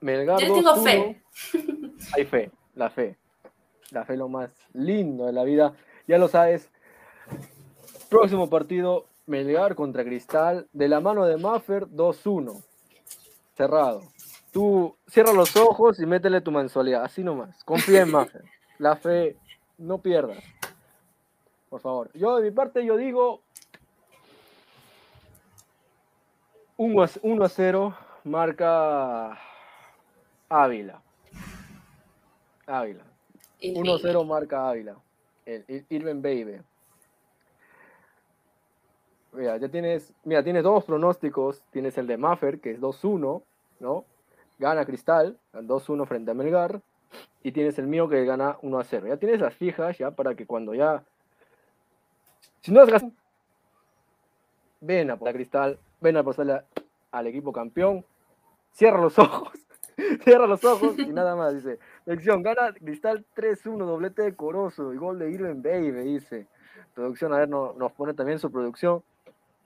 Melgar 0.00 0.40
Yo 0.40 0.52
tengo 0.54 0.76
fe. 0.76 1.22
Hay 2.14 2.24
fe, 2.24 2.50
la 2.74 2.90
fe. 2.90 3.16
La 3.90 4.04
fe 4.04 4.16
lo 4.16 4.28
más 4.28 4.50
lindo 4.72 5.26
de 5.26 5.32
la 5.32 5.44
vida. 5.44 5.74
Ya 6.06 6.18
lo 6.18 6.28
sabes. 6.28 6.70
Próximo 8.08 8.50
partido, 8.50 9.06
Melgar 9.26 9.74
contra 9.74 10.04
Cristal. 10.04 10.68
De 10.72 10.88
la 10.88 11.00
mano 11.00 11.24
de 11.24 11.36
Maffer, 11.36 11.86
2-1. 11.86 12.62
Cerrado. 13.56 14.02
Tú 14.52 14.96
cierra 15.08 15.32
los 15.32 15.56
ojos 15.56 15.98
y 16.00 16.06
métele 16.06 16.40
tu 16.40 16.50
mensualidad, 16.50 17.04
así 17.04 17.24
nomás. 17.24 17.64
Confía 17.64 18.02
en 18.02 18.10
Maffer. 18.10 18.44
La 18.78 18.96
fe, 18.96 19.36
no 19.78 19.98
pierdas. 19.98 20.42
Por 21.68 21.80
favor. 21.80 22.10
Yo 22.14 22.36
de 22.36 22.42
mi 22.42 22.50
parte, 22.50 22.84
yo 22.84 22.96
digo 22.96 23.40
1 26.76 27.02
a 27.44 27.48
0, 27.48 27.96
marca 28.24 29.38
Ávila. 30.48 31.00
Ávila. 32.66 33.04
1 33.62 33.94
a 33.94 33.98
0 33.98 34.24
marca 34.24 34.68
Ávila. 34.68 34.96
El, 35.46 35.64
Irving 35.88 36.20
Baby. 36.20 36.60
Mira, 39.34 39.56
ya 39.56 39.68
tienes, 39.68 40.12
mira, 40.24 40.42
tienes 40.42 40.62
dos 40.62 40.84
pronósticos. 40.84 41.62
Tienes 41.70 41.98
el 41.98 42.06
de 42.06 42.16
Maffer, 42.16 42.60
que 42.60 42.72
es 42.72 42.80
2-1, 42.80 43.42
¿no? 43.80 44.04
gana 44.58 44.84
Cristal, 44.84 45.38
2-1 45.52 46.06
frente 46.06 46.30
a 46.30 46.34
Melgar, 46.34 46.80
y 47.42 47.52
tienes 47.52 47.78
el 47.78 47.86
mío 47.86 48.08
que 48.08 48.24
gana 48.24 48.58
1-0. 48.60 49.08
Ya 49.08 49.16
tienes 49.16 49.40
las 49.40 49.54
fijas 49.54 49.98
ya 49.98 50.10
para 50.10 50.34
que 50.34 50.46
cuando 50.46 50.74
ya... 50.74 51.02
Si 52.60 52.72
no 52.72 52.80
has 52.80 53.04
ven 54.80 55.10
a 55.10 55.16
por 55.16 55.32
Cristal, 55.32 55.78
ven 56.00 56.16
a 56.16 56.20
apostarle 56.20 56.62
al 57.10 57.26
equipo 57.26 57.52
campeón, 57.52 58.04
cierra 58.72 59.00
los 59.00 59.18
ojos, 59.18 59.52
cierra 60.24 60.46
los 60.46 60.64
ojos 60.64 60.98
y 60.98 61.12
nada 61.12 61.36
más, 61.36 61.54
dice. 61.54 61.78
Lección, 62.06 62.42
gana 62.42 62.72
Cristal 62.72 63.24
3-1, 63.36 63.84
doblete 63.84 64.22
de 64.22 64.34
Corozo 64.34 64.92
y 64.92 64.96
gol 64.96 65.18
de 65.18 65.30
Irving 65.30 65.62
Baby, 65.62 65.90
dice. 66.14 66.46
Producción, 66.94 67.32
a 67.34 67.38
ver, 67.38 67.48
nos 67.48 67.92
pone 67.92 68.14
también 68.14 68.38
su 68.38 68.50
producción. 68.50 69.02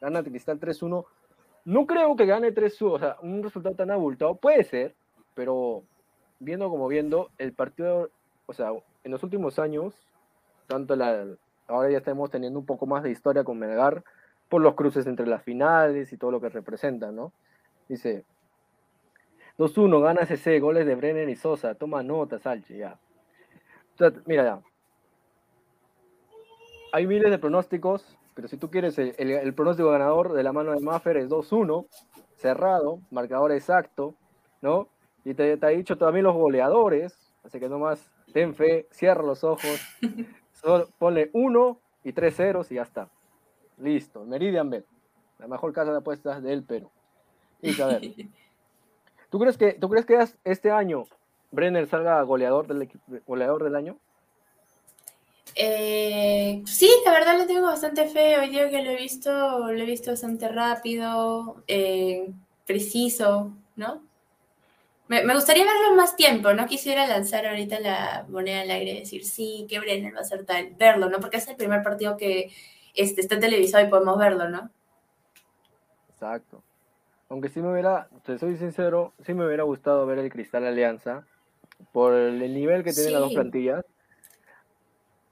Gana 0.00 0.22
Cristal 0.22 0.60
3-1. 0.60 1.04
No 1.64 1.86
creo 1.86 2.16
que 2.16 2.26
gane 2.26 2.52
3 2.52 2.82
o 2.82 2.98
sea, 2.98 3.16
un 3.22 3.42
resultado 3.42 3.74
tan 3.74 3.90
abultado. 3.90 4.36
Puede 4.36 4.64
ser, 4.64 4.94
pero 5.34 5.82
viendo 6.40 6.68
como 6.70 6.88
viendo, 6.88 7.30
el 7.38 7.52
partido, 7.52 8.10
o 8.46 8.52
sea, 8.52 8.70
en 9.04 9.10
los 9.10 9.22
últimos 9.22 9.58
años, 9.58 9.94
tanto 10.66 10.96
la, 10.96 11.26
ahora 11.66 11.90
ya 11.90 11.98
estamos 11.98 12.30
teniendo 12.30 12.58
un 12.58 12.66
poco 12.66 12.86
más 12.86 13.02
de 13.02 13.10
historia 13.10 13.44
con 13.44 13.58
Melgar 13.58 14.04
por 14.48 14.62
los 14.62 14.74
cruces 14.74 15.06
entre 15.06 15.26
las 15.26 15.42
finales 15.42 16.12
y 16.12 16.16
todo 16.16 16.30
lo 16.30 16.40
que 16.40 16.48
representa, 16.48 17.12
¿no? 17.12 17.32
Dice, 17.88 18.24
2-1, 19.58 20.00
gana 20.00 20.26
CC, 20.26 20.60
goles 20.60 20.86
de 20.86 20.94
Brenner 20.94 21.28
y 21.28 21.36
Sosa, 21.36 21.74
toma 21.74 22.02
nota, 22.02 22.38
Salche, 22.38 22.78
ya. 22.78 22.98
mira 24.24 24.44
ya. 24.44 24.62
Hay 26.92 27.06
miles 27.06 27.30
de 27.30 27.38
pronósticos, 27.38 28.16
pero 28.38 28.46
si 28.46 28.56
tú 28.56 28.70
quieres 28.70 28.96
el, 29.00 29.52
pronóstico 29.52 29.90
ganador 29.90 30.32
de 30.32 30.44
la 30.44 30.52
mano 30.52 30.70
de 30.70 30.78
Maffer 30.78 31.16
es 31.16 31.28
2-1, 31.28 31.88
cerrado, 32.36 33.00
marcador 33.10 33.50
exacto, 33.50 34.14
¿no? 34.62 34.86
Y 35.24 35.34
te, 35.34 35.56
te 35.56 35.66
ha 35.66 35.70
dicho 35.70 35.98
también 35.98 36.22
los 36.22 36.36
goleadores, 36.36 37.18
así 37.42 37.58
que 37.58 37.68
nomás 37.68 38.12
ten 38.32 38.54
fe, 38.54 38.86
cierra 38.92 39.24
los 39.24 39.42
ojos, 39.42 39.80
solo 40.52 40.86
ponle 41.00 41.30
1 41.32 41.80
y 42.04 42.12
3 42.12 42.36
ceros 42.36 42.70
y 42.70 42.76
ya 42.76 42.82
está. 42.82 43.10
Listo, 43.76 44.24
Meridian 44.24 44.70
Bet, 44.70 44.86
la 45.40 45.48
mejor 45.48 45.72
casa 45.72 45.90
de 45.90 45.98
apuestas 45.98 46.40
del 46.40 46.62
Perú. 46.62 46.92
Y 47.60 47.80
a 47.80 47.86
ver, 47.86 48.02
¿tú 49.30 49.40
crees 49.40 49.58
que, 49.58 49.72
¿tú 49.72 49.88
crees 49.88 50.06
que 50.06 50.16
este 50.44 50.70
año 50.70 51.06
Brenner 51.50 51.88
salga 51.88 52.22
goleador 52.22 52.68
del, 52.68 52.88
goleador 53.26 53.64
del 53.64 53.74
año? 53.74 53.98
Eh, 55.60 56.62
sí, 56.66 56.88
la 57.04 57.10
verdad 57.10 57.36
le 57.36 57.46
tengo 57.46 57.66
bastante 57.66 58.06
fe. 58.06 58.38
Hoy 58.38 58.48
día 58.50 58.70
que 58.70 58.80
lo 58.80 58.92
he 58.92 58.96
visto, 58.96 59.72
lo 59.72 59.82
he 59.82 59.86
visto 59.86 60.12
bastante 60.12 60.48
rápido, 60.48 61.64
eh, 61.66 62.30
preciso, 62.64 63.50
¿no? 63.74 64.00
Me, 65.08 65.34
gustaría 65.34 65.64
verlo 65.64 65.96
más 65.96 66.14
tiempo, 66.14 66.52
no 66.52 66.66
quisiera 66.66 67.08
lanzar 67.08 67.44
ahorita 67.46 67.80
la 67.80 68.26
moneda 68.28 68.60
al 68.60 68.70
aire 68.70 68.92
y 68.92 68.98
decir, 69.00 69.24
sí, 69.24 69.66
que 69.68 69.80
Brenner 69.80 70.14
va 70.14 70.20
a 70.20 70.24
ser 70.24 70.44
tal, 70.44 70.74
verlo, 70.78 71.08
¿no? 71.08 71.18
Porque 71.18 71.38
es 71.38 71.48
el 71.48 71.56
primer 71.56 71.82
partido 71.82 72.16
que 72.16 72.52
este, 72.94 73.22
está 73.22 73.40
televisado 73.40 73.84
y 73.84 73.90
podemos 73.90 74.16
verlo, 74.16 74.48
¿no? 74.48 74.70
Exacto. 76.10 76.62
Aunque 77.30 77.48
sí 77.48 77.60
me 77.60 77.72
hubiera, 77.72 78.08
te 78.24 78.38
soy 78.38 78.56
sincero, 78.58 79.12
sí 79.26 79.34
me 79.34 79.44
hubiera 79.44 79.64
gustado 79.64 80.06
ver 80.06 80.18
el 80.18 80.30
Cristal 80.30 80.66
Alianza 80.66 81.24
por 81.90 82.14
el 82.14 82.54
nivel 82.54 82.84
que 82.84 82.92
tienen 82.92 83.14
las 83.14 83.22
dos 83.22 83.34
plantillas 83.34 83.84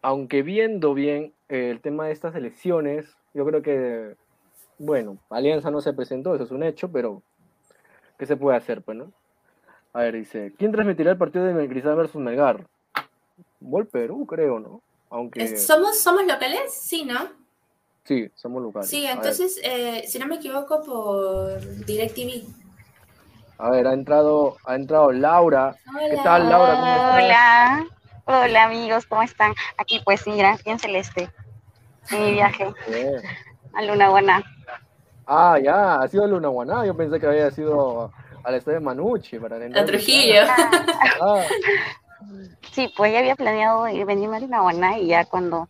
aunque 0.06 0.42
viendo 0.42 0.94
bien 0.94 1.32
eh, 1.48 1.70
el 1.72 1.80
tema 1.80 2.06
de 2.06 2.12
estas 2.12 2.36
elecciones, 2.36 3.16
yo 3.34 3.44
creo 3.44 3.60
que, 3.60 4.14
bueno, 4.78 5.18
Alianza 5.30 5.72
no 5.72 5.80
se 5.80 5.92
presentó, 5.92 6.32
eso 6.32 6.44
es 6.44 6.52
un 6.52 6.62
hecho, 6.62 6.92
pero 6.92 7.22
¿qué 8.16 8.24
se 8.24 8.36
puede 8.36 8.56
hacer, 8.56 8.82
pues, 8.82 8.96
no? 8.96 9.10
A 9.92 10.02
ver, 10.02 10.14
dice, 10.14 10.52
¿quién 10.56 10.70
transmitirá 10.70 11.10
el 11.10 11.18
partido 11.18 11.44
de 11.44 11.54
Melcristal 11.54 11.96
versus 11.96 12.22
Melgar? 12.22 12.68
Gol 13.58 13.88
Perú, 13.88 14.24
creo, 14.26 14.60
¿no? 14.60 14.80
Aunque... 15.10 15.56
¿Somos, 15.56 15.98
¿Somos 15.98 16.24
locales? 16.24 16.72
Sí, 16.72 17.04
¿no? 17.04 17.18
Sí, 18.04 18.30
somos 18.36 18.62
locales. 18.62 18.88
Sí, 18.88 19.04
entonces, 19.06 19.58
eh, 19.64 20.04
si 20.06 20.20
no 20.20 20.28
me 20.28 20.36
equivoco, 20.36 20.84
por 20.84 21.84
DirecTV. 21.84 22.46
A 23.58 23.70
ver, 23.70 23.88
ha 23.88 23.92
entrado, 23.92 24.56
ha 24.66 24.76
entrado 24.76 25.10
Laura. 25.10 25.74
¿Qué 26.08 26.16
tal, 26.22 26.48
Laura? 26.48 26.74
¿Cómo 26.74 26.86
estás? 26.86 27.24
Hola. 27.24 27.95
Hola 28.28 28.64
amigos, 28.64 29.06
¿cómo 29.06 29.22
están? 29.22 29.54
Aquí 29.78 30.00
pues 30.04 30.26
mira, 30.26 30.58
bien 30.64 30.80
celeste, 30.80 31.30
en 32.10 32.24
mi 32.24 32.32
viaje 32.32 32.74
a 33.72 33.82
Luna 33.82 34.08
Guaná. 34.08 34.42
Ah, 35.24 35.60
ya, 35.62 36.00
ha 36.00 36.08
sido 36.08 36.26
Luna 36.26 36.48
Guaná, 36.48 36.84
yo 36.84 36.96
pensé 36.96 37.20
que 37.20 37.26
había 37.28 37.52
sido 37.52 38.10
al 38.42 38.54
estadio 38.56 38.80
de 38.80 38.84
Manucci 38.84 39.38
para 39.38 39.58
A 39.58 39.84
Trujillo. 39.84 40.40
Ah. 41.22 41.44
Sí, 42.72 42.92
pues 42.96 43.12
ya 43.12 43.20
había 43.20 43.36
planeado 43.36 43.84
venirme 43.84 44.36
a 44.36 44.40
Luna 44.40 44.60
Guaná 44.60 44.98
y 44.98 45.06
ya 45.06 45.24
cuando 45.24 45.68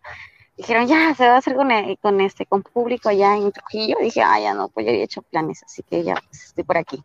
dijeron, 0.57 0.86
ya, 0.86 1.14
se 1.14 1.28
va 1.28 1.34
a 1.34 1.38
hacer 1.38 1.54
con, 1.54 1.68
con, 1.96 2.20
este, 2.22 2.46
con 2.46 2.62
público 2.62 3.11
allá 3.11 3.36
en 3.36 3.52
Trujillo. 3.52 3.96
dije, 4.00 4.22
ah, 4.22 4.40
ya 4.40 4.54
no, 4.54 4.68
pues 4.68 4.86
yo 4.86 4.92
había 4.92 5.04
hecho 5.04 5.22
planes, 5.22 5.62
así 5.62 5.82
que 5.82 6.02
ya 6.02 6.14
pues, 6.14 6.44
estoy 6.46 6.64
por 6.64 6.78
aquí. 6.78 7.04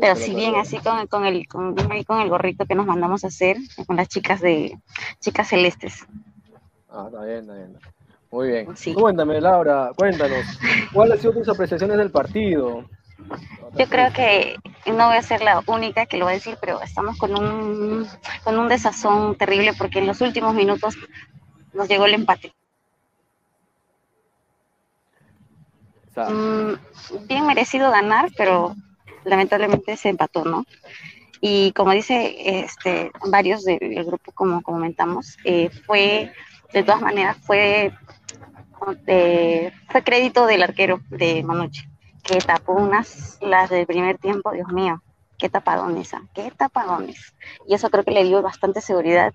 Pero 0.00 0.16
si 0.16 0.34
bien 0.34 0.56
así 0.56 0.78
con, 0.78 1.06
con 1.06 1.24
el 1.24 1.46
con, 1.46 1.74
con, 1.74 2.20
el 2.20 2.28
gorrito 2.28 2.66
que 2.66 2.74
nos 2.74 2.86
mandamos 2.86 3.24
a 3.24 3.28
hacer 3.28 3.56
con 3.86 3.96
las 3.96 4.08
chicas 4.08 4.40
de 4.40 4.78
chicas 5.20 5.48
celestes. 5.48 6.06
Ah, 6.90 7.04
está 7.06 7.24
bien, 7.24 7.40
está 7.40 7.54
bien. 7.54 7.78
Muy 8.30 8.48
bien. 8.48 8.94
Cuéntame, 8.94 9.40
Laura, 9.40 9.90
cuéntanos, 9.96 10.44
¿cuáles 10.92 11.14
han 11.14 11.20
sido 11.20 11.32
tus 11.32 11.48
apreciaciones 11.48 11.96
del 11.96 12.10
partido? 12.10 12.84
Yo 13.74 13.86
creo 13.88 14.12
que 14.12 14.56
no 14.86 15.08
voy 15.08 15.16
a 15.16 15.22
ser 15.22 15.42
la 15.42 15.62
única 15.66 16.06
que 16.06 16.16
lo 16.18 16.26
va 16.26 16.32
a 16.32 16.34
decir, 16.34 16.56
pero 16.60 16.80
estamos 16.82 17.16
con 17.18 17.36
un, 17.36 18.06
con 18.44 18.58
un 18.58 18.68
desazón 18.68 19.36
terrible 19.36 19.72
porque 19.76 19.98
en 19.98 20.06
los 20.06 20.20
últimos 20.20 20.54
minutos 20.54 20.96
nos 21.72 21.88
llegó 21.88 22.06
el 22.06 22.14
empate. 22.14 22.52
Mm, 26.16 26.72
bien 27.28 27.46
merecido 27.46 27.90
ganar, 27.90 28.30
pero 28.36 28.74
lamentablemente 29.28 29.96
se 29.96 30.08
empató, 30.08 30.44
¿no? 30.44 30.64
Y 31.40 31.72
como 31.72 31.92
dice 31.92 32.60
este, 32.62 33.12
varios 33.30 33.64
del 33.64 34.04
grupo, 34.04 34.32
como 34.32 34.62
comentamos, 34.62 35.36
eh, 35.44 35.70
fue, 35.86 36.32
de 36.72 36.82
todas 36.82 37.00
maneras, 37.00 37.36
fue, 37.42 37.92
fue 38.78 40.02
crédito 40.04 40.46
del 40.46 40.62
arquero 40.62 41.00
de 41.10 41.42
Manucci, 41.44 41.84
que 42.24 42.38
tapó 42.38 42.72
unas, 42.72 43.38
las 43.40 43.70
del 43.70 43.86
primer 43.86 44.18
tiempo, 44.18 44.50
Dios 44.50 44.68
mío, 44.72 45.00
qué 45.38 45.48
tapadones, 45.48 46.12
¿ah? 46.14 46.22
qué 46.34 46.50
tapadones. 46.50 47.34
Y 47.66 47.74
eso 47.74 47.88
creo 47.90 48.04
que 48.04 48.10
le 48.10 48.24
dio 48.24 48.42
bastante 48.42 48.80
seguridad 48.80 49.32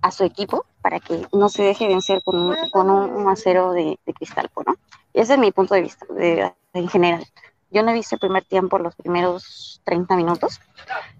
a 0.00 0.10
su 0.10 0.24
equipo 0.24 0.64
para 0.80 1.00
que 1.00 1.26
no 1.32 1.48
se 1.48 1.62
deje 1.62 1.86
vencer 1.86 2.22
con 2.22 2.36
un, 2.36 2.56
con 2.70 2.90
un, 2.90 3.28
acero 3.28 3.72
de, 3.72 3.98
de 4.04 4.14
cristal, 4.14 4.50
¿no? 4.66 4.76
Ese 5.12 5.34
es 5.34 5.38
mi 5.38 5.52
punto 5.52 5.74
de 5.74 5.82
vista 5.82 6.06
en 6.72 6.88
general. 6.88 7.24
Yo 7.74 7.82
no 7.82 7.90
he 7.90 7.94
visto 7.94 8.14
el 8.14 8.20
primer 8.20 8.44
tiempo, 8.44 8.78
los 8.78 8.94
primeros 8.94 9.82
30 9.82 10.14
minutos. 10.14 10.60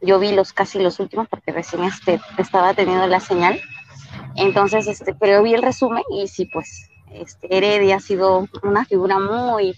Yo 0.00 0.20
vi 0.20 0.30
los 0.30 0.52
casi 0.52 0.78
los 0.78 1.00
últimos 1.00 1.26
porque 1.28 1.50
recién 1.50 1.82
este, 1.82 2.20
estaba 2.38 2.72
teniendo 2.74 3.08
la 3.08 3.18
señal. 3.18 3.60
Entonces, 4.36 4.86
este, 4.86 5.16
pero 5.16 5.42
vi 5.42 5.54
el 5.54 5.62
resumen 5.62 6.04
y 6.10 6.28
sí, 6.28 6.46
pues, 6.46 6.88
este, 7.10 7.48
Heredia 7.50 7.96
ha 7.96 8.00
sido 8.00 8.46
una 8.62 8.84
figura 8.84 9.18
muy, 9.18 9.74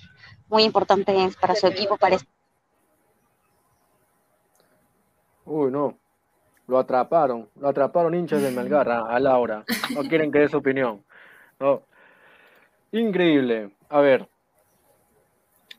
muy 0.49 0.65
importante 0.65 1.17
para 1.41 1.55
su 1.55 1.67
equipo. 1.67 1.97
Para 1.97 2.19
Uy, 5.47 5.71
no. 5.71 5.97
Lo 6.67 6.79
atraparon. 6.79 7.49
Lo 7.59 7.69
atraparon 7.69 8.15
hinchas 8.15 8.43
de 8.43 8.51
Melgar 8.51 8.91
a, 8.91 9.19
Laura. 9.19 9.65
No 9.95 10.03
quieren 10.03 10.31
que 10.31 10.41
dé 10.41 10.49
su 10.51 10.59
opinión. 10.59 11.03
No. 11.59 11.81
Increíble. 12.93 13.71
A 13.89 14.01
ver, 14.01 14.29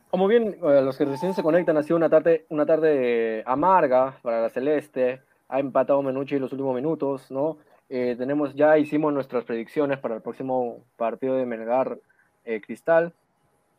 como 0.09 0.27
bien, 0.27 0.57
eh, 0.63 0.81
los 0.81 0.97
que 0.97 1.05
recién 1.05 1.33
se 1.33 1.43
conectan, 1.43 1.77
ha 1.77 1.83
sido 1.83 1.97
una 1.97 2.09
tarde, 2.09 2.45
una 2.49 2.65
tarde 2.65 3.43
amarga 3.45 4.17
para 4.21 4.41
la 4.41 4.49
Celeste. 4.49 5.21
Ha 5.49 5.59
empatado 5.59 6.01
Menucci 6.01 6.35
en 6.35 6.41
los 6.41 6.51
últimos 6.51 6.75
minutos, 6.75 7.31
¿no? 7.31 7.57
Eh, 7.89 8.15
tenemos, 8.17 8.53
ya 8.53 8.77
hicimos 8.77 9.13
nuestras 9.13 9.45
predicciones 9.45 9.97
para 9.99 10.15
el 10.15 10.21
próximo 10.21 10.79
partido 10.97 11.35
de 11.35 11.45
Melgar 11.45 11.97
eh, 12.45 12.61
Cristal. 12.61 13.13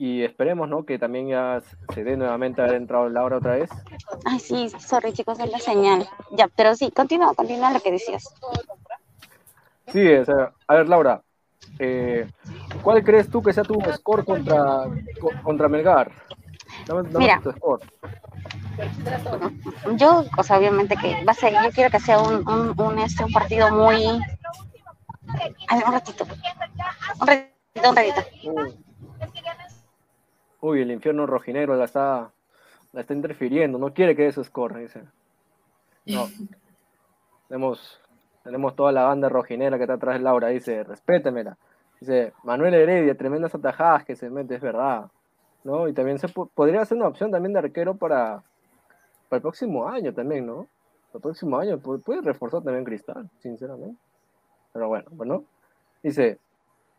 Y 0.01 0.23
esperemos, 0.23 0.69
¿no? 0.69 0.85
Que 0.85 0.99
también 0.99 1.29
ya 1.29 1.61
se 1.93 2.05
dé 2.05 2.17
nuevamente 2.17 2.63
haber 2.63 2.77
entrado 2.77 3.09
Laura 3.09 3.39
otra 3.39 3.57
vez. 3.57 3.69
Ay, 4.25 4.39
sí, 4.39 4.69
sorry 4.79 5.13
chicos, 5.13 5.41
es 5.41 5.51
la 5.51 5.59
señal. 5.59 6.07
Ya, 6.31 6.49
pero 6.55 6.75
sí, 6.77 6.91
continúa, 6.93 7.35
continúa 7.35 7.73
lo 7.73 7.81
que 7.81 7.91
decías. 7.91 8.33
Sí, 9.89 10.07
o 10.13 10.25
sea, 10.25 10.53
a 10.69 10.75
ver, 10.77 10.89
Laura, 10.89 11.23
eh, 11.79 12.29
¿Cuál 12.83 13.05
crees 13.05 13.31
tú 13.31 13.43
que 13.43 13.53
sea 13.53 13.65
tu 13.65 13.81
score 13.93 14.25
contra, 14.25 14.85
contra 15.43 15.69
Melgar? 15.69 16.11
Mira, 17.19 17.41
yo, 19.97 20.21
o 20.21 20.57
obviamente 20.57 20.97
que 20.97 21.25
va 21.25 21.33
a 21.33 21.35
ser, 21.35 21.53
yo 21.53 21.71
quiero 21.73 21.91
que 21.91 22.01
sea 22.01 22.21
un, 22.21 22.49
un, 22.49 22.81
un, 22.81 22.99
este, 22.99 23.25
un 23.25 23.33
partido 23.33 23.71
muy... 23.71 24.07
A 25.69 25.77
ver, 25.77 25.85
un 25.87 25.93
ratito. 25.93 26.25
Un 27.21 27.27
ratito, 27.27 27.91
un 27.91 27.97
ratito. 27.97 28.23
Uy. 30.61 30.83
el 30.83 30.91
infierno 30.91 31.27
rojinegro 31.27 31.77
la 31.77 31.85
está, 31.85 32.31
la 32.93 33.01
está 33.01 33.13
interfiriendo, 33.13 33.79
no 33.79 33.93
quiere 33.93 34.17
que 34.17 34.27
eso 34.27 34.43
score, 34.43 34.79
dice. 34.81 35.03
No. 36.07 36.29
Tenemos, 37.49 38.01
tenemos 38.49 38.75
toda 38.75 38.93
la 38.93 39.05
banda 39.05 39.29
rojinera 39.29 39.77
que 39.77 39.83
está 39.83 39.95
atrás 39.95 40.15
de 40.15 40.25
Laura, 40.25 40.49
dice, 40.49 40.83
respétemela. 40.83 41.59
Dice, 42.01 42.33
Manuel 42.45 42.73
Heredia, 42.73 43.15
tremendas 43.15 43.55
atajadas 43.55 44.07
que 44.07 44.17
se 44.17 44.31
mete, 44.31 44.55
es 44.55 44.63
verdad. 44.63 45.11
¿no? 45.65 45.87
Y 45.87 45.93
también 45.93 46.19
se 46.19 46.29
podría 46.29 46.83
ser 46.87 46.97
una 46.97 47.09
opción 47.09 47.31
también 47.31 47.53
de 47.53 47.59
arquero 47.59 47.97
para, 47.97 48.43
para 49.29 49.37
el 49.37 49.43
próximo 49.43 49.87
año 49.87 50.15
también, 50.15 50.47
¿no? 50.47 50.67
El 51.13 51.21
próximo 51.21 51.59
año 51.59 51.79
puede, 51.79 52.23
reforzar 52.23 52.63
también 52.63 52.87
Cristal, 52.87 53.29
sinceramente. 53.41 54.01
Pero 54.73 54.89
bueno, 54.89 55.11
bueno. 55.11 55.45
Dice, 56.03 56.39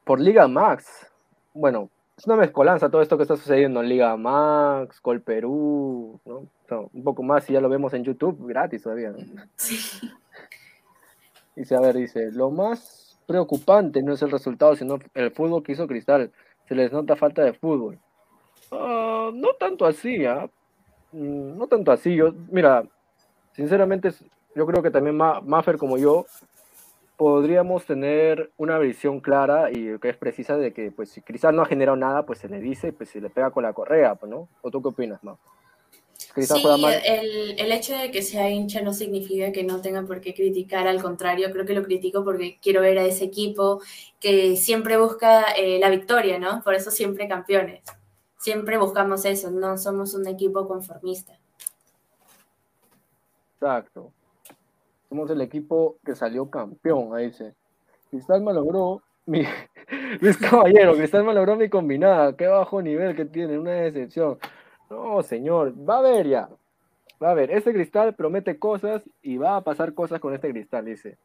por 0.04 0.20
Liga 0.20 0.48
Max. 0.48 1.12
Bueno, 1.52 1.90
es 2.16 2.28
una 2.28 2.36
mezcolanza 2.36 2.92
todo 2.92 3.02
esto 3.02 3.18
que 3.18 3.24
está 3.24 3.36
sucediendo 3.36 3.82
en 3.82 3.90
Liga 3.90 4.16
Max, 4.18 5.02
Col 5.02 5.22
Perú, 5.22 6.20
¿no? 6.26 6.48
un 6.94 7.04
poco 7.04 7.24
más 7.24 7.46
si 7.46 7.54
ya 7.54 7.62
lo 7.62 7.70
vemos 7.70 7.92
en 7.96 8.04
YouTube, 8.04 8.46
gratis 8.46 8.84
todavía. 8.84 9.16
Dice, 11.60 11.76
a 11.76 11.82
ver, 11.82 11.98
dice, 11.98 12.32
lo 12.32 12.52
más 12.52 13.20
preocupante 13.28 14.02
no 14.02 14.14
es 14.14 14.22
el 14.22 14.32
resultado, 14.32 14.78
sino 14.78 14.98
el 15.14 15.30
fútbol 15.32 15.62
que 15.62 15.74
hizo 15.74 15.88
Cristal. 15.88 16.32
Se 16.70 16.74
les 16.74 16.90
nota 16.94 17.18
falta 17.18 17.44
de 17.44 17.52
fútbol. 17.52 18.00
Ah, 18.72 19.30
no 19.34 19.50
tanto 19.60 19.86
así, 19.86 20.26
¿ah? 20.26 20.50
mm, 21.12 21.58
No 21.58 21.68
tanto 21.68 21.92
así. 21.92 22.16
Yo, 22.16 22.32
mira, 22.50 22.86
sinceramente, 23.52 24.10
yo 24.56 24.66
creo 24.66 24.82
que 24.82 24.90
también 24.90 25.18
Maffer 25.18 25.78
como 25.78 25.98
yo 25.98 26.26
podríamos 27.18 27.84
tener 27.86 28.52
una 28.56 28.80
visión 28.80 29.20
clara 29.20 29.70
y 29.70 30.00
que 30.00 30.08
es 30.08 30.16
precisa 30.16 30.56
de 30.56 30.72
que, 30.72 30.92
pues, 30.92 31.10
si 31.10 31.20
Cristal 31.22 31.58
no 31.58 31.64
ha 31.64 31.66
generado 31.66 31.98
nada, 31.98 32.26
pues 32.26 32.40
se 32.40 32.48
le 32.48 32.62
dice, 32.62 32.94
pues 32.94 33.10
se 33.10 33.20
le 33.20 33.30
pega 33.30 33.52
con 33.52 33.64
la 33.64 33.74
correa, 33.74 34.18
¿no? 34.26 34.48
¿O 34.62 34.72
tú 34.72 34.82
qué 34.82 34.88
opinas, 34.88 35.22
Maffer? 35.26 35.59
Sí, 36.36 36.64
el, 37.06 37.60
el, 37.60 37.72
hecho 37.72 37.98
de 37.98 38.12
que 38.12 38.22
sea 38.22 38.50
hincha 38.50 38.82
no 38.82 38.94
significa 38.94 39.52
que 39.52 39.64
no 39.64 39.82
tenga 39.82 40.04
por 40.04 40.22
qué 40.22 40.34
criticar, 40.34 40.88
al 40.88 41.02
contrario, 41.02 41.52
creo 41.52 41.66
que 41.66 41.74
lo 41.74 41.84
critico 41.84 42.24
porque 42.24 42.60
quiero 42.62 42.82
ver 42.82 42.98
a 43.00 43.06
ese 43.06 43.26
equipo 43.26 43.82
que 44.20 44.56
siempre 44.56 44.98
busca 44.98 45.52
eh, 45.52 45.80
la 45.80 45.90
victoria, 45.90 46.40
¿no? 46.40 46.62
Por 46.64 46.76
eso 46.76 46.92
siempre 46.92 47.28
campeones. 47.28 47.82
Siempre 48.38 48.78
buscamos 48.78 49.26
eso, 49.26 49.52
no 49.52 49.78
somos 49.78 50.14
un 50.14 50.28
equipo 50.28 50.68
conformista. 50.68 51.38
Exacto. 53.56 54.14
Somos 55.10 55.30
el 55.32 55.42
equipo 55.42 55.98
que 56.06 56.16
salió 56.16 56.50
campeón, 56.50 57.14
ahí 57.16 57.28
dice. 57.28 57.54
Cristal 58.10 58.42
malogró 58.42 59.02
mi, 59.26 59.44
Luis 60.22 60.38
Caballero, 60.38 60.96
Cristal 60.96 61.24
malogró 61.24 61.56
mi 61.56 61.70
combinada, 61.70 62.36
qué 62.36 62.48
bajo 62.48 62.82
nivel 62.82 63.16
que 63.16 63.26
tiene, 63.26 63.58
una 63.58 63.72
decepción. 63.72 64.38
No, 64.90 65.22
señor, 65.24 65.74
va 65.88 66.00
a 66.00 66.02
ver 66.02 66.28
ya. 66.28 66.50
Va 67.22 67.32
a 67.32 67.34
ver, 67.34 67.52
este 67.52 67.74
cristal 67.74 68.16
promete 68.16 68.58
cosas 68.58 69.02
y 69.22 69.38
va 69.38 69.58
a 69.58 69.62
pasar 69.62 69.94
cosas 69.94 70.20
con 70.20 70.34
este 70.34 70.50
cristal, 70.50 70.86
dice. 70.86 71.18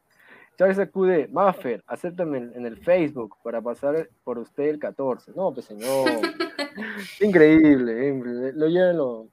Chávez 0.57 0.79
acude, 0.79 1.27
Maffer, 1.29 1.83
acéptame 1.87 2.37
en 2.37 2.65
el 2.65 2.77
Facebook 2.77 3.35
para 3.43 3.61
pasar 3.61 4.09
por 4.23 4.37
usted 4.37 4.65
el 4.65 4.79
14. 4.79 5.31
No, 5.35 5.53
pues 5.53 5.65
señor. 5.65 6.09
increíble, 7.21 8.53
Lo 8.53 8.67
llevan 8.67 8.97
los 8.97 9.25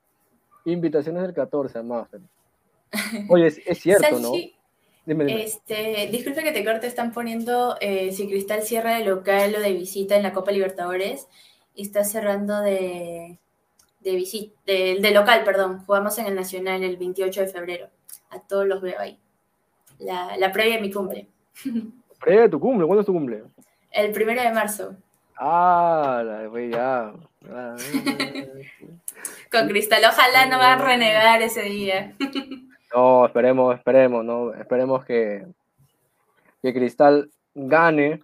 invitaciones 0.64 1.22
del 1.22 1.34
14 1.34 1.78
a 1.78 1.82
Maffer. 1.82 2.20
Oye, 3.28 3.46
es, 3.46 3.78
cierto, 3.78 4.18
¿no? 4.18 4.32
Este, 5.06 6.08
disculpe 6.12 6.42
que 6.42 6.52
te 6.52 6.64
corte, 6.64 6.86
están 6.86 7.12
poniendo 7.12 7.76
eh, 7.80 8.12
si 8.12 8.28
Cristal 8.28 8.62
cierra 8.62 8.98
de 8.98 9.04
local 9.04 9.54
o 9.56 9.60
de 9.60 9.72
visita 9.72 10.16
en 10.16 10.22
la 10.22 10.32
Copa 10.32 10.52
Libertadores 10.52 11.26
y 11.74 11.82
está 11.82 12.04
cerrando 12.04 12.60
de, 12.60 13.38
de 14.02 14.16
visita, 14.16 14.54
de, 14.66 15.10
local, 15.12 15.44
perdón. 15.44 15.84
Jugamos 15.84 16.18
en 16.18 16.26
el 16.26 16.34
Nacional 16.34 16.82
el 16.82 16.96
28 16.96 17.42
de 17.42 17.48
febrero. 17.48 17.88
A 18.30 18.40
todos 18.40 18.66
los 18.66 18.80
veo 18.80 18.98
ahí. 18.98 19.18
La, 19.98 20.36
la 20.36 20.52
previa 20.52 20.76
de 20.76 20.82
mi 20.82 20.92
cumple. 20.92 21.28
¿Previa 22.20 22.42
de 22.42 22.48
tu 22.48 22.60
cumple? 22.60 22.86
¿Cuándo 22.86 23.00
es 23.00 23.06
tu 23.06 23.12
cumple? 23.12 23.44
El 23.90 24.12
primero 24.12 24.42
de 24.42 24.52
marzo. 24.52 24.96
Ah, 25.36 26.22
la 26.24 26.48
ya. 26.68 27.12
Con 29.50 29.68
Cristal, 29.68 30.04
ojalá 30.04 30.46
no 30.46 30.58
va 30.58 30.74
a 30.74 30.76
renegar 30.76 31.42
ese 31.42 31.62
día. 31.62 32.14
no, 32.94 33.26
esperemos, 33.26 33.74
esperemos, 33.74 34.24
¿no? 34.24 34.54
Esperemos 34.54 35.04
que, 35.04 35.44
que 36.62 36.72
Cristal 36.72 37.28
gane, 37.54 38.22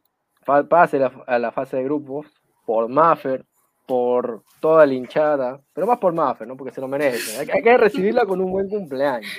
pase 0.68 1.01
a 1.26 1.39
la 1.39 1.51
fase 1.53 1.79
de 1.79 1.85
grupos 1.85 2.26
por 2.64 2.89
Maffer, 2.89 3.45
por 3.89 4.43
toda 4.61 4.84
la 4.84 4.93
hinchada, 4.93 5.59
pero 5.72 5.86
más 5.86 5.99
por 5.99 6.12
Maffer, 6.12 6.47
¿no? 6.47 6.59
Porque 6.59 6.74
se 6.74 6.80
lo 6.82 6.86
merece. 6.86 7.41
Hay, 7.51 7.62
que 7.62 7.76
recibirla 7.78 8.26
con 8.26 8.39
un 8.39 8.53
buen 8.53 8.68
cumpleaños. 8.68 9.30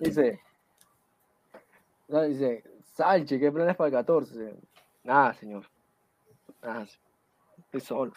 Dice, 0.00 0.40
dice, 2.28 2.62
Salchi, 2.94 3.40
¿qué 3.40 3.50
planes 3.50 3.74
para 3.74 3.88
el 3.88 3.94
14? 3.94 4.54
Nada, 5.02 5.34
señor. 5.34 5.64
Sí. 6.62 6.98
Estoy 7.64 7.80
solo. 7.80 8.12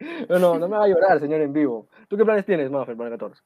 No, 0.30 0.38
no, 0.38 0.58
no 0.58 0.68
me 0.68 0.76
va 0.78 0.84
a 0.84 0.88
llorar, 0.88 1.20
señor, 1.20 1.42
en 1.42 1.52
vivo. 1.52 1.86
¿Tú 2.08 2.16
qué 2.16 2.24
planes 2.24 2.46
tienes, 2.46 2.70
Maffer, 2.70 2.96
para 2.96 3.10
el 3.10 3.18
14? 3.18 3.42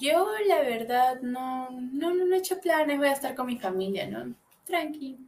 Yo, 0.00 0.28
la 0.46 0.60
verdad, 0.60 1.20
no, 1.20 1.68
no, 1.70 2.14
no 2.14 2.32
he 2.32 2.38
hecho 2.38 2.60
planes, 2.60 2.96
voy 2.96 3.08
a 3.08 3.12
estar 3.12 3.34
con 3.34 3.46
mi 3.46 3.58
familia, 3.58 4.06
¿no? 4.06 4.32
Tranqui. 4.66 5.18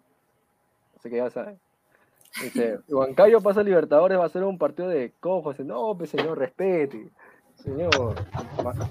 Así 0.96 1.10
que 1.10 1.16
ya 1.16 1.28
sabes. 1.30 1.58
Dice, 2.42 2.78
Huancayo 2.88 3.40
pasa 3.40 3.60
a 3.60 3.64
Libertadores, 3.64 4.18
va 4.18 4.24
a 4.24 4.28
ser 4.28 4.42
un 4.44 4.58
partido 4.58 4.88
de 4.88 5.12
cojos. 5.20 5.58
No, 5.60 5.96
pues 5.96 6.10
señor, 6.10 6.38
respete. 6.38 7.10
Señor, 7.54 8.14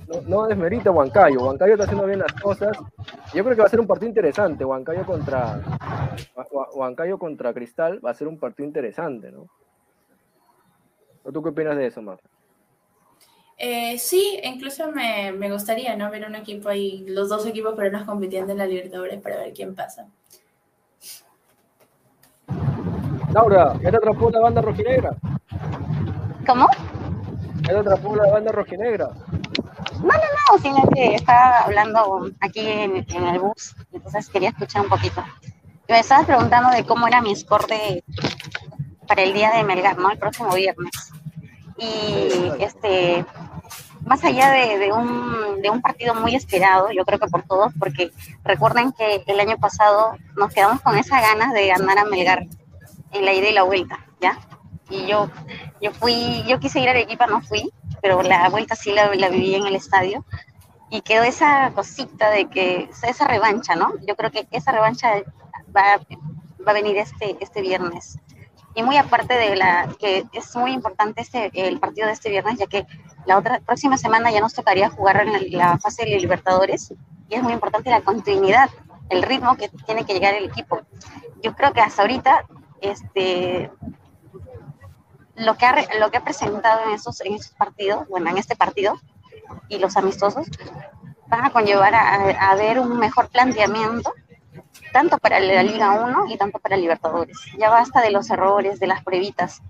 no, 0.08 0.22
no 0.26 0.48
desmerita 0.48 0.90
Huancayo. 0.92 1.42
Huancayo 1.44 1.74
está 1.74 1.84
haciendo 1.84 2.08
bien 2.08 2.20
las 2.20 2.34
cosas. 2.34 2.78
Yo 3.34 3.44
creo 3.44 3.56
que 3.56 3.62
va 3.62 3.68
a 3.68 3.70
ser 3.70 3.80
un 3.82 3.88
partido 3.88 4.08
interesante. 4.08 4.64
Huancayo 4.66 5.06
contra, 5.06 5.62
Hua- 6.52 6.70
Huancayo 6.74 7.20
contra 7.20 7.54
Cristal 7.54 8.04
va 8.04 8.12
a 8.12 8.16
ser 8.16 8.28
un 8.28 8.40
partido 8.40 8.66
interesante, 8.66 9.32
¿no? 9.32 9.48
¿O 11.24 11.32
¿Tú 11.32 11.44
qué 11.44 11.50
opinas 11.50 11.78
de 11.78 11.88
eso, 11.88 12.02
Mar? 12.02 12.20
Eh, 13.58 13.98
sí, 14.00 14.40
incluso 14.44 14.92
me, 14.92 15.32
me 15.32 15.52
gustaría, 15.52 15.96
¿no? 15.96 16.10
Ver 16.10 16.26
un 16.28 16.36
equipo 16.36 16.70
ahí, 16.70 17.06
los 17.08 17.30
dos 17.30 17.46
equipos 17.46 17.76
peruanos 17.76 18.08
compitiendo 18.08 18.52
en 18.54 18.58
la 18.58 18.66
Libertadores 18.66 19.22
para 19.22 19.38
ver 19.38 19.54
quién 19.54 19.76
pasa. 19.76 20.08
Laura, 23.34 23.74
¿ya 23.82 23.90
te 23.90 23.98
atrapó 23.98 24.30
la 24.30 24.42
banda 24.42 24.62
rojinegra? 24.62 25.16
¿Cómo? 26.46 26.68
¿Ya 27.64 27.70
te 27.70 27.80
atrapó 27.80 28.16
la 28.16 28.32
banda 28.32 28.52
rojinegra? 28.52 29.10
No, 30.04 30.60
sino 30.62 30.88
que 30.94 31.16
estaba 31.16 31.62
hablando 31.62 32.30
aquí 32.42 32.60
en, 32.60 32.98
en 33.10 33.28
el 33.28 33.40
bus, 33.40 33.76
entonces 33.92 34.30
quería 34.30 34.50
escuchar 34.50 34.84
un 34.84 34.90
poquito. 34.90 35.24
Me 35.90 36.00
estabas 36.00 36.28
preguntando 36.28 36.70
de 36.70 36.86
cómo 36.86 37.08
era 37.08 37.22
mi 37.22 37.36
score 37.36 37.66
de, 37.66 38.04
para 39.08 39.24
el 39.24 39.34
día 39.34 39.52
de 39.52 39.64
Melgar, 39.64 39.98
¿no? 39.98 40.12
El 40.12 40.20
próximo 40.20 40.54
viernes. 40.54 40.92
Y 41.78 42.52
este, 42.60 43.26
más 44.06 44.24
allá 44.24 44.52
de, 44.52 44.78
de 44.78 44.94
un, 44.94 45.60
de 45.60 45.72
un 45.72 45.82
partido 45.82 46.14
muy 46.14 46.36
esperado, 46.36 46.92
yo 46.92 47.04
creo 47.04 47.18
que 47.18 47.28
por 47.28 47.42
todos, 47.44 47.74
porque 47.80 48.12
recuerden 48.44 48.92
que 48.92 49.24
el 49.26 49.40
año 49.40 49.58
pasado 49.58 50.18
nos 50.38 50.54
quedamos 50.54 50.82
con 50.82 50.98
esa 51.00 51.20
ganas 51.20 51.52
de 51.54 51.68
ganar 51.68 51.98
a 51.98 52.06
Melgar 52.06 52.46
en 53.14 53.26
la 53.26 53.34
ida 53.34 53.50
y 53.50 53.54
la 53.54 53.64
vuelta, 53.64 54.06
¿ya? 54.20 54.38
Y 54.90 55.06
yo, 55.08 55.30
yo 55.82 55.92
fui, 55.92 56.44
yo 56.48 56.60
quise 56.60 56.80
ir 56.80 56.88
a 56.90 56.92
Arequipa, 56.92 57.28
no 57.28 57.42
fui, 57.42 57.72
pero 58.02 58.22
la 58.22 58.50
vuelta 58.50 58.76
sí 58.76 58.92
la, 58.92 59.14
la 59.16 59.30
viví 59.30 59.56
en 59.56 59.66
el 59.66 59.76
estadio 59.76 60.26
y 60.90 61.02
quedó 61.02 61.24
esa 61.24 61.72
cosita 61.74 62.30
de 62.30 62.50
que 62.50 62.90
esa 63.02 63.28
revancha, 63.28 63.76
¿no? 63.76 63.94
Yo 64.08 64.16
creo 64.16 64.30
que 64.30 64.48
esa 64.52 64.72
revancha 64.72 65.24
va, 65.76 65.98
va 66.66 66.72
a 66.72 66.74
venir 66.74 66.98
este, 66.98 67.36
este 67.40 67.62
viernes. 67.62 68.20
Y 68.76 68.84
muy 68.84 68.98
aparte 68.98 69.34
de 69.36 69.56
la 69.56 69.88
que 70.00 70.26
es 70.34 70.56
muy 70.56 70.72
importante 70.72 71.22
este, 71.22 71.52
el 71.54 71.80
partido 71.80 72.08
de 72.08 72.14
este 72.14 72.30
viernes, 72.30 72.60
ya 72.60 72.68
que 72.68 72.86
la 73.26 73.38
otra 73.38 73.60
próxima 73.60 73.98
semana 73.98 74.32
ya 74.32 74.40
nos 74.40 74.54
tocaría 74.54 74.90
jugar 74.90 75.22
en 75.22 75.34
la, 75.34 75.40
la 75.50 75.78
fase 75.80 76.06
de 76.06 76.20
Libertadores 76.20 76.94
y 77.30 77.36
es 77.36 77.42
muy 77.42 77.54
importante 77.54 77.90
la 77.90 78.02
continuidad, 78.02 78.70
el 79.10 79.24
ritmo 79.24 79.56
que 79.56 79.70
tiene 79.86 80.06
que 80.06 80.14
llegar 80.14 80.34
el 80.34 80.46
equipo. 80.46 80.82
Yo 81.42 81.56
creo 81.56 81.74
que 81.74 81.82
hasta 81.82 82.02
ahorita 82.02 82.46
este, 82.84 83.72
lo 85.36 85.56
que 85.56 85.66
ha, 85.66 85.76
lo 86.00 86.12
que 86.12 86.18
ha 86.18 86.24
presentado 86.24 86.84
en 86.88 86.92
esos, 86.92 87.22
en 87.22 87.34
esos 87.34 87.54
partidos, 87.54 88.08
bueno, 88.08 88.30
en 88.30 88.38
este 88.38 88.56
partido 88.56 89.00
y 89.70 89.80
los 89.80 89.98
amistosos, 89.98 90.48
van 91.28 91.46
a 91.46 91.52
conllevar 91.52 91.96
a, 91.96 92.52
a 92.52 92.56
ver 92.56 92.80
un 92.80 92.98
mejor 93.00 93.30
planteamiento, 93.30 94.14
tanto 94.92 95.18
para 95.18 95.40
la 95.40 95.64
Liga 95.64 95.92
1 95.92 96.26
y 96.28 96.38
tanto 96.38 96.60
para 96.60 96.78
Libertadores. 96.78 97.38
Ya 97.58 97.70
basta 97.70 98.02
de 98.02 98.12
los 98.12 98.30
errores, 98.30 98.80
de 98.80 98.88
las 98.88 99.04
pruebitas, 99.04 99.62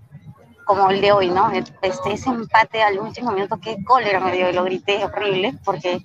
como 0.64 0.90
el 0.90 1.00
de 1.00 1.12
hoy, 1.12 1.30
¿no? 1.30 1.50
Este, 1.52 2.12
ese 2.12 2.30
empate 2.30 2.82
al 2.82 2.98
último 2.98 3.30
minuto, 3.32 3.58
qué 3.60 3.82
cólera 3.84 4.20
me 4.20 4.32
dio, 4.32 4.50
lo 4.52 4.64
grité 4.64 5.04
horrible, 5.04 5.54
porque 5.64 6.04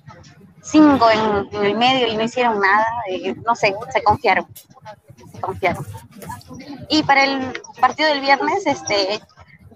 cinco 0.62 1.08
en, 1.10 1.64
el 1.64 1.76
medio 1.76 2.06
y 2.06 2.16
no 2.16 2.24
hicieron 2.24 2.60
nada, 2.60 2.86
no 3.44 3.54
sé, 3.54 3.74
se 3.92 4.02
confiaron, 4.02 4.46
se 5.40 5.46
confiaron. 5.46 5.86
Y 6.88 7.02
para 7.02 7.24
el 7.24 7.52
partido 7.80 8.08
del 8.08 8.20
viernes, 8.20 8.66
este, 8.66 9.20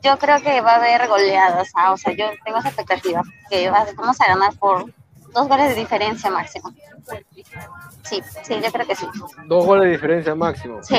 yo 0.03 0.19
creo 0.19 0.41
que 0.41 0.61
va 0.61 0.73
a 0.73 0.77
haber 0.77 1.09
goleadas, 1.09 1.71
ah, 1.75 1.93
o 1.93 1.97
sea, 1.97 2.13
yo 2.13 2.27
tengo 2.45 2.59
esa 2.59 2.69
expectativa, 2.69 3.23
que 3.49 3.71
va- 3.71 3.87
vamos 3.97 4.21
a 4.21 4.27
ganar 4.27 4.55
por 4.59 4.85
dos 5.33 5.49
goles 5.49 5.71
de 5.71 5.75
diferencia 5.77 6.31
máximo. 6.31 6.71
Sí, 8.03 8.23
sí, 8.43 8.61
yo 8.63 8.71
creo 8.71 8.87
que 8.87 8.95
sí. 8.97 9.07
Dos 9.47 9.65
goles 9.67 9.85
de 9.85 9.91
diferencia 9.93 10.35
máximo. 10.35 10.83
Sí, 10.83 10.97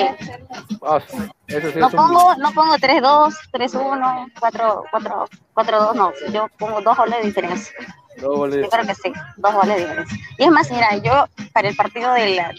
Ah, 0.81 0.99
eso 1.47 1.71
sí 1.71 1.79
no 1.79 1.87
es 1.87 1.93
un- 1.93 1.97
pongo, 1.99 2.35
no 2.37 2.51
pongo 2.51 2.75
3-2, 2.77 3.35
3-1, 3.51 4.27
4-4, 4.39 5.27
4-2, 5.53 5.95
no, 5.95 6.11
yo 6.31 6.47
pongo 6.57 6.81
dos 6.81 6.97
goles 6.97 7.19
de 7.19 7.25
diferencia. 7.27 7.73
Dos 8.21 8.37
goles 8.37 8.55
de 8.55 8.63
Yo 8.63 8.69
creo 8.69 8.85
que 8.85 8.95
sí, 8.95 9.11
dos 9.37 9.53
goles 9.53 9.75
de 9.75 9.81
diferencia. 9.81 10.17
Y 10.37 10.43
es 10.43 10.51
más, 10.51 10.71
mira, 10.71 10.97
yo 10.97 11.25
para 11.53 11.69
el 11.69 11.75
partido 11.75 12.13
de 12.13 12.35
la, 12.35 12.53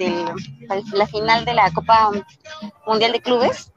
para 0.68 0.80
la 0.92 1.06
final 1.06 1.44
de 1.44 1.54
la 1.54 1.70
Copa 1.72 2.10
Mundial 2.86 3.12
de 3.12 3.20
Clubes, 3.20 3.72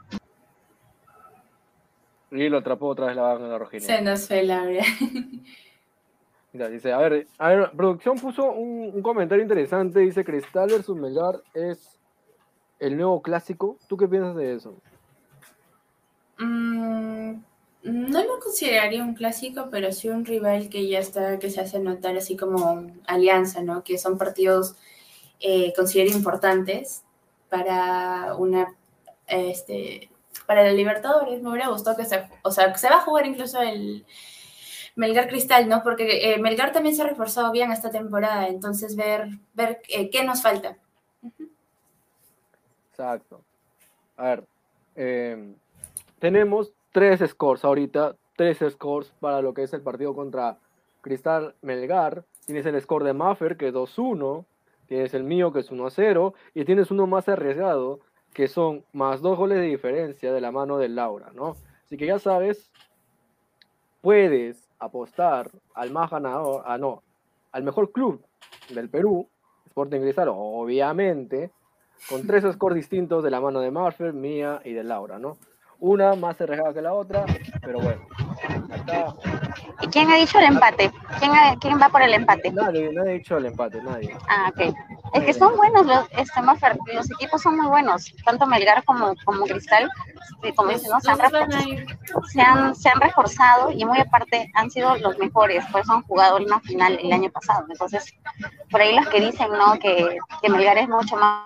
Y 2.32 2.48
lo 2.50 2.60
atrapó 2.60 2.88
otra 2.88 3.08
vez 3.08 3.16
la 3.16 3.24
banda 3.24 3.58
rojinera. 3.58 3.98
Se 3.98 4.02
nos 4.02 4.28
fue 4.28 4.44
Laura. 4.44 4.84
Mira, 6.52 6.68
dice, 6.68 6.92
a 6.92 6.98
ver, 6.98 7.28
a 7.38 7.50
ver, 7.50 7.72
producción 7.72 8.18
puso 8.18 8.52
un, 8.52 8.92
un 8.94 9.02
comentario 9.04 9.44
interesante, 9.44 10.00
dice 10.00 10.26
Cristal 10.26 10.70
versus 10.70 10.98
Melgar 10.98 11.44
es 11.54 12.00
el 12.80 12.98
nuevo 12.98 13.22
clásico. 13.22 13.78
¿Tú 13.88 13.98
qué 13.98 14.08
piensas 14.08 14.36
de 14.36 14.56
eso? 14.56 14.82
Mm, 16.40 17.42
no 17.84 18.24
lo 18.24 18.40
consideraría 18.40 19.04
un 19.04 19.14
clásico, 19.14 19.70
pero 19.72 19.92
sí 19.92 20.10
un 20.10 20.26
rival 20.26 20.70
que 20.70 20.88
ya 20.88 21.00
está, 21.00 21.40
que 21.40 21.50
se 21.50 21.62
hace 21.62 21.80
notar 21.80 22.18
así 22.18 22.36
como 22.36 22.92
alianza, 23.08 23.62
¿no? 23.62 23.84
Que 23.84 23.98
son 23.98 24.18
partidos, 24.18 24.76
eh, 25.40 25.74
considero 25.76 26.12
importantes 26.12 27.04
para 27.50 28.36
una, 28.36 28.76
este, 29.28 30.10
para 30.46 30.64
la 30.64 30.74
Libertadores. 30.74 31.42
Me 31.42 31.50
hubiera 31.50 31.70
gustado 31.70 31.98
que 31.98 32.06
se, 32.06 32.28
o 32.44 32.52
sea, 32.52 32.72
que 32.72 32.80
se 32.80 32.90
va 32.90 32.98
a 32.98 33.02
jugar 33.02 33.26
incluso 33.26 33.62
el 33.62 34.06
Melgar 34.96 35.30
Cristal, 35.30 35.70
¿no? 35.70 35.82
Porque 35.82 36.34
eh, 36.34 36.40
Melgar 36.40 36.74
también 36.74 36.96
se 36.96 37.02
ha 37.02 37.08
reforzado 37.08 37.52
bien 37.52 37.72
esta 37.72 37.90
temporada, 37.90 38.48
entonces 38.48 38.96
ver, 38.96 39.30
ver 39.54 39.82
eh, 39.88 40.10
qué 40.10 40.24
nos 40.24 40.42
falta. 40.42 40.78
Exacto. 42.92 43.42
A 44.18 44.24
ver, 44.24 44.44
eh, 44.96 45.54
tenemos 46.20 46.74
tres 46.92 47.22
scores 47.28 47.64
ahorita, 47.64 48.16
tres 48.36 48.60
scores 48.70 49.12
para 49.20 49.42
lo 49.42 49.54
que 49.54 49.64
es 49.64 49.74
el 49.74 49.82
partido 49.82 50.14
contra 50.16 50.58
Cristal 51.02 51.56
Melgar. 51.62 52.26
Tienes 52.46 52.66
el 52.66 52.80
score 52.82 53.04
de 53.04 53.14
Maffer, 53.14 53.58
que 53.58 53.68
es 53.68 53.74
2-1, 53.74 54.46
tienes 54.88 55.14
el 55.14 55.24
mío, 55.24 55.54
que 55.54 55.60
es 55.60 55.72
1-0, 55.72 56.34
y 56.54 56.66
tienes 56.66 56.90
uno 56.90 57.06
más 57.06 57.30
arriesgado, 57.30 58.00
que 58.34 58.48
son 58.48 58.84
más 58.92 59.22
dos 59.22 59.38
goles 59.38 59.60
de 59.60 59.66
diferencia 59.66 60.34
de 60.34 60.42
la 60.42 60.52
mano 60.52 60.78
de 60.78 60.90
Laura, 60.90 61.32
¿no? 61.34 61.56
Así 61.86 61.98
que 61.98 62.06
ya 62.06 62.20
sabes, 62.20 62.72
puedes 64.02 64.70
apostar 64.80 65.52
al 65.74 65.92
más 65.92 66.10
ganador, 66.10 66.64
ah, 66.66 66.78
no, 66.78 67.04
al 67.52 67.64
mejor 67.64 67.92
club 67.92 68.24
del 68.70 68.90
Perú, 68.90 69.28
Sporting 69.66 70.02
Cristal, 70.02 70.30
obviamente, 70.32 71.52
con 72.08 72.26
tres 72.26 72.44
scores 72.54 72.76
distintos 72.76 73.24
de 73.24 73.32
la 73.32 73.42
mano 73.42 73.60
de 73.60 73.72
Marfer, 73.72 74.14
mía 74.14 74.62
y 74.64 74.74
de 74.74 74.84
Laura, 74.84 75.20
¿no? 75.20 75.38
Una 75.82 76.14
más 76.16 76.40
arriesgada 76.42 76.74
que 76.74 76.82
la 76.82 76.94
otra, 76.94 77.26
pero 77.62 77.80
bueno. 77.80 78.02
Acá 78.70 79.14
¿y 79.82 79.88
quién 79.88 80.12
ha 80.12 80.16
dicho 80.16 80.38
el 80.40 80.46
empate? 80.46 80.92
¿Quién, 81.20 81.32
ha- 81.32 81.56
quién 81.58 81.80
va 81.82 81.88
por 81.88 82.02
el 82.02 82.14
empate? 82.14 82.52
nadie, 82.52 82.92
nadie 82.92 83.12
ha 83.12 83.14
dicho 83.14 83.38
el 83.38 83.46
empate, 83.46 83.82
nadie. 83.82 84.14
Ah, 84.28 84.50
ok. 84.50 84.76
Es 85.14 85.24
que 85.24 85.34
son 85.34 85.56
buenos 85.56 85.86
los, 85.86 86.06
este, 86.12 86.42
los 86.94 87.12
equipos 87.12 87.42
son 87.42 87.56
muy 87.58 87.68
buenos, 87.68 88.14
tanto 88.26 88.46
Melgar 88.46 88.84
como, 88.84 89.14
como 89.24 89.46
Cristal, 89.46 89.90
y 90.44 90.52
como 90.54 90.70
dicen, 90.72 90.92
¿no? 90.92 91.00
se, 91.00 91.12
han 91.12 91.18
se, 92.28 92.42
han, 92.42 92.76
se 92.76 92.90
han 92.90 93.00
reforzado 93.00 93.72
y 93.72 93.86
muy 93.86 94.00
aparte 94.00 94.52
han 94.56 94.70
sido 94.70 94.98
los 94.98 95.18
mejores, 95.18 95.66
por 95.68 95.82
eso 95.82 95.94
han 95.94 96.04
jugado 96.04 96.38
una 96.38 96.60
final 96.60 97.00
el 97.02 97.12
año 97.14 97.32
pasado. 97.32 97.66
Entonces, 97.70 98.14
por 98.70 98.82
ahí 98.82 98.96
los 98.96 99.08
que 99.08 99.22
dicen, 99.22 99.50
¿no? 99.54 99.80
Que, 99.80 100.18
que 100.42 100.50
Melgar 100.50 100.78
es 100.78 100.90
mucho 100.90 101.16
más 101.16 101.46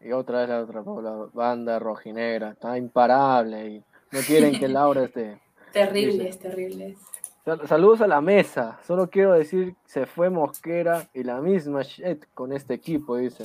Y 0.00 0.12
otra 0.12 0.40
vez 0.40 0.48
la 0.48 0.60
otra 0.62 0.82
la 1.02 1.26
banda 1.32 1.78
rojinegra, 1.78 2.50
está 2.50 2.76
imparable 2.78 3.68
y 3.68 3.84
no 4.12 4.20
quieren 4.26 4.58
que 4.58 4.66
Laura 4.68 5.04
esté. 5.04 5.40
Terribles, 5.72 6.38
terribles. 6.38 6.98
Sal- 7.44 7.66
Saludos 7.68 8.00
a 8.00 8.06
la 8.06 8.20
mesa. 8.20 8.78
Solo 8.86 9.08
quiero 9.10 9.32
decir, 9.32 9.74
se 9.84 10.06
fue 10.06 10.30
Mosquera 10.30 11.06
y 11.12 11.22
la 11.22 11.40
misma 11.40 11.82
shit 11.82 12.24
con 12.34 12.52
este 12.52 12.74
equipo, 12.74 13.16
dice. 13.16 13.44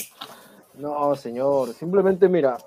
No, 0.76 1.16
señor. 1.16 1.74
Simplemente 1.74 2.28
mira, 2.30 2.58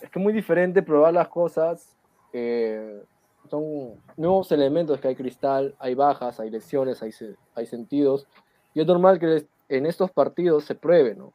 es 0.00 0.10
que 0.10 0.18
es 0.18 0.22
muy 0.22 0.32
diferente 0.32 0.82
probar 0.82 1.14
las 1.14 1.28
cosas. 1.28 1.88
eh, 2.32 3.02
son 3.50 4.00
nuevos 4.16 4.50
elementos 4.50 4.98
que 5.00 5.08
hay 5.08 5.14
cristal, 5.16 5.74
hay 5.78 5.94
bajas, 5.94 6.40
hay 6.40 6.48
lesiones, 6.48 7.02
hay, 7.02 7.10
hay 7.54 7.66
sentidos. 7.66 8.26
Y 8.72 8.80
es 8.80 8.86
normal 8.86 9.18
que 9.18 9.46
en 9.68 9.84
estos 9.86 10.10
partidos 10.10 10.64
se 10.64 10.74
pruebe, 10.74 11.14
¿no? 11.14 11.32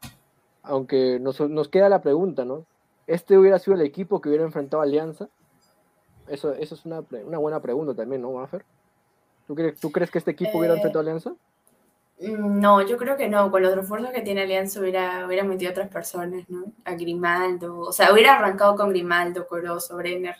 Aunque 0.67 1.19
nos, 1.19 1.39
nos 1.41 1.69
queda 1.69 1.89
la 1.89 2.01
pregunta, 2.01 2.45
¿no? 2.45 2.65
¿Este 3.07 3.37
hubiera 3.37 3.59
sido 3.59 3.75
el 3.75 3.81
equipo 3.81 4.21
que 4.21 4.29
hubiera 4.29 4.43
enfrentado 4.45 4.81
a 4.81 4.85
Alianza? 4.85 5.29
Eso, 6.27 6.53
eso 6.53 6.75
es 6.75 6.85
una, 6.85 7.01
una 7.25 7.37
buena 7.37 7.61
pregunta 7.61 7.95
también, 7.95 8.21
¿no, 8.21 8.31
Maffer? 8.33 8.65
¿Tú 9.47 9.55
crees, 9.55 9.79
¿Tú 9.79 9.91
crees 9.91 10.11
que 10.11 10.17
este 10.19 10.31
equipo 10.31 10.57
hubiera 10.57 10.73
Eh, 10.73 10.77
enfrentado 10.77 10.99
a 10.99 11.03
Alianza? 11.03 11.35
Mm, 12.19 12.59
No, 12.59 12.81
yo 12.81 12.97
creo 12.97 13.17
que 13.17 13.29
no. 13.29 13.51
Con 13.51 13.61
los 13.63 13.75
refuerzos 13.75 14.11
que 14.11 14.21
tiene 14.21 14.41
Alianza 14.43 14.79
hubiera, 14.79 15.25
hubiera 15.27 15.43
metido 15.43 15.69
a 15.69 15.73
otras 15.73 15.89
personas, 15.89 16.49
¿no? 16.49 16.65
A 16.85 16.93
Grimaldo. 16.95 17.79
O 17.79 17.91
sea, 17.93 18.11
hubiera 18.13 18.35
arrancado 18.37 18.75
con 18.75 18.89
Grimaldo, 18.89 19.47
Corozo, 19.47 19.97
Brenner. 19.97 20.35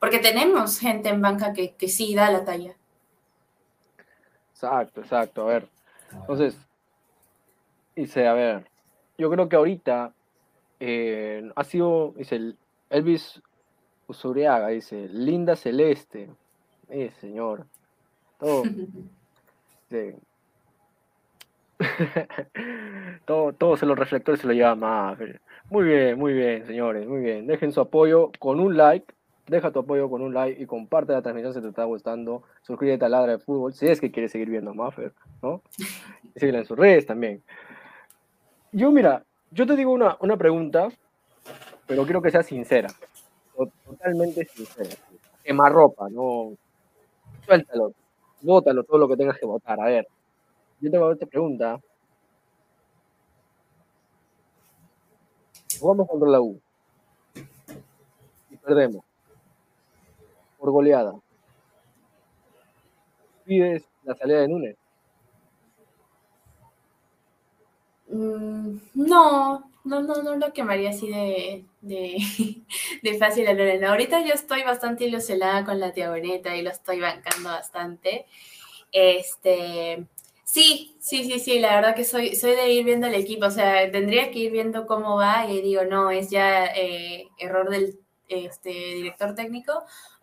Porque 0.00 0.18
tenemos 0.18 0.78
gente 0.78 1.08
en 1.10 1.20
banca 1.22 1.52
que, 1.52 1.74
que 1.74 1.88
sí 1.88 2.14
da 2.14 2.30
la 2.30 2.44
talla. 2.44 2.76
Exacto, 4.52 5.00
exacto. 5.00 5.42
A 5.42 5.46
ver, 5.46 5.68
entonces, 6.12 6.56
dice, 7.94 8.26
a 8.26 8.32
ver, 8.34 8.70
yo 9.18 9.28
creo 9.30 9.48
que 9.48 9.56
ahorita 9.56 10.12
eh, 10.80 11.50
ha 11.56 11.64
sido, 11.64 12.14
dice, 12.16 12.36
el- 12.36 12.56
Elvis 12.88 13.42
Usuriaga, 14.06 14.68
dice, 14.68 15.08
linda 15.08 15.56
celeste. 15.56 16.30
Eh, 16.88 17.10
señor. 17.20 17.66
Todo, 18.38 18.62
Sí. 19.90 20.12
todo, 23.26 23.52
todos 23.52 23.82
los 23.82 23.98
reflectores 23.98 24.40
se 24.40 24.46
lo 24.46 24.52
llevan 24.52 24.78
más. 24.80 25.18
Muy 25.70 25.84
bien, 25.84 26.18
muy 26.18 26.32
bien, 26.32 26.66
señores, 26.66 27.06
muy 27.06 27.20
bien. 27.20 27.46
Dejen 27.46 27.72
su 27.72 27.80
apoyo 27.80 28.30
con 28.38 28.60
un 28.60 28.76
like. 28.76 29.12
Deja 29.46 29.70
tu 29.70 29.78
apoyo 29.80 30.10
con 30.10 30.20
un 30.20 30.34
like 30.34 30.62
y 30.62 30.66
comparte 30.66 31.12
la 31.12 31.22
transmisión 31.22 31.54
si 31.54 31.60
te 31.62 31.68
está 31.68 31.84
gustando. 31.84 32.42
Suscríbete 32.62 33.04
a 33.06 33.08
Ladra 33.08 33.32
de 33.32 33.38
Fútbol 33.38 33.72
si 33.72 33.86
es 33.86 33.98
que 34.00 34.10
quieres 34.10 34.30
seguir 34.30 34.50
viendo 34.50 34.72
a 34.72 34.74
Maffer, 34.74 35.12
¿no? 35.42 35.62
Y 36.34 36.38
síguela 36.40 36.58
en 36.58 36.66
sus 36.66 36.76
redes 36.78 37.06
también. 37.06 37.42
Yo, 38.72 38.90
mira, 38.90 39.24
yo 39.50 39.66
te 39.66 39.76
digo 39.76 39.92
una, 39.92 40.16
una 40.20 40.36
pregunta, 40.36 40.88
pero 41.86 42.04
quiero 42.04 42.20
que 42.22 42.30
sea 42.30 42.42
sincera. 42.42 42.88
To- 43.56 43.70
Totalmente 43.84 44.44
sincera. 44.46 44.90
Quema 45.42 45.68
ropa, 45.68 46.08
no. 46.10 46.52
Suéltalo. 47.44 47.92
Bótalo 48.42 48.84
todo 48.84 48.98
lo 48.98 49.08
que 49.08 49.16
tengas 49.16 49.38
que 49.38 49.46
votar. 49.46 49.80
A 49.80 49.86
ver, 49.86 50.06
yo 50.80 50.90
tengo 50.90 51.10
esta 51.12 51.26
pregunta. 51.26 51.80
Jugamos 55.80 56.08
contra 56.08 56.28
la 56.28 56.40
U. 56.40 56.60
Y 58.50 58.56
perdemos. 58.56 59.04
Por 60.58 60.70
goleada. 60.70 61.14
Pides 63.44 63.84
la 64.04 64.14
salida 64.14 64.40
de 64.40 64.48
Núñez. 64.48 64.76
Mm, 68.08 68.78
No, 68.94 69.70
no, 69.84 70.00
no, 70.02 70.22
no 70.22 70.36
lo 70.36 70.52
quemaría 70.52 70.90
así 70.90 71.08
de, 71.10 71.64
de, 71.82 72.16
de 73.02 73.18
fácil 73.18 73.46
a 73.48 73.52
Lorena. 73.54 73.90
Ahorita 73.90 74.20
yo 74.24 74.32
estoy 74.34 74.62
bastante 74.62 75.04
ilusionada 75.04 75.64
con 75.64 75.78
la 75.80 75.92
Tiaboneta 75.92 76.56
y 76.56 76.62
lo 76.62 76.70
estoy 76.70 77.00
bancando 77.00 77.50
bastante. 77.50 78.26
Este, 78.92 80.06
sí, 80.44 80.96
sí, 81.00 81.24
sí, 81.24 81.38
sí, 81.40 81.58
la 81.60 81.76
verdad 81.76 81.94
que 81.96 82.04
soy, 82.04 82.34
soy 82.36 82.52
de 82.56 82.72
ir 82.72 82.84
viendo 82.84 83.06
el 83.08 83.14
equipo, 83.14 83.46
o 83.46 83.50
sea, 83.50 83.90
tendría 83.92 84.30
que 84.30 84.40
ir 84.40 84.52
viendo 84.52 84.86
cómo 84.86 85.16
va 85.16 85.46
y 85.50 85.60
digo, 85.62 85.84
no, 85.84 86.10
es 86.10 86.30
ya 86.30 86.66
eh, 86.66 87.28
error 87.38 87.70
del 87.70 87.98
este, 88.28 88.70
director 88.70 89.34
técnico, 89.34 89.72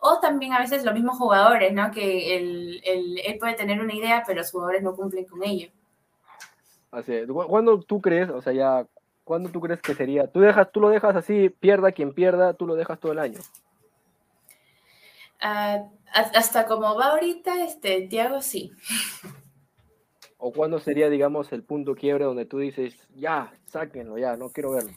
o 0.00 0.20
también 0.20 0.52
a 0.54 0.60
veces 0.60 0.84
los 0.84 0.94
mismos 0.94 1.18
jugadores, 1.18 1.72
¿no? 1.72 1.90
Que 1.92 2.36
el, 2.36 2.80
el- 2.84 3.20
él 3.24 3.38
puede 3.38 3.54
tener 3.54 3.80
una 3.80 3.94
idea, 3.94 4.22
pero 4.26 4.40
los 4.40 4.50
jugadores 4.50 4.82
no 4.82 4.94
cumplen 4.96 5.26
con 5.26 5.44
ello. 5.44 5.70
Así 6.90 7.12
es. 7.14 7.26
¿Cu- 7.26 7.46
¿Cuándo 7.46 7.80
tú 7.80 8.00
crees, 8.00 8.30
o 8.30 8.40
sea, 8.40 8.52
ya, 8.52 8.86
cuándo 9.24 9.50
tú 9.50 9.60
crees 9.60 9.80
que 9.82 9.94
sería? 9.94 10.26
Tú, 10.30 10.40
dejas, 10.40 10.70
tú 10.72 10.80
lo 10.80 10.88
dejas 10.88 11.16
así, 11.16 11.48
pierda 11.50 11.92
quien 11.92 12.12
pierda, 12.14 12.54
tú 12.54 12.66
lo 12.66 12.74
dejas 12.74 12.98
todo 13.00 13.12
el 13.12 13.18
año. 13.18 13.40
Has- 15.38 16.34
hasta 16.34 16.66
como 16.66 16.94
va 16.96 17.06
ahorita, 17.08 17.64
este, 17.64 18.02
Tiago 18.02 18.40
sí. 18.40 18.72
¿O 20.38 20.52
cuándo 20.52 20.78
sería, 20.78 21.08
digamos, 21.08 21.52
el 21.52 21.62
punto 21.62 21.94
quiebre 21.94 22.24
donde 22.24 22.46
tú 22.46 22.58
dices, 22.58 22.94
ya, 23.14 23.52
sáquenlo, 23.66 24.18
ya, 24.18 24.36
no 24.36 24.50
quiero 24.50 24.70
verlo? 24.72 24.92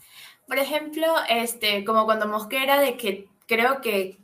Por 0.48 0.58
ejemplo, 0.58 1.06
este, 1.30 1.84
como 1.86 2.06
cuando 2.06 2.28
Mosquera, 2.28 2.80
de 2.80 2.98
que 2.98 3.28
creo 3.48 3.82
que 3.82 4.18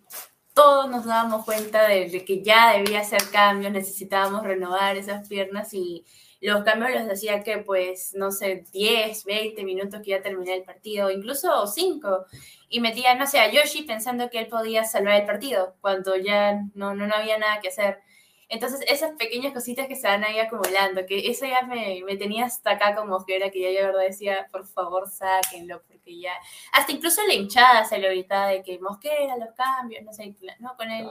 todos 0.53 0.89
nos 0.89 1.05
dábamos 1.05 1.45
cuenta 1.45 1.87
de, 1.87 2.09
de 2.09 2.23
que 2.25 2.41
ya 2.43 2.73
debía 2.77 3.01
hacer 3.01 3.21
cambios, 3.31 3.71
necesitábamos 3.71 4.43
renovar 4.43 4.97
esas 4.97 5.27
piernas 5.27 5.73
y 5.73 6.05
los 6.41 6.63
cambios 6.63 6.91
los 6.91 7.11
hacía 7.11 7.43
que, 7.43 7.59
pues, 7.59 8.13
no 8.15 8.31
sé, 8.31 8.65
10, 8.71 9.23
20 9.25 9.63
minutos 9.63 10.01
que 10.01 10.11
ya 10.11 10.21
terminé 10.21 10.55
el 10.55 10.63
partido, 10.63 11.09
incluso 11.11 11.65
5. 11.67 12.25
Y 12.69 12.79
metía, 12.81 13.15
no 13.15 13.27
sé, 13.27 13.39
a 13.39 13.51
Yoshi 13.51 13.83
pensando 13.83 14.29
que 14.29 14.39
él 14.39 14.47
podía 14.47 14.83
salvar 14.83 15.21
el 15.21 15.25
partido 15.25 15.75
cuando 15.81 16.15
ya 16.17 16.61
no, 16.73 16.93
no, 16.95 17.07
no 17.07 17.15
había 17.15 17.37
nada 17.37 17.59
que 17.61 17.69
hacer. 17.69 17.99
Entonces, 18.47 18.81
esas 18.87 19.13
pequeñas 19.13 19.53
cositas 19.53 19.87
que 19.87 19.95
se 19.95 20.07
van 20.07 20.23
ahí 20.23 20.39
acumulando, 20.39 21.05
que 21.07 21.29
eso 21.29 21.45
ya 21.45 21.63
me, 21.63 22.03
me 22.05 22.15
tenía 22.15 22.45
hasta 22.45 22.71
acá 22.71 22.95
con 22.95 23.09
Mosquera, 23.09 23.49
que 23.49 23.61
ya 23.61 23.71
yo 23.71 23.87
verdad 23.87 24.01
decía, 24.01 24.47
por 24.51 24.67
favor, 24.67 25.09
sáquenlo, 25.09 25.81
porque 25.87 26.19
ya... 26.19 26.33
Hasta 26.71 26.91
incluso 26.91 27.21
la 27.27 27.33
hinchada 27.33 27.85
se 27.85 27.97
le 27.97 28.09
gritaba 28.09 28.49
de 28.49 28.61
que 28.61 28.77
Mosquera, 28.79 29.37
los 29.37 29.53
cambios, 29.55 30.03
no 30.03 30.13
sé, 30.13 30.35
no, 30.59 30.75
con 30.77 30.91
él 30.91 31.07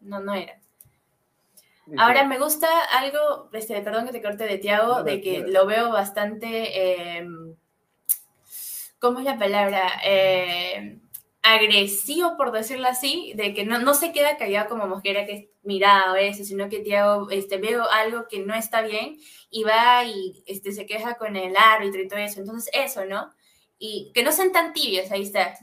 no, 0.00 0.20
no 0.20 0.34
era. 0.34 0.58
Ahora 1.98 2.24
me 2.24 2.38
gusta 2.38 2.68
algo, 2.92 3.50
este, 3.52 3.80
perdón 3.82 4.06
que 4.06 4.12
te 4.12 4.22
corte 4.22 4.44
de 4.44 4.58
Tiago, 4.58 5.02
de 5.02 5.20
que 5.20 5.40
lo 5.46 5.66
veo 5.66 5.90
bastante, 5.90 7.18
eh, 7.18 7.26
¿cómo 8.98 9.18
es 9.18 9.24
la 9.24 9.38
palabra? 9.38 10.00
Eh, 10.04 10.98
agresivo, 11.44 12.38
por 12.38 12.52
decirlo 12.52 12.88
así, 12.88 13.34
de 13.36 13.52
que 13.52 13.66
no, 13.66 13.78
no 13.78 13.92
se 13.92 14.12
queda 14.12 14.38
callado 14.38 14.70
como 14.70 14.86
Mosquera, 14.86 15.26
que 15.26 15.32
es 15.32 15.44
mirado 15.62 16.16
eso, 16.16 16.42
sino 16.42 16.70
que 16.70 16.80
Tiago, 16.80 17.30
este, 17.30 17.58
veo 17.58 17.84
algo 17.90 18.26
que 18.28 18.40
no 18.40 18.54
está 18.54 18.80
bien 18.80 19.18
y 19.50 19.62
va 19.62 20.04
y 20.04 20.42
este, 20.46 20.72
se 20.72 20.86
queja 20.86 21.16
con 21.16 21.36
el 21.36 21.54
árbitro 21.54 22.00
y 22.00 22.08
todo 22.08 22.18
eso. 22.18 22.40
Entonces, 22.40 22.72
eso, 22.72 23.04
¿no? 23.04 23.30
Y 23.78 24.10
que 24.14 24.22
no 24.22 24.32
sean 24.32 24.52
tan 24.52 24.72
tibios, 24.72 25.10
ahí 25.10 25.22
está, 25.22 25.54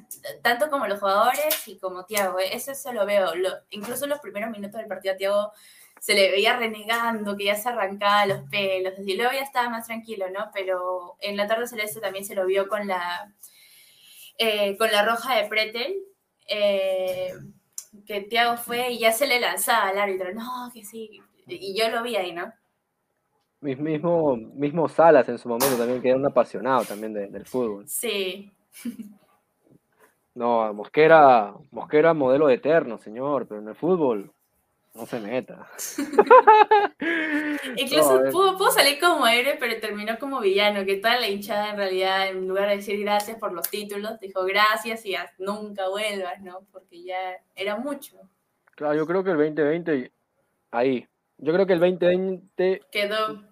tanto 0.44 0.70
como 0.70 0.86
los 0.86 1.00
jugadores 1.00 1.68
y 1.68 1.80
como 1.80 2.06
Tiago, 2.06 2.38
eso 2.38 2.76
se 2.76 2.94
lo 2.94 3.04
veo. 3.08 3.34
Lo, 3.34 3.50
incluso 3.72 4.04
en 4.04 4.12
los 4.12 4.20
primeros 4.20 4.52
minutos 4.52 4.78
del 4.78 4.88
partido 4.88 5.16
Tiago 5.18 5.52
se 6.02 6.16
le 6.16 6.32
veía 6.32 6.58
renegando, 6.58 7.38
que 7.38 7.46
ya 7.46 7.56
se 7.56 7.70
arrancaba 7.70 8.26
los 8.26 8.42
pelos, 8.50 8.94
así 9.00 9.16
luego 9.16 9.32
ya 9.34 9.42
estaba 9.44 9.70
más 9.70 9.86
tranquilo, 9.86 10.26
¿no? 10.32 10.50
Pero 10.52 11.16
en 11.22 11.38
la 11.38 11.48
tarde 11.48 11.68
celeste 11.68 12.02
también 12.02 12.26
se 12.26 12.34
lo 12.36 12.48
vio 12.48 12.68
con 12.68 12.88
la, 12.88 13.32
eh, 14.38 14.78
con 14.78 14.92
la 14.92 15.06
roja 15.06 15.36
de 15.36 15.48
Pretel, 15.48 15.96
eh, 16.48 17.34
que 18.08 18.22
Tiago 18.22 18.58
fue 18.58 18.92
y 18.92 19.00
ya 19.00 19.12
se 19.12 19.28
le 19.28 19.40
lanzaba 19.40 19.90
al 19.90 20.00
árbitro, 20.00 20.34
no, 20.34 20.72
que 20.74 20.84
sí, 20.84 21.22
y 21.48 21.78
yo 21.80 21.90
lo 21.90 22.02
vi 22.04 22.16
ahí, 22.16 22.34
¿no? 22.34 22.52
mis- 23.62 23.78
Mismo, 23.80 24.36
mismo 24.38 24.90
Salas 24.90 25.30
en 25.30 25.38
su 25.38 25.48
momento 25.48 25.78
también, 25.78 26.02
que 26.02 26.10
era 26.10 26.18
un 26.18 26.26
apasionado 26.26 26.84
también 26.86 27.14
de- 27.14 27.28
del 27.28 27.46
fútbol. 27.46 27.88
Sí, 27.88 28.52
No, 30.34 30.74
Mosquera, 30.74 31.54
Mosquera 31.72 32.14
modelo 32.14 32.50
eterno, 32.50 32.98
señor, 32.98 33.48
pero 33.48 33.60
en 33.62 33.68
el 33.70 33.76
fútbol 33.76 34.32
no 34.94 35.06
se 35.06 35.20
meta. 35.20 35.68
incluso 37.78 38.22
No, 38.22 38.32
pudo, 38.32 38.58
pudo 38.58 38.72
salir 38.72 39.00
como 39.00 39.26
héroe, 39.28 39.58
pero 39.60 39.80
terminó 39.80 40.18
como 40.20 40.40
villano, 40.40 40.86
que 40.86 40.98
toda 40.98 41.20
la 41.20 41.28
hinchada 41.30 41.72
en 41.72 41.78
realidad, 41.78 42.28
en 42.30 42.48
lugar 42.48 42.70
de 42.70 42.78
decir 42.78 43.00
gracias 43.02 43.38
por 43.38 43.54
los 43.54 43.70
títulos, 43.70 44.20
dijo 44.20 44.44
gracias 44.44 45.06
y 45.06 45.14
haz- 45.16 45.34
nunca 45.38 45.88
vuelvas, 45.90 46.42
¿no? 46.42 46.62
Porque 46.72 47.04
ya 47.04 47.38
era 47.56 47.78
mucho. 47.78 48.18
Claro, 48.76 48.96
yo 48.96 49.06
creo 49.06 49.24
que 49.24 49.32
el 49.32 49.38
2020, 49.38 50.12
ahí. 50.72 51.08
Yo 51.38 51.54
creo 51.54 51.66
que 51.66 51.74
el 51.74 51.80
2020, 51.80 52.82
Quedó 52.92 53.44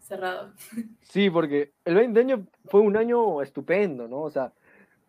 cerrado. 0.00 0.52
sí, 1.02 1.28
porque 1.30 1.72
el 1.84 1.94
2020 1.94 2.50
fue 2.66 2.80
un 2.80 2.96
año 2.96 3.42
estupendo, 3.42 4.08
¿no? 4.08 4.22
O 4.22 4.30
sea, 4.30 4.52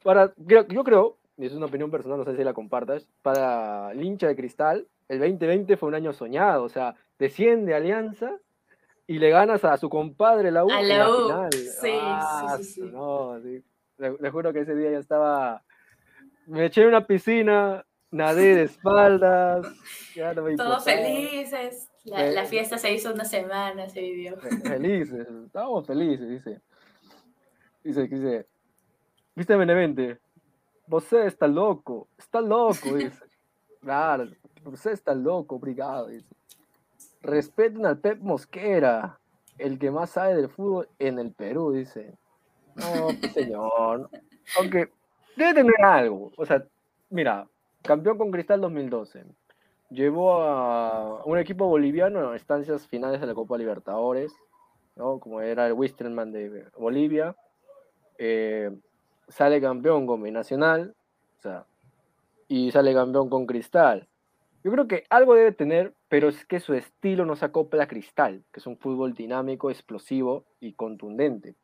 para, 0.03 0.33
yo 0.37 0.83
creo, 0.83 1.17
y 1.37 1.45
es 1.45 1.53
una 1.53 1.67
opinión 1.67 1.89
personal, 1.89 2.17
no 2.19 2.25
sé 2.25 2.35
si 2.35 2.43
la 2.43 2.53
compartas, 2.53 3.07
para 3.21 3.91
el 3.91 4.03
hincha 4.03 4.27
de 4.27 4.35
cristal, 4.35 4.87
el 5.10 5.20
2020 5.20 5.76
fue 5.76 5.89
un 5.89 5.95
año 5.95 6.14
soñado, 6.14 6.64
o 6.64 6.70
sea, 6.70 6.95
desciende 7.18 7.74
Alianza 7.76 8.38
y 9.07 9.20
le 9.20 9.30
ganas 9.32 9.66
a 9.66 9.76
su 9.78 9.89
compadre 9.89 10.51
la 10.51 10.64
U 10.64 10.72
A 10.72 10.82
la 10.82 11.10
U, 11.10 11.22
final. 11.24 11.51
sí, 11.51 11.70
sí, 11.70 11.78
Ah, 11.82 12.55
sí, 12.57 12.64
sí. 12.64 12.82
No, 12.93 13.39
sí. 13.41 13.64
Le, 13.97 14.16
le 14.20 14.30
juro 14.32 14.53
que 14.53 14.62
ese 14.62 14.76
día 14.76 14.91
ya 14.91 14.99
estaba, 14.99 15.64
me 16.45 16.66
eché 16.66 16.84
en 16.84 16.88
una 16.89 17.05
piscina, 17.05 17.84
nadé 18.12 18.55
de 18.55 18.64
espaldas, 18.64 19.68
ya 20.16 20.34
no 20.34 20.43
me 20.43 20.55
Todos 20.55 20.84
felices. 20.86 21.89
La, 22.05 22.28
Eh, 22.28 22.32
la 22.34 22.45
fiesta 22.45 22.78
se 22.78 22.93
hizo 22.93 23.14
una 23.14 23.26
semana, 23.26 23.89
se 23.89 23.99
vivió. 23.99 24.38
Fe- 24.38 24.57
Felices, 24.57 25.28
estábamos 25.45 25.86
felices, 25.86 26.30
dice. 26.30 26.62
Dice, 27.84 28.07
dice, 28.07 28.47
viste 29.36 29.55
Benevente, 29.55 30.20
você 30.88 31.26
está 31.26 31.47
loco, 31.47 32.07
está 32.18 32.39
loco, 32.41 32.95
dice. 32.95 33.26
Claro, 33.82 34.30
você 34.63 34.91
está 34.91 35.13
loco, 35.13 35.55
obrigado, 35.55 36.07
dice. 36.07 36.27
Respeten 37.21 37.86
al 37.86 37.97
Pep 37.97 38.19
Mosquera, 38.19 39.19
el 39.57 39.77
que 39.80 39.91
más 39.91 40.11
sabe 40.11 40.36
del 40.36 40.49
fútbol 40.49 40.89
en 40.99 41.19
el 41.19 41.32
Perú, 41.32 41.71
dice. 41.71 42.17
No, 42.75 43.09
señor. 43.34 44.09
Aunque 44.57 44.91
debe 45.36 45.53
tener 45.53 45.82
algo. 45.84 46.32
O 46.38 46.45
sea, 46.45 46.63
mira, 47.09 47.47
campeón 47.84 48.17
con 48.17 48.32
Cristal 48.32 48.61
2012. 48.61 49.25
Llevó 49.89 50.41
a 50.41 51.23
un 51.25 51.38
equipo 51.38 51.67
boliviano 51.67 52.30
a 52.30 52.34
instancias 52.34 52.88
finales 52.88 53.19
de 53.21 53.27
la 53.27 53.34
Copa 53.34 53.57
Libertadores, 53.57 54.34
¿no? 54.95 55.19
como 55.19 55.41
era 55.41 55.67
el 55.67 55.73
Wisterman 55.73 56.32
de 56.32 56.65
Bolivia. 56.77 57.36
Eh, 58.17 58.71
sale 59.27 59.61
campeón 59.61 60.05
con 60.05 60.21
Binacional, 60.21 60.93
o 61.39 61.41
sea, 61.41 61.65
y 62.50 62.72
sale 62.72 62.93
campeón 62.93 63.30
con 63.30 63.45
Cristal. 63.45 64.10
Yo 64.64 64.72
creo 64.72 64.88
que 64.88 65.06
algo 65.10 65.36
debe 65.36 65.54
tener, 65.54 65.93
pero 66.10 66.28
es 66.28 66.45
que 66.45 66.60
su 66.60 66.74
estilo 66.74 67.24
no 67.24 67.38
se 67.38 67.45
acopla 67.45 67.84
a 67.84 67.88
Cristal, 67.88 68.43
que 68.52 68.60
es 68.60 68.68
un 68.68 68.78
fútbol 68.78 69.14
dinámico, 69.14 69.70
explosivo 69.70 70.43
y 70.60 70.74
contundente. 70.74 71.56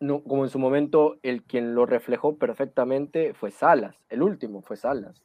No, 0.00 0.24
como 0.24 0.42
en 0.42 0.50
su 0.50 0.58
momento 0.58 1.18
el 1.22 1.44
quien 1.44 1.76
lo 1.76 1.86
reflejó 1.86 2.36
perfectamente 2.36 3.34
fue 3.34 3.52
Salas, 3.52 3.94
el 4.08 4.22
último 4.22 4.62
fue 4.62 4.76
Salas. 4.76 5.22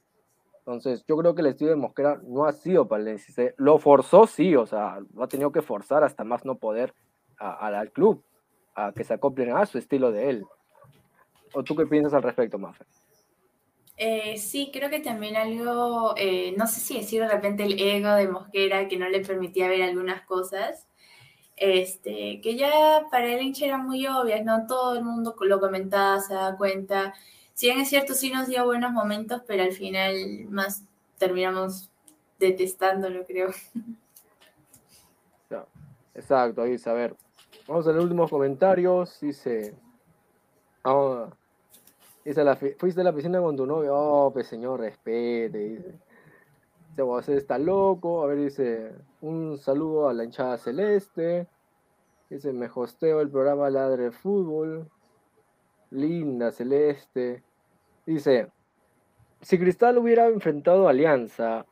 Entonces, 0.60 1.06
yo 1.08 1.16
creo 1.18 1.34
que 1.34 1.42
el 1.42 1.48
estilo 1.48 1.72
de 1.72 1.78
Mosquera 1.78 2.20
no 2.24 2.46
ha 2.46 2.52
sido 2.52 2.88
para 2.88 3.02
el 3.02 3.20
Lo 3.56 3.80
forzó, 3.80 4.28
sí, 4.28 4.56
o 4.56 4.66
sea, 4.66 5.00
lo 5.16 5.24
ha 5.24 5.28
tenido 5.30 5.54
que 5.54 5.62
forzar 5.62 6.04
hasta 6.04 6.26
más 6.26 6.44
no 6.44 6.56
poder 6.56 6.94
al 7.38 7.92
club, 7.92 8.22
a 8.76 8.92
que 8.92 9.06
se 9.06 9.14
acoplen 9.14 9.56
a 9.56 9.66
su 9.66 9.78
estilo 9.78 10.12
de 10.12 10.30
él. 10.30 10.46
¿O 11.54 11.64
tú 11.64 11.76
qué 11.76 11.88
piensas 11.88 12.14
al 12.14 12.24
respecto, 12.24 12.60
Mafe? 12.60 12.84
Eh, 13.98 14.38
sí, 14.38 14.70
creo 14.72 14.92
que 14.92 15.00
también 15.00 15.36
algo, 15.36 16.14
eh, 16.18 16.54
no 16.56 16.68
sé 16.68 16.80
si 16.80 16.98
decir 16.98 17.22
de 17.22 17.30
repente 17.30 17.64
el 17.64 17.80
ego 17.80 18.14
de 18.14 18.28
Mosquera 18.28 18.88
que 18.88 18.98
no 18.98 19.10
le 19.10 19.22
permitía 19.22 19.68
ver 19.68 19.82
algunas 19.82 20.22
cosas, 20.22 20.88
este, 21.56 22.40
que 22.42 22.56
ya 22.56 23.08
para 23.10 23.26
el 23.26 23.42
hincha 23.42 23.66
eran 23.66 23.88
muy 23.88 24.06
obvias, 24.06 24.46
¿no? 24.46 24.68
Todo 24.68 24.96
el 24.96 25.04
mundo 25.04 25.36
lo 25.42 25.60
comentaba, 25.60 26.20
se 26.22 26.36
da 26.36 26.56
cuenta. 26.58 27.16
Si 27.56 27.66
bien 27.68 27.80
es 27.80 27.90
cierto, 27.90 28.14
sí 28.14 28.30
nos 28.32 28.48
dio 28.48 28.66
buenos 28.66 28.92
momentos, 28.92 29.42
pero 29.48 29.64
al 29.64 29.74
final 29.74 30.46
más 30.50 30.84
terminamos 31.18 31.90
detestándolo, 32.40 33.26
creo. 33.26 33.50
exacto, 36.14 36.62
ahí 36.62 36.76
a 36.86 36.94
ver. 36.94 37.16
Vamos 37.68 37.88
a 37.88 37.92
los 37.92 38.04
últimos 38.04 38.30
comentarios. 38.30 39.20
Dice. 39.20 39.76
Vamos 40.84 41.34
Fuiste 42.78 43.02
a 43.02 43.04
la 43.06 43.14
piscina 43.14 43.40
con 43.40 43.56
tu 43.56 43.66
novio. 43.66 43.96
Oh, 43.96 44.34
pues 44.34 44.48
señor, 44.48 44.82
respete. 44.82 45.58
Dice, 46.90 47.02
vos 47.02 47.30
está 47.30 47.58
loco. 47.58 48.22
A 48.24 48.28
ver, 48.28 48.40
dice, 48.40 48.92
un 49.22 49.58
saludo 49.58 50.10
a 50.10 50.14
la 50.14 50.26
hinchada 50.26 50.58
celeste. 50.58 51.48
Dice, 52.30 52.52
me 52.52 52.70
hosteo 52.74 53.22
el 53.22 53.30
programa 53.30 53.70
Ladre 53.70 54.12
Fútbol. 54.12 54.90
Linda, 55.92 56.52
celeste. 56.52 57.44
Dice, 58.06 58.52
si 59.42 59.58
Cristal 59.58 59.98
hubiera 59.98 60.28
enfrentado 60.28 60.88
a 60.88 60.90
Alianza, 60.90 61.66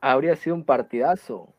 habría 0.00 0.36
sido 0.36 0.56
un 0.56 0.64
partidazo. 0.64 1.52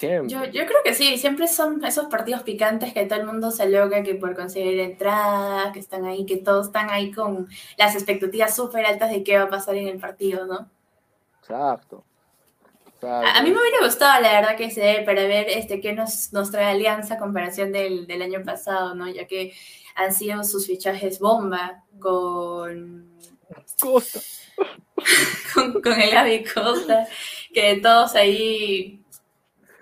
Yo, 0.00 0.24
yo, 0.24 0.66
creo 0.66 0.82
que 0.82 0.94
sí, 0.94 1.18
siempre 1.18 1.46
son 1.46 1.84
esos 1.84 2.06
partidos 2.06 2.42
picantes 2.42 2.94
que 2.94 3.04
todo 3.04 3.20
el 3.20 3.26
mundo 3.26 3.50
se 3.50 3.68
logra 3.68 4.02
que 4.02 4.14
por 4.14 4.34
conseguir 4.34 4.80
entrada, 4.80 5.70
que 5.70 5.80
están 5.80 6.06
ahí, 6.06 6.24
que 6.24 6.38
todos 6.38 6.68
están 6.68 6.88
ahí 6.88 7.12
con 7.12 7.46
las 7.76 7.94
expectativas 7.94 8.56
súper 8.56 8.86
altas 8.86 9.10
de 9.10 9.22
qué 9.22 9.36
va 9.36 9.44
a 9.44 9.50
pasar 9.50 9.76
en 9.76 9.88
el 9.88 9.98
partido, 9.98 10.46
¿no? 10.46 10.68
Exacto. 11.40 12.04
A, 13.02 13.42
mí 13.42 13.50
me 13.50 13.60
hubiera 13.60 13.84
gustado, 13.84 14.20
la 14.22 14.32
verdad, 14.32 14.56
que 14.56 14.70
se 14.70 14.80
dé 14.80 15.02
para 15.02 15.24
ver 15.26 15.48
este, 15.48 15.80
qué 15.80 15.92
nos, 15.92 16.32
nos 16.32 16.50
trae 16.50 16.66
Alianza 16.66 17.14
a 17.14 17.18
comparación 17.18 17.72
del, 17.72 18.06
del 18.06 18.22
año 18.22 18.42
pasado, 18.44 18.94
¿no? 18.94 19.08
Ya 19.08 19.26
que 19.26 19.52
han 19.94 20.14
sido 20.14 20.42
sus 20.44 20.66
fichajes 20.66 21.18
bomba 21.18 21.82
con... 22.00 23.10
Costa. 23.78 24.20
con, 25.54 25.82
con 25.82 26.00
el 26.00 26.16
Avi 26.16 26.44
Costa, 26.44 27.06
que 27.52 27.80
todos 27.82 28.14
ahí 28.14 29.01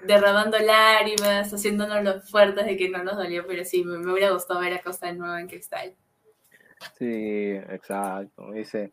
derramando 0.07 0.59
lágrimas, 0.59 1.53
haciéndonos 1.53 2.03
los 2.03 2.31
fuertes 2.31 2.67
de 2.67 2.77
que 2.77 2.89
no 2.89 3.03
nos 3.05 3.17
dolió, 3.17 3.47
pero 3.47 3.65
sí, 3.65 3.85
me, 3.85 3.99
hubiera 4.13 4.33
gustado 4.33 4.61
ver 4.61 4.75
a 4.75 4.83
Costa 4.83 5.07
de 5.07 5.15
nuevo 5.15 5.37
en 5.37 5.49
cristal. 5.49 5.95
Sí, 6.99 7.53
exacto. 7.69 8.51
Dice 8.53 8.93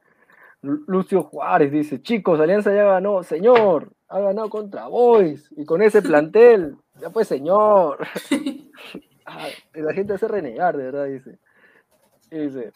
Lucio 0.62 1.24
Juárez, 1.24 1.72
dice, 1.72 2.02
chicos, 2.02 2.40
Alianza 2.40 2.74
ya 2.74 2.84
ganó, 2.84 3.24
señor, 3.24 3.94
ha 4.08 4.20
ganado 4.20 4.50
contra 4.50 4.88
Boys, 4.88 5.50
y 5.56 5.66
con 5.66 5.82
ese 5.82 6.02
plantel, 6.02 6.78
ya 7.02 7.10
pues 7.10 7.28
señor. 7.28 8.06
la 9.74 9.94
gente 9.94 10.14
hace 10.14 10.28
renegar, 10.28 10.78
de 10.78 10.84
verdad, 10.84 11.06
dice. 11.06 11.40
Dice, 12.30 12.74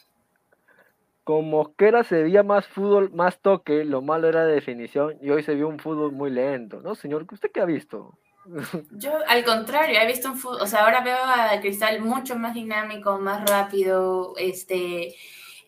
con 1.24 1.50
Mosquera 1.50 2.04
se 2.04 2.24
veía 2.24 2.44
más 2.44 2.68
fútbol, 2.68 3.12
más 3.12 3.40
toque, 3.40 3.84
lo 3.86 4.02
malo 4.02 4.28
era 4.28 4.46
de 4.46 4.56
definición 4.56 5.18
y 5.22 5.30
hoy 5.30 5.44
se 5.44 5.56
vio 5.56 5.68
un 5.68 5.80
fútbol 5.80 6.12
muy 6.12 6.32
lento, 6.32 6.82
¿no, 6.82 6.96
señor? 6.96 7.26
¿Usted 7.32 7.52
qué 7.54 7.62
ha 7.62 7.66
visto? 7.66 8.18
Yo, 8.92 9.14
al 9.28 9.44
contrario, 9.44 10.00
he 10.00 10.08
visto 10.08 10.32
un 10.32 10.38
fútbol, 10.38 10.62
o 10.62 10.68
sea, 10.68 10.84
ahora 10.86 11.02
veo 11.02 11.24
al 11.24 11.62
Cristal 11.62 12.02
mucho 12.02 12.36
más 12.36 12.54
dinámico, 12.54 13.20
más 13.20 13.48
rápido, 13.50 14.34
este, 14.38 15.16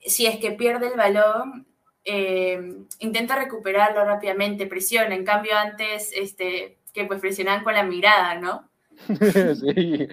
si 0.05 0.25
es 0.25 0.39
que 0.39 0.51
pierde 0.51 0.87
el 0.87 0.97
balón, 0.97 1.67
eh, 2.03 2.59
intenta 2.99 3.35
recuperarlo 3.35 4.03
rápidamente, 4.03 4.65
presiona, 4.65 5.15
en 5.15 5.23
cambio 5.23 5.55
antes, 5.55 6.11
este, 6.15 6.77
que 6.93 7.05
pues 7.05 7.19
presionaban 7.19 7.63
con 7.63 7.73
la 7.73 7.83
mirada, 7.83 8.35
¿no? 8.35 8.69
sí, 9.55 10.07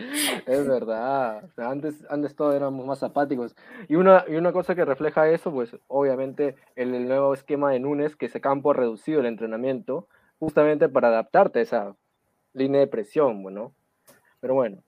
es 0.47 0.69
verdad. 0.69 1.49
antes, 1.57 2.05
antes 2.09 2.35
todos 2.35 2.55
éramos 2.55 2.87
más 2.87 3.03
apáticos. 3.03 3.55
Y 3.89 3.95
una, 3.97 4.25
y 4.29 4.37
una 4.37 4.53
cosa 4.53 4.75
que 4.75 4.85
refleja 4.85 5.29
eso, 5.29 5.53
pues 5.53 5.77
obviamente 5.89 6.57
el, 6.77 7.07
nuevo 7.07 7.35
esquema 7.35 7.73
de 7.73 7.81
Núñez, 7.81 8.17
que 8.17 8.27
ese 8.27 8.41
campo 8.41 8.71
ha 8.71 8.75
reducido 8.75 9.21
el 9.21 9.27
entrenamiento, 9.27 10.09
justamente 10.39 10.89
para 10.89 11.09
adaptarte 11.09 11.61
a 11.61 11.63
esa 11.63 11.97
línea 12.53 12.81
de 12.81 12.87
presión, 12.87 13.43
bueno. 13.43 13.73
Pero 14.41 14.55
bueno, 14.55 14.83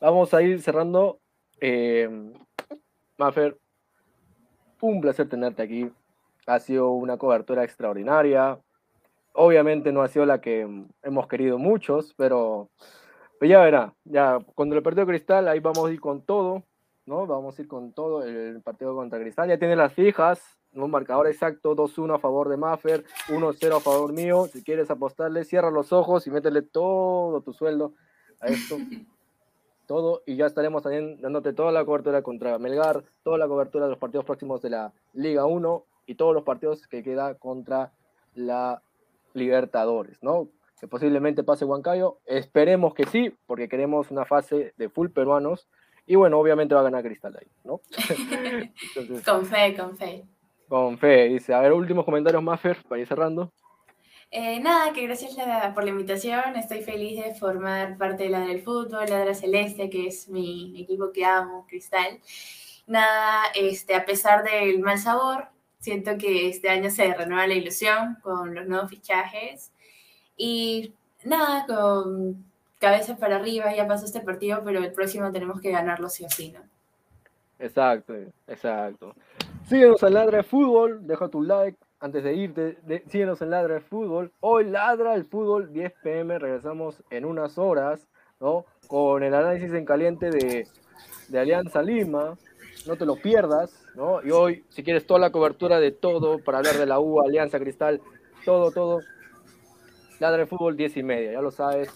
vamos 0.00 0.34
a 0.34 0.42
ir 0.42 0.60
cerrando. 0.60 1.18
Eh, 1.60 2.32
Maffer, 3.18 3.56
un 4.80 5.00
placer 5.00 5.28
tenerte 5.28 5.62
aquí. 5.62 5.90
Ha 6.46 6.58
sido 6.60 6.90
una 6.90 7.16
cobertura 7.16 7.64
extraordinaria. 7.64 8.58
Obviamente 9.32 9.92
no 9.92 10.02
ha 10.02 10.08
sido 10.08 10.26
la 10.26 10.40
que 10.40 10.68
hemos 11.02 11.26
querido 11.28 11.56
muchos, 11.56 12.14
pero 12.16 12.68
pues 13.42 13.50
ya 13.50 13.60
verá, 13.60 13.92
ya 14.04 14.38
cuando 14.54 14.76
el 14.76 14.84
partido 14.84 15.04
Cristal, 15.04 15.48
ahí 15.48 15.58
vamos 15.58 15.84
a 15.84 15.92
ir 15.92 16.00
con 16.00 16.22
todo, 16.22 16.62
¿no? 17.06 17.26
Vamos 17.26 17.58
a 17.58 17.62
ir 17.62 17.66
con 17.66 17.92
todo 17.92 18.22
el 18.22 18.62
partido 18.62 18.94
contra 18.94 19.18
Cristal. 19.18 19.48
Ya 19.48 19.58
tiene 19.58 19.74
las 19.74 19.92
fijas, 19.92 20.60
un 20.72 20.92
marcador 20.92 21.26
exacto, 21.26 21.74
2-1 21.74 22.14
a 22.14 22.18
favor 22.20 22.48
de 22.48 22.56
Maffer, 22.56 23.04
1-0 23.30 23.76
a 23.76 23.80
favor 23.80 24.12
mío. 24.12 24.46
Si 24.46 24.62
quieres 24.62 24.92
apostarle, 24.92 25.42
cierra 25.42 25.72
los 25.72 25.92
ojos 25.92 26.24
y 26.28 26.30
métele 26.30 26.62
todo 26.62 27.40
tu 27.40 27.52
sueldo 27.52 27.94
a 28.38 28.46
esto. 28.46 28.76
todo, 29.88 30.22
y 30.24 30.36
ya 30.36 30.46
estaremos 30.46 30.84
también 30.84 31.20
dándote 31.20 31.52
toda 31.52 31.72
la 31.72 31.84
cobertura 31.84 32.22
contra 32.22 32.60
Melgar, 32.60 33.02
toda 33.24 33.38
la 33.38 33.48
cobertura 33.48 33.86
de 33.86 33.90
los 33.90 33.98
partidos 33.98 34.24
próximos 34.24 34.62
de 34.62 34.70
la 34.70 34.92
Liga 35.14 35.46
1 35.46 35.84
y 36.06 36.14
todos 36.14 36.32
los 36.32 36.44
partidos 36.44 36.86
que 36.86 37.02
queda 37.02 37.34
contra 37.34 37.90
la 38.36 38.82
Libertadores, 39.34 40.22
¿no? 40.22 40.46
Que 40.82 40.88
posiblemente 40.88 41.44
pase 41.44 41.64
Huancayo. 41.64 42.18
Esperemos 42.26 42.92
que 42.92 43.06
sí, 43.06 43.32
porque 43.46 43.68
queremos 43.68 44.10
una 44.10 44.24
fase 44.24 44.74
de 44.76 44.88
full 44.88 45.10
peruanos. 45.10 45.68
Y 46.06 46.16
bueno, 46.16 46.40
obviamente 46.40 46.74
va 46.74 46.80
a 46.80 46.82
ganar 46.82 47.04
Cristal 47.04 47.38
ahí, 47.40 47.46
¿no? 47.62 47.80
con 49.24 49.46
fe, 49.46 49.76
con 49.76 49.96
fe. 49.96 50.24
Con 50.66 50.98
fe, 50.98 51.28
dice. 51.28 51.54
A 51.54 51.60
ver, 51.60 51.72
últimos 51.72 52.04
comentarios, 52.04 52.42
Maffer, 52.42 52.78
para 52.88 53.00
ir 53.00 53.06
cerrando. 53.06 53.52
Eh, 54.32 54.58
nada, 54.58 54.92
que 54.92 55.06
gracias 55.06 55.36
por 55.72 55.84
la 55.84 55.90
invitación. 55.90 56.56
Estoy 56.56 56.82
feliz 56.82 57.24
de 57.24 57.32
formar 57.36 57.96
parte 57.96 58.24
de 58.24 58.30
la 58.30 58.40
del 58.40 58.60
fútbol, 58.60 59.08
la 59.08 59.24
la 59.24 59.34
celeste, 59.34 59.88
que 59.88 60.08
es 60.08 60.28
mi 60.28 60.82
equipo 60.82 61.12
que 61.12 61.24
amo, 61.24 61.64
Cristal. 61.68 62.18
Nada, 62.88 63.44
este, 63.54 63.94
a 63.94 64.04
pesar 64.04 64.42
del 64.42 64.80
mal 64.80 64.98
sabor, 64.98 65.46
siento 65.78 66.18
que 66.18 66.48
este 66.48 66.70
año 66.70 66.90
se 66.90 67.14
renueva 67.14 67.46
la 67.46 67.54
ilusión 67.54 68.18
con 68.20 68.52
los 68.52 68.66
nuevos 68.66 68.90
fichajes. 68.90 69.72
Y 70.36 70.92
nada, 71.24 71.66
con 71.66 72.44
cabeza 72.78 73.16
para 73.16 73.36
arriba, 73.36 73.74
ya 73.74 73.86
pasó 73.86 74.06
este 74.06 74.20
partido, 74.20 74.62
pero 74.64 74.80
el 74.80 74.92
próximo 74.92 75.30
tenemos 75.30 75.60
que 75.60 75.70
ganarlo 75.70 76.08
sí 76.08 76.24
o 76.24 76.30
sí, 76.30 76.52
¿no? 76.52 76.60
Exacto, 77.58 78.14
exacto. 78.48 79.14
Síguenos 79.68 80.02
en 80.02 80.14
Ladra 80.14 80.38
de 80.38 80.42
Fútbol, 80.42 81.06
deja 81.06 81.28
tu 81.28 81.42
like 81.42 81.78
antes 82.00 82.24
de 82.24 82.34
irte. 82.34 82.78
síguenos 83.06 83.40
en 83.40 83.50
Ladra 83.50 83.74
de 83.74 83.80
Fútbol. 83.80 84.32
Hoy 84.40 84.64
Ladra 84.64 85.14
el 85.14 85.24
Fútbol, 85.24 85.72
10 85.72 85.92
pm, 86.02 86.38
regresamos 86.40 87.02
en 87.10 87.24
unas 87.24 87.58
horas, 87.58 88.08
¿no? 88.40 88.66
Con 88.88 89.22
el 89.22 89.32
análisis 89.32 89.72
en 89.72 89.84
caliente 89.84 90.30
de, 90.30 90.66
de 91.28 91.38
Alianza 91.38 91.82
Lima. 91.82 92.36
No 92.88 92.96
te 92.96 93.06
lo 93.06 93.14
pierdas, 93.14 93.86
¿no? 93.94 94.20
Y 94.24 94.32
hoy, 94.32 94.64
si 94.70 94.82
quieres 94.82 95.06
toda 95.06 95.20
la 95.20 95.30
cobertura 95.30 95.78
de 95.78 95.92
todo 95.92 96.38
para 96.40 96.58
hablar 96.58 96.74
de 96.74 96.86
la 96.86 96.98
U, 96.98 97.20
Alianza 97.20 97.60
Cristal, 97.60 98.00
todo, 98.44 98.72
todo, 98.72 99.02
Ladra 100.22 100.38
de 100.38 100.46
Fútbol 100.46 100.76
10 100.76 100.98
y 100.98 101.02
media, 101.02 101.32
ya 101.32 101.40
lo 101.40 101.50
sabes. 101.50 101.90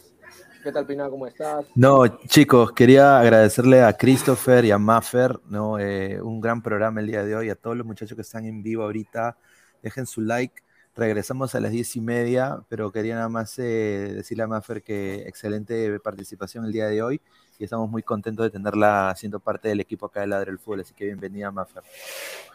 ¿Qué 0.65 0.73
tal, 0.73 0.85
Pina? 0.85 1.09
¿Cómo 1.09 1.29
estás? 1.29 1.65
No, 1.77 2.05
chicos, 2.27 2.73
quería 2.73 3.21
agradecerle 3.21 3.85
a 3.85 3.93
Christopher 3.93 4.65
y 4.65 4.73
a 4.73 4.79
Maffer, 4.79 5.39
¿no? 5.49 5.79
Eh, 5.79 6.21
un 6.21 6.41
gran 6.41 6.61
programa 6.61 6.99
el 6.99 7.07
día 7.07 7.23
de 7.23 7.37
hoy, 7.37 7.51
a 7.51 7.55
todos 7.55 7.77
los 7.77 7.87
muchachos 7.87 8.17
que 8.17 8.23
están 8.23 8.45
en 8.45 8.65
vivo 8.65 8.83
ahorita. 8.83 9.39
Dejen 9.81 10.07
su 10.07 10.23
like. 10.23 10.61
Regresamos 10.97 11.55
a 11.55 11.61
las 11.61 11.71
diez 11.71 11.95
y 11.95 12.01
media, 12.01 12.59
pero 12.69 12.91
quería 12.91 13.15
nada 13.15 13.29
más 13.29 13.57
eh, 13.61 14.11
decirle 14.17 14.43
a 14.43 14.49
Maffer 14.49 14.83
que 14.83 15.23
excelente 15.29 16.01
participación 16.01 16.65
el 16.65 16.73
día 16.73 16.89
de 16.89 17.03
hoy 17.03 17.21
y 17.61 17.65
estamos 17.65 17.89
muy 17.89 18.03
contentos 18.03 18.45
de 18.45 18.51
tenerla 18.51 19.15
siendo 19.17 19.39
parte 19.39 19.69
del 19.69 19.79
equipo 19.79 20.07
acá 20.07 20.23
de 20.23 20.27
Ladre 20.27 20.51
el 20.51 20.59
Fútbol, 20.59 20.81
así 20.81 20.95
que 20.95 21.05
bienvenida, 21.05 21.53
Maffer. 21.53 21.85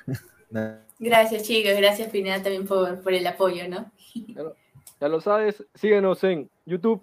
Gracias, 0.99 1.43
chicos. 1.43 1.71
Gracias, 1.77 2.09
Pineda, 2.09 2.43
también 2.43 2.67
por, 2.67 3.01
por 3.01 3.13
el 3.13 3.25
apoyo, 3.25 3.69
¿no? 3.69 3.89
Ya 5.01 5.07
lo 5.07 5.19
sabes, 5.19 5.65
síguenos 5.73 6.23
en 6.23 6.47
YouTube, 6.63 7.01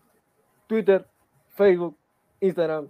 Twitter, 0.69 1.05
Facebook, 1.49 1.97
Instagram, 2.39 2.87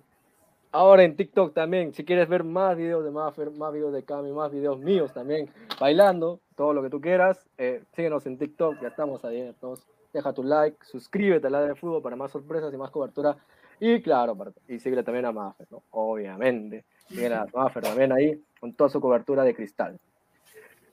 ahora 0.70 1.02
en 1.02 1.16
TikTok 1.16 1.54
también. 1.54 1.94
Si 1.94 2.04
quieres 2.04 2.28
ver 2.28 2.44
más 2.44 2.76
videos 2.76 3.02
de 3.02 3.10
Maffer, 3.10 3.50
más 3.52 3.72
videos 3.72 3.94
de 3.94 4.02
Cami, 4.02 4.32
más 4.32 4.52
videos 4.52 4.78
míos 4.80 5.14
también, 5.14 5.48
bailando, 5.80 6.40
todo 6.54 6.74
lo 6.74 6.82
que 6.82 6.90
tú 6.90 7.00
quieras, 7.00 7.48
eh, 7.56 7.82
síguenos 7.96 8.26
en 8.26 8.36
TikTok, 8.36 8.82
ya 8.82 8.88
estamos 8.88 9.24
abiertos. 9.24 9.80
Deja 10.12 10.34
tu 10.34 10.42
like, 10.42 10.76
suscríbete 10.84 11.46
a 11.46 11.50
la 11.50 11.62
de 11.62 11.74
fútbol 11.74 12.02
para 12.02 12.14
más 12.14 12.30
sorpresas 12.30 12.74
y 12.74 12.76
más 12.76 12.90
cobertura. 12.90 13.34
Y 13.80 14.02
claro, 14.02 14.36
y 14.68 14.78
síguele 14.78 15.04
también 15.04 15.24
a 15.24 15.32
Maffer, 15.32 15.68
¿no? 15.70 15.84
Obviamente. 15.92 16.84
Síguele 17.08 17.34
a 17.34 17.46
Maffer 17.54 17.82
también 17.82 18.12
ahí, 18.12 18.44
con 18.60 18.74
toda 18.74 18.90
su 18.90 19.00
cobertura 19.00 19.42
de 19.42 19.54
cristal. 19.54 19.98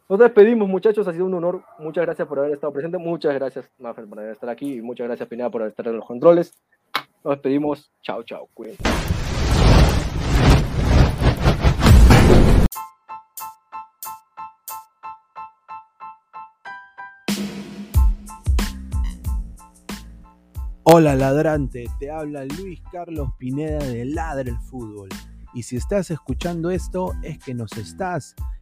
Nos 0.07 0.19
despedimos, 0.19 0.69
muchachos. 0.69 1.07
Ha 1.07 1.13
sido 1.13 1.25
un 1.25 1.33
honor. 1.33 1.63
Muchas 1.79 2.05
gracias 2.05 2.27
por 2.27 2.37
haber 2.37 2.51
estado 2.51 2.71
presente. 2.71 2.99
Muchas 2.99 3.33
gracias, 3.33 3.71
Maffer, 3.79 4.05
por 4.05 4.19
haber 4.19 4.33
estado 4.33 4.51
aquí. 4.51 4.75
Y 4.75 4.81
muchas 4.83 5.07
gracias, 5.07 5.27
Pineda, 5.27 5.49
por 5.49 5.63
estar 5.63 5.87
en 5.87 5.95
los 5.95 6.05
controles. 6.05 6.53
Nos 7.23 7.33
despedimos. 7.33 7.91
Chao, 8.03 8.21
chao. 8.21 8.47
Cuídense. 8.53 8.83
Hola 20.83 21.15
ladrante, 21.15 21.87
te 21.99 22.11
habla 22.11 22.45
Luis 22.45 22.79
Carlos 22.91 23.29
Pineda 23.39 23.79
de 23.79 24.05
Ladre 24.05 24.51
el 24.51 24.59
Fútbol. 24.59 25.09
Y 25.55 25.63
si 25.63 25.77
estás 25.77 26.11
escuchando 26.11 26.69
esto 26.69 27.13
es 27.23 27.39
que 27.39 27.55
nos 27.55 27.75
estás 27.75 28.35